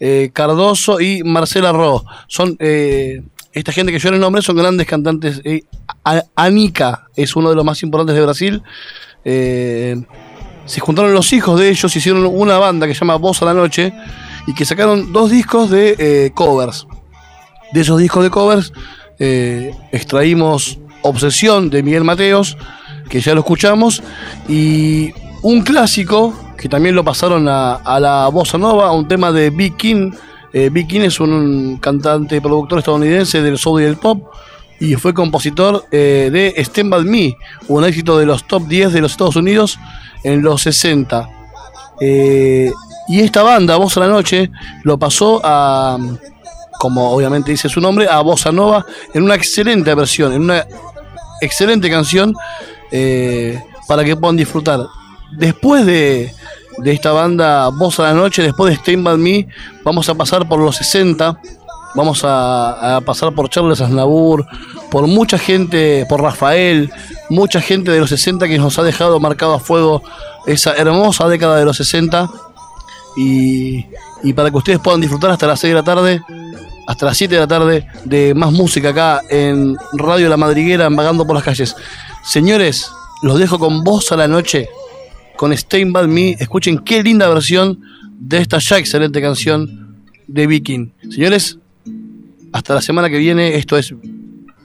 eh, 0.00 0.30
Cardoso 0.32 1.00
y 1.00 1.22
Marcela 1.22 1.72
Ro. 1.72 2.04
Son 2.26 2.56
eh, 2.58 3.22
esta 3.52 3.72
gente 3.72 3.92
que 3.92 3.98
yo 3.98 4.10
les 4.10 4.20
nombré 4.20 4.42
son 4.42 4.56
grandes 4.56 4.86
cantantes. 4.86 5.40
Eh, 5.44 5.62
Anica 6.34 7.08
es 7.14 7.36
uno 7.36 7.50
de 7.50 7.56
los 7.56 7.64
más 7.64 7.82
importantes 7.82 8.16
de 8.16 8.22
Brasil. 8.22 8.62
Eh, 9.24 10.02
se 10.64 10.80
juntaron 10.80 11.12
los 11.12 11.32
hijos 11.32 11.60
de 11.60 11.68
ellos, 11.68 11.94
hicieron 11.94 12.24
una 12.24 12.58
banda 12.58 12.86
que 12.86 12.94
se 12.94 13.00
llama 13.00 13.16
Voz 13.16 13.42
a 13.42 13.44
la 13.44 13.54
Noche 13.54 13.92
y 14.46 14.54
que 14.54 14.64
sacaron 14.64 15.12
dos 15.12 15.30
discos 15.30 15.70
de 15.70 15.96
eh, 15.98 16.30
covers. 16.34 16.86
De 17.72 17.80
esos 17.82 17.98
discos 17.98 18.22
de 18.22 18.30
covers 18.30 18.72
eh, 19.18 19.74
extraímos 19.90 20.78
Obsesión 21.02 21.70
de 21.70 21.82
Miguel 21.82 22.04
Mateos, 22.04 22.56
que 23.08 23.20
ya 23.20 23.34
lo 23.34 23.40
escuchamos, 23.40 24.02
y 24.48 25.12
un 25.42 25.62
clásico 25.62 26.34
que 26.56 26.68
también 26.68 26.94
lo 26.94 27.02
pasaron 27.02 27.48
a, 27.48 27.74
a 27.74 27.98
la 27.98 28.28
bossa 28.28 28.56
nova, 28.58 28.92
un 28.92 29.08
tema 29.08 29.32
de 29.32 29.50
B. 29.50 29.74
King. 29.76 30.12
Eh, 30.52 30.70
B. 30.72 30.86
King 30.86 31.00
es 31.00 31.18
un 31.18 31.78
cantante 31.78 32.36
y 32.36 32.40
productor 32.40 32.78
estadounidense 32.78 33.42
del 33.42 33.58
soul 33.58 33.80
y 33.80 33.84
del 33.84 33.96
pop 33.96 34.32
y 34.82 34.96
fue 34.96 35.14
compositor 35.14 35.84
eh, 35.92 36.28
de 36.32 36.54
Stand 36.64 36.90
By 36.90 37.04
Me, 37.04 37.36
un 37.68 37.84
éxito 37.84 38.18
de 38.18 38.26
los 38.26 38.44
top 38.48 38.66
10 38.66 38.92
de 38.92 39.00
los 39.00 39.12
Estados 39.12 39.36
Unidos 39.36 39.78
en 40.24 40.42
los 40.42 40.62
60. 40.62 41.28
Eh, 42.00 42.72
y 43.06 43.20
esta 43.20 43.44
banda, 43.44 43.76
Voz 43.76 43.96
a 43.96 44.00
la 44.00 44.08
Noche, 44.08 44.50
lo 44.82 44.98
pasó 44.98 45.40
a, 45.44 45.98
como 46.82 47.12
obviamente 47.12 47.52
dice 47.52 47.68
su 47.68 47.80
nombre, 47.80 48.08
a 48.08 48.20
Bossa 48.22 48.50
Nova 48.50 48.84
en 49.14 49.22
una 49.22 49.36
excelente 49.36 49.94
versión, 49.94 50.32
en 50.32 50.42
una 50.42 50.66
excelente 51.40 51.88
canción 51.88 52.34
eh, 52.90 53.56
para 53.86 54.02
que 54.02 54.16
puedan 54.16 54.36
disfrutar. 54.36 54.80
Después 55.30 55.86
de, 55.86 56.34
de 56.78 56.92
esta 56.92 57.12
banda 57.12 57.68
Voz 57.68 58.00
a 58.00 58.02
la 58.02 58.14
Noche, 58.14 58.42
después 58.42 58.70
de 58.70 58.80
Stand 58.80 59.04
By 59.04 59.16
Me, 59.16 59.46
vamos 59.84 60.08
a 60.08 60.16
pasar 60.16 60.48
por 60.48 60.58
los 60.58 60.74
60, 60.74 61.40
vamos 61.94 62.24
a, 62.24 62.96
a 62.96 63.00
pasar 63.00 63.32
por 63.32 63.48
Charles 63.48 63.80
Aznavour, 63.80 64.44
por 64.90 65.06
mucha 65.06 65.38
gente, 65.38 66.04
por 66.08 66.20
Rafael, 66.20 66.90
mucha 67.30 67.60
gente 67.60 67.92
de 67.92 68.00
los 68.00 68.10
60 68.10 68.48
que 68.48 68.58
nos 68.58 68.76
ha 68.80 68.82
dejado 68.82 69.20
marcado 69.20 69.54
a 69.54 69.60
fuego 69.60 70.02
esa 70.48 70.74
hermosa 70.74 71.28
década 71.28 71.58
de 71.58 71.64
los 71.64 71.76
60 71.76 72.28
y, 73.16 73.86
y 74.24 74.32
para 74.32 74.50
que 74.50 74.56
ustedes 74.56 74.80
puedan 74.80 75.00
disfrutar 75.00 75.30
hasta 75.30 75.46
las 75.46 75.60
6 75.60 75.70
de 75.70 75.74
la 75.76 75.84
tarde, 75.84 76.20
hasta 76.86 77.06
las 77.06 77.16
7 77.16 77.34
de 77.34 77.40
la 77.40 77.46
tarde, 77.46 77.86
de 78.04 78.34
más 78.34 78.52
música 78.52 78.90
acá 78.90 79.20
en 79.30 79.76
Radio 79.94 80.28
La 80.28 80.36
Madriguera, 80.36 80.88
vagando 80.88 81.26
por 81.26 81.34
las 81.34 81.44
calles. 81.44 81.76
Señores, 82.24 82.90
los 83.22 83.38
dejo 83.38 83.58
con 83.58 83.84
voz 83.84 84.12
a 84.12 84.16
la 84.16 84.28
noche 84.28 84.68
con 85.36 85.52
Stain 85.52 85.92
By 85.92 86.08
Me. 86.08 86.36
Escuchen 86.38 86.78
qué 86.78 87.02
linda 87.02 87.28
versión 87.28 87.80
de 88.18 88.38
esta 88.38 88.58
ya 88.58 88.78
excelente 88.78 89.20
canción 89.20 89.96
de 90.26 90.46
Viking. 90.46 90.92
Señores, 91.10 91.58
hasta 92.52 92.74
la 92.74 92.82
semana 92.82 93.10
que 93.10 93.18
viene. 93.18 93.56
Esto 93.56 93.76
es 93.76 93.94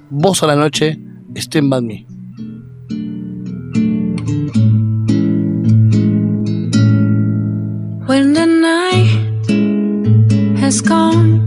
Voz 0.09 0.43
a 0.43 0.47
la 0.47 0.55
Noche, 0.55 0.99
Stain 1.36 1.70
By 1.70 1.82
Me. 1.82 2.05
When 8.07 8.34
the 8.34 8.45
night 8.45 9.07
has 10.61 10.82
come 10.82 11.46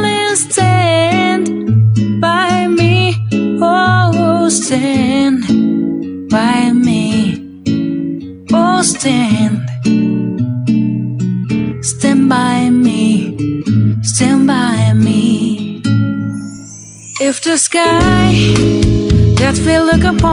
Stand 4.71 6.29
by 6.29 6.71
me. 6.71 7.35
Stand. 8.81 9.67
Stand 11.83 12.29
by 12.29 12.69
me. 12.69 13.35
Stand 14.01 14.47
by 14.47 14.93
me. 14.93 15.81
If 17.19 17.43
the 17.43 17.57
sky 17.57 18.31
that 19.39 19.57
we 19.65 19.77
look 19.77 20.05
upon 20.05 20.30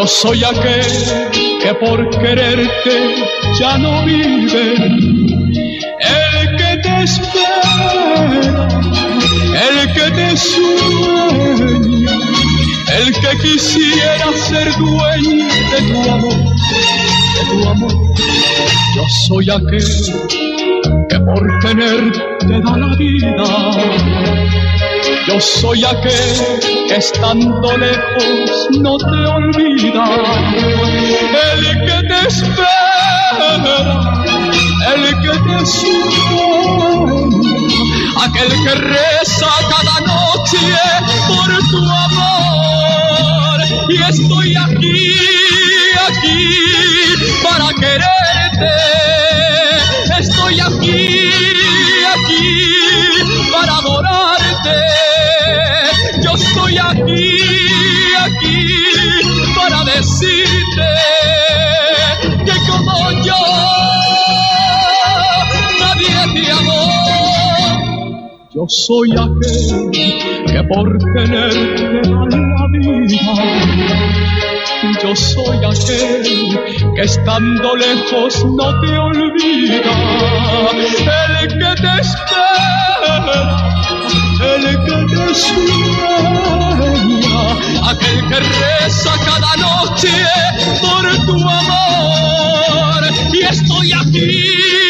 Yo 0.00 0.06
soy 0.06 0.42
aquel 0.42 1.60
que 1.62 1.74
por 1.74 2.08
quererte 2.08 3.16
ya 3.60 3.76
no 3.76 4.02
vive. 4.06 4.72
El 6.00 6.56
que 6.56 6.76
te 6.82 7.02
espera, 7.02 8.66
el 9.68 9.92
que 9.92 10.10
te 10.10 10.36
sueña, 10.38 12.12
el 12.96 13.12
que 13.12 13.38
quisiera 13.42 14.32
ser 14.48 14.74
dueño 14.78 15.46
de 15.70 15.92
tu 15.92 16.10
amor, 16.10 16.38
de 17.36 17.42
tu 17.50 17.68
amor. 17.68 17.92
Yo 18.96 19.04
soy 19.26 19.50
aquel 19.50 19.84
que 21.10 21.20
por 21.20 21.58
tenerte 21.60 22.22
da 22.48 22.76
la 22.78 22.96
vida. 22.96 23.44
Yo 25.26 25.40
soy 25.40 25.84
aquel 25.84 26.60
que 26.88 26.96
estando 26.96 27.76
lejos 27.76 28.68
no 28.80 28.96
te 28.96 29.26
olvida, 29.26 30.04
el 31.52 31.62
que 31.86 32.08
te 32.08 32.28
espera, 32.28 33.50
el 34.94 35.02
que 35.20 35.34
te 35.38 35.66
sueña, 35.66 37.20
aquel 38.24 38.50
que 38.64 38.74
reza 38.74 39.50
cada 39.68 40.00
noche 40.06 40.58
por 41.28 41.50
tu 41.70 41.82
amor. 41.88 43.60
Y 43.88 44.02
estoy 44.02 44.56
aquí, 44.56 45.14
aquí 46.08 46.40
para 47.42 47.68
quererte, 47.74 48.74
estoy 50.18 50.60
aquí, 50.60 51.30
aquí 52.14 53.50
para 53.52 53.76
adorarte 53.76 55.09
estoy 56.50 56.78
aquí, 56.78 57.36
aquí 58.24 58.66
para 59.56 59.84
decirte 59.84 60.88
que 62.44 62.52
como 62.68 63.10
yo 63.24 63.42
nadie 65.80 66.16
te 66.34 66.52
amó. 66.52 66.82
Yo 68.52 68.64
soy 68.68 69.12
aquel 69.12 69.90
que 70.46 70.62
por 70.64 70.98
tenerte 71.14 71.84
a 71.84 72.24
la 72.36 72.66
vida 72.72 73.90
yo 75.02 75.14
soy 75.14 75.56
aquel 75.58 76.94
que 76.94 77.02
estando 77.02 77.76
lejos 77.76 78.44
no 78.44 78.80
te 78.80 78.98
olvida, 78.98 79.92
el 81.42 81.48
que 81.48 81.82
te 81.82 82.00
espera 82.00 82.79
de 85.10 85.34
sueña, 85.34 86.08
aquel 87.90 88.28
que 88.28 88.40
reza 88.40 89.12
cada 89.24 89.56
noche 89.56 90.12
por 90.80 91.26
tu 91.26 91.36
amor. 91.48 93.02
Y 93.32 93.42
estoy 93.44 93.92
aquí 93.92 94.89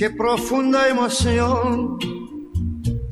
Qué 0.00 0.08
profunda 0.08 0.88
emoción 0.88 1.98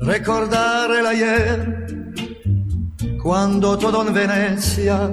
recordar 0.00 0.90
el 0.90 1.06
ayer, 1.06 2.14
cuando 3.22 3.76
todo 3.76 4.08
en 4.08 4.14
Venecia 4.14 5.10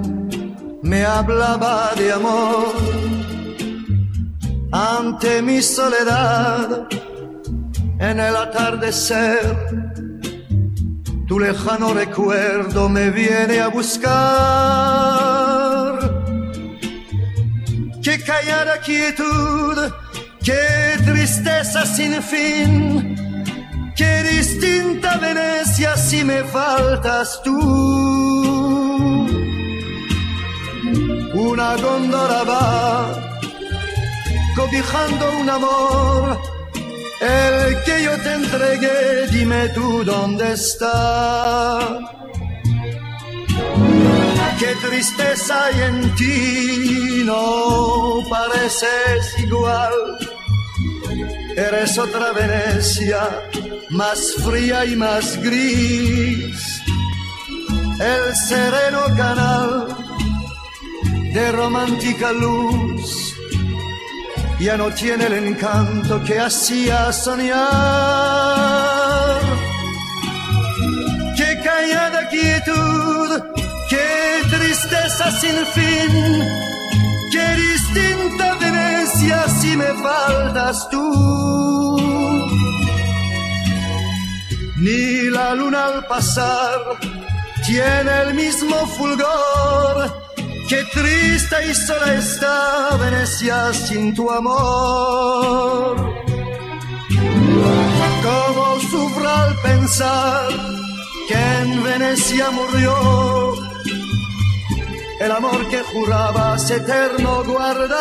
me 0.84 1.04
hablaba 1.04 1.92
de 1.98 2.14
amor. 2.14 2.74
Ante 4.72 5.42
mi 5.42 5.62
soledad, 5.62 6.88
en 8.00 8.22
el 8.22 8.36
atardecer, 8.38 9.84
tu 11.28 11.42
lejano 11.42 11.94
recuerdo 11.94 12.88
me 12.88 13.10
viene 13.10 13.60
a 13.60 13.68
buscar. 13.68 14.16
Qué 18.02 18.18
callada 18.24 18.80
quietud 18.80 20.05
Qué 20.46 21.00
tristeza 21.04 21.88
sin 21.88 22.22
fin, 22.22 23.16
qué 23.96 24.22
distinta 24.22 25.18
Venecia 25.18 25.98
si 25.98 26.24
me 26.24 26.44
faltas 26.44 27.42
tú. 27.44 27.58
Una 31.34 31.76
góndola 31.78 32.44
va 32.44 33.36
cobijando 34.56 35.32
un 35.42 35.50
amor, 35.50 36.40
el 37.22 37.84
que 37.84 38.04
yo 38.04 38.16
te 38.22 38.34
entregué, 38.34 39.28
dime 39.32 39.70
tú 39.70 40.04
dónde 40.04 40.54
está. 40.54 41.80
Qué 44.60 44.76
tristeza 44.88 45.66
hay 45.66 45.82
en 45.82 46.16
ti, 46.16 47.24
no 47.26 48.20
pareces 48.30 49.40
igual 49.40 50.35
Eres 51.56 51.98
otra 51.98 52.34
Venecia, 52.34 53.50
más 53.90 54.36
fría 54.44 54.86
y 54.86 54.96
más 54.96 55.42
gris. 55.42 56.82
El 58.00 58.36
sereno 58.36 59.06
canal 59.16 59.88
de 61.34 61.52
romántica 61.54 62.34
luz 62.34 63.36
ya 64.60 64.76
no 64.76 64.90
tiene 64.92 65.28
el 65.28 65.34
encanto 65.34 66.22
que 66.24 66.40
hacía 66.40 67.14
soñar. 67.14 67.62
Qué 71.38 71.60
callada 71.64 72.28
quietud, 72.30 73.44
qué 73.90 74.42
tristeza 74.50 75.32
sin 75.40 75.66
fin, 75.68 76.44
qué 77.36 77.48
distinta 77.68 78.46
Venecia 78.64 79.38
si 79.60 79.76
me 79.76 79.92
faltas 80.06 80.90
tú. 80.90 81.06
Ni 84.78 85.30
la 85.38 85.56
luna 85.56 85.86
al 85.92 86.06
pasar 86.06 86.80
tiene 87.66 88.12
el 88.26 88.34
mismo 88.34 88.78
fulgor. 88.98 89.98
Qué 90.70 90.80
triste 90.98 91.56
y 91.70 91.74
sola 91.86 92.98
Venecia 93.04 93.74
sin 93.74 94.14
tu 94.18 94.30
amor. 94.32 95.94
Cómo 98.28 98.66
sufro 98.92 99.30
al 99.30 99.54
pensar 99.62 100.50
que 101.28 101.40
en 101.62 101.84
Venecia 101.84 102.50
murió 102.52 103.65
el 105.20 105.32
amor 105.32 105.68
que 105.70 105.82
jurabas 105.82 106.70
eterno 106.70 107.44
guardar. 107.44 107.96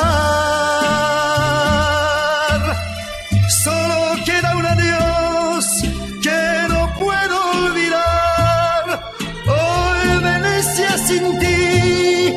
Solo 3.48 4.16
queda 4.24 4.56
un 4.56 4.66
adiós 4.66 5.82
que 6.22 6.68
no 6.68 6.92
puedo 6.98 7.36
olvidar. 7.66 9.12
Hoy 9.46 10.22
Venecia 10.22 10.98
sin 10.98 11.38
ti, 11.38 12.34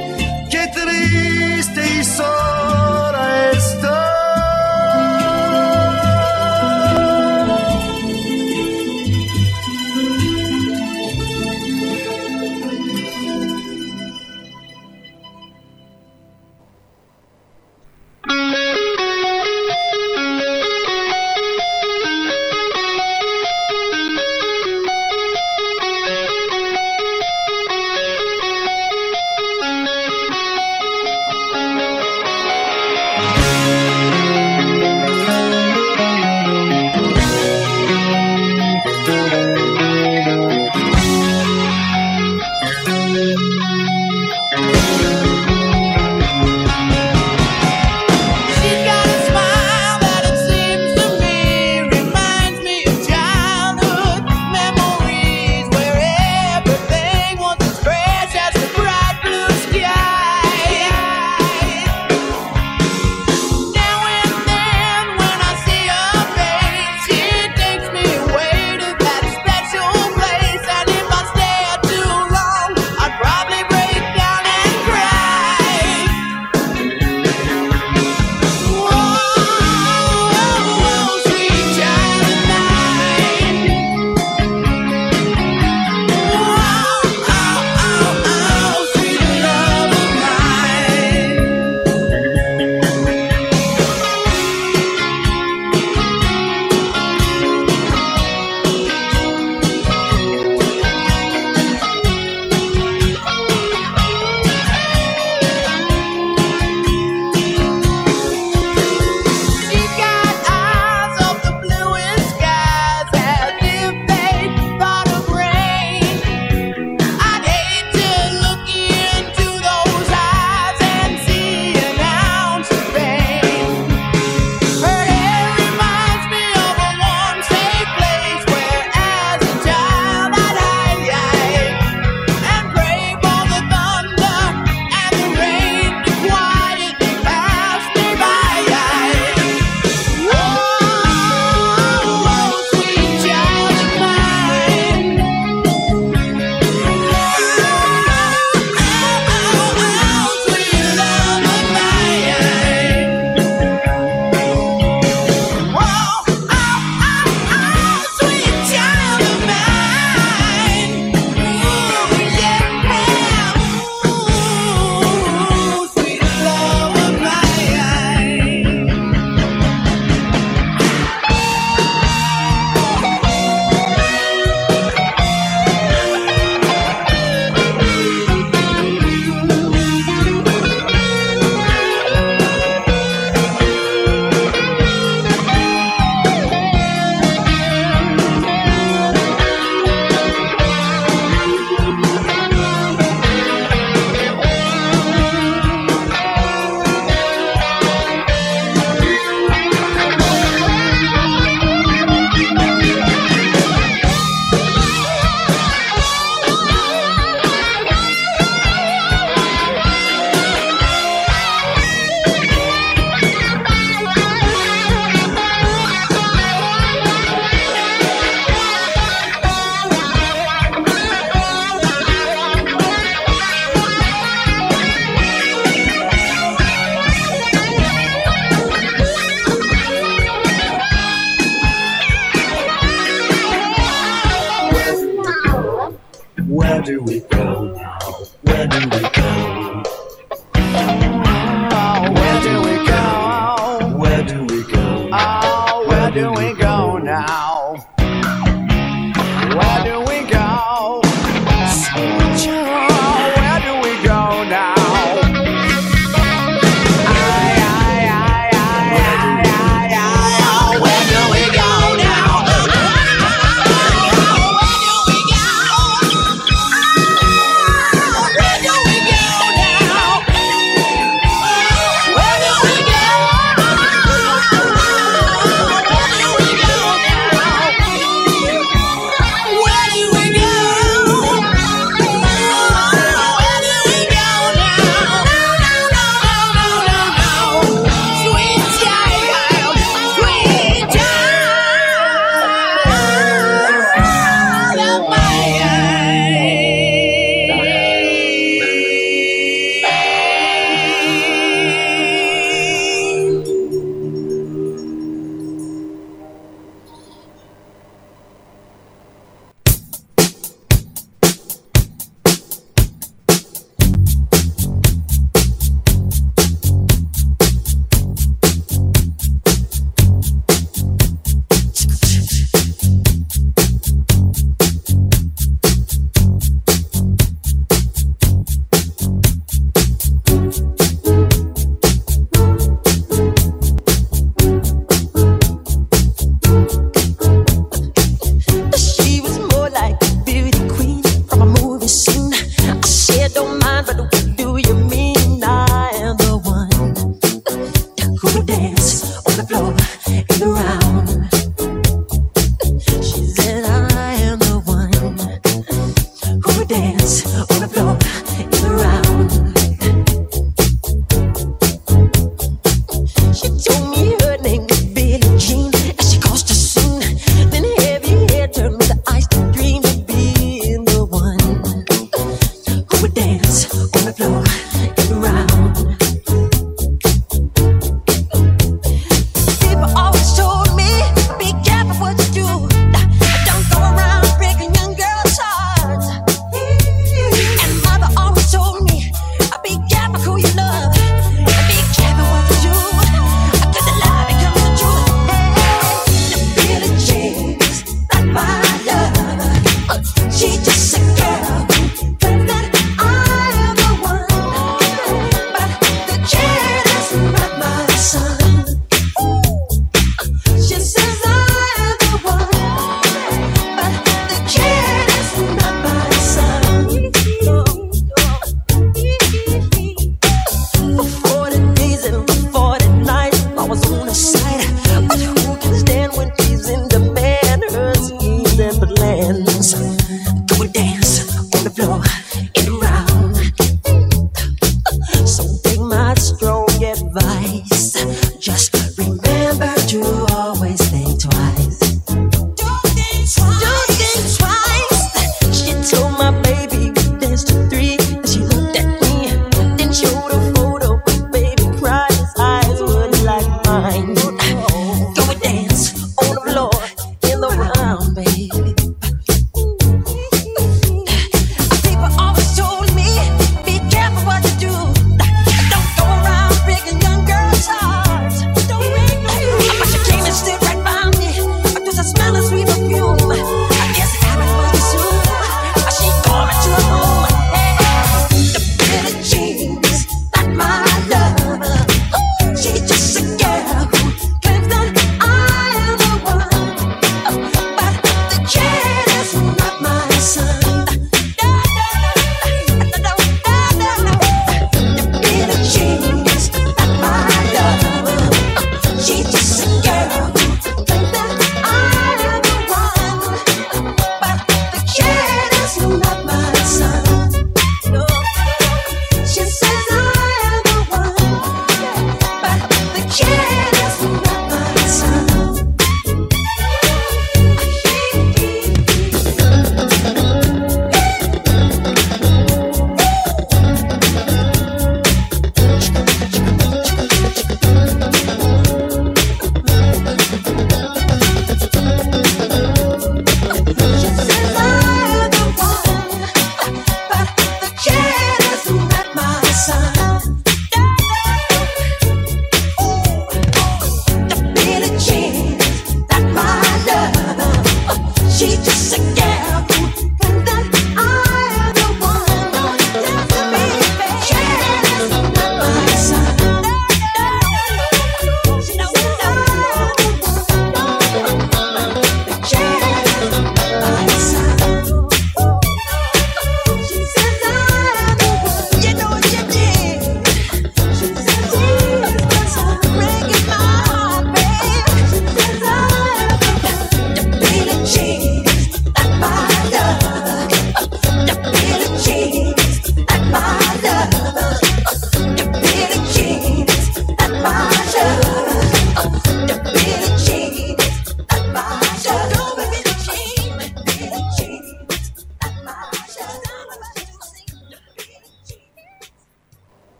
qué 0.49 0.67
triste 0.73 1.81
y 1.99 2.03
sola 2.03 2.56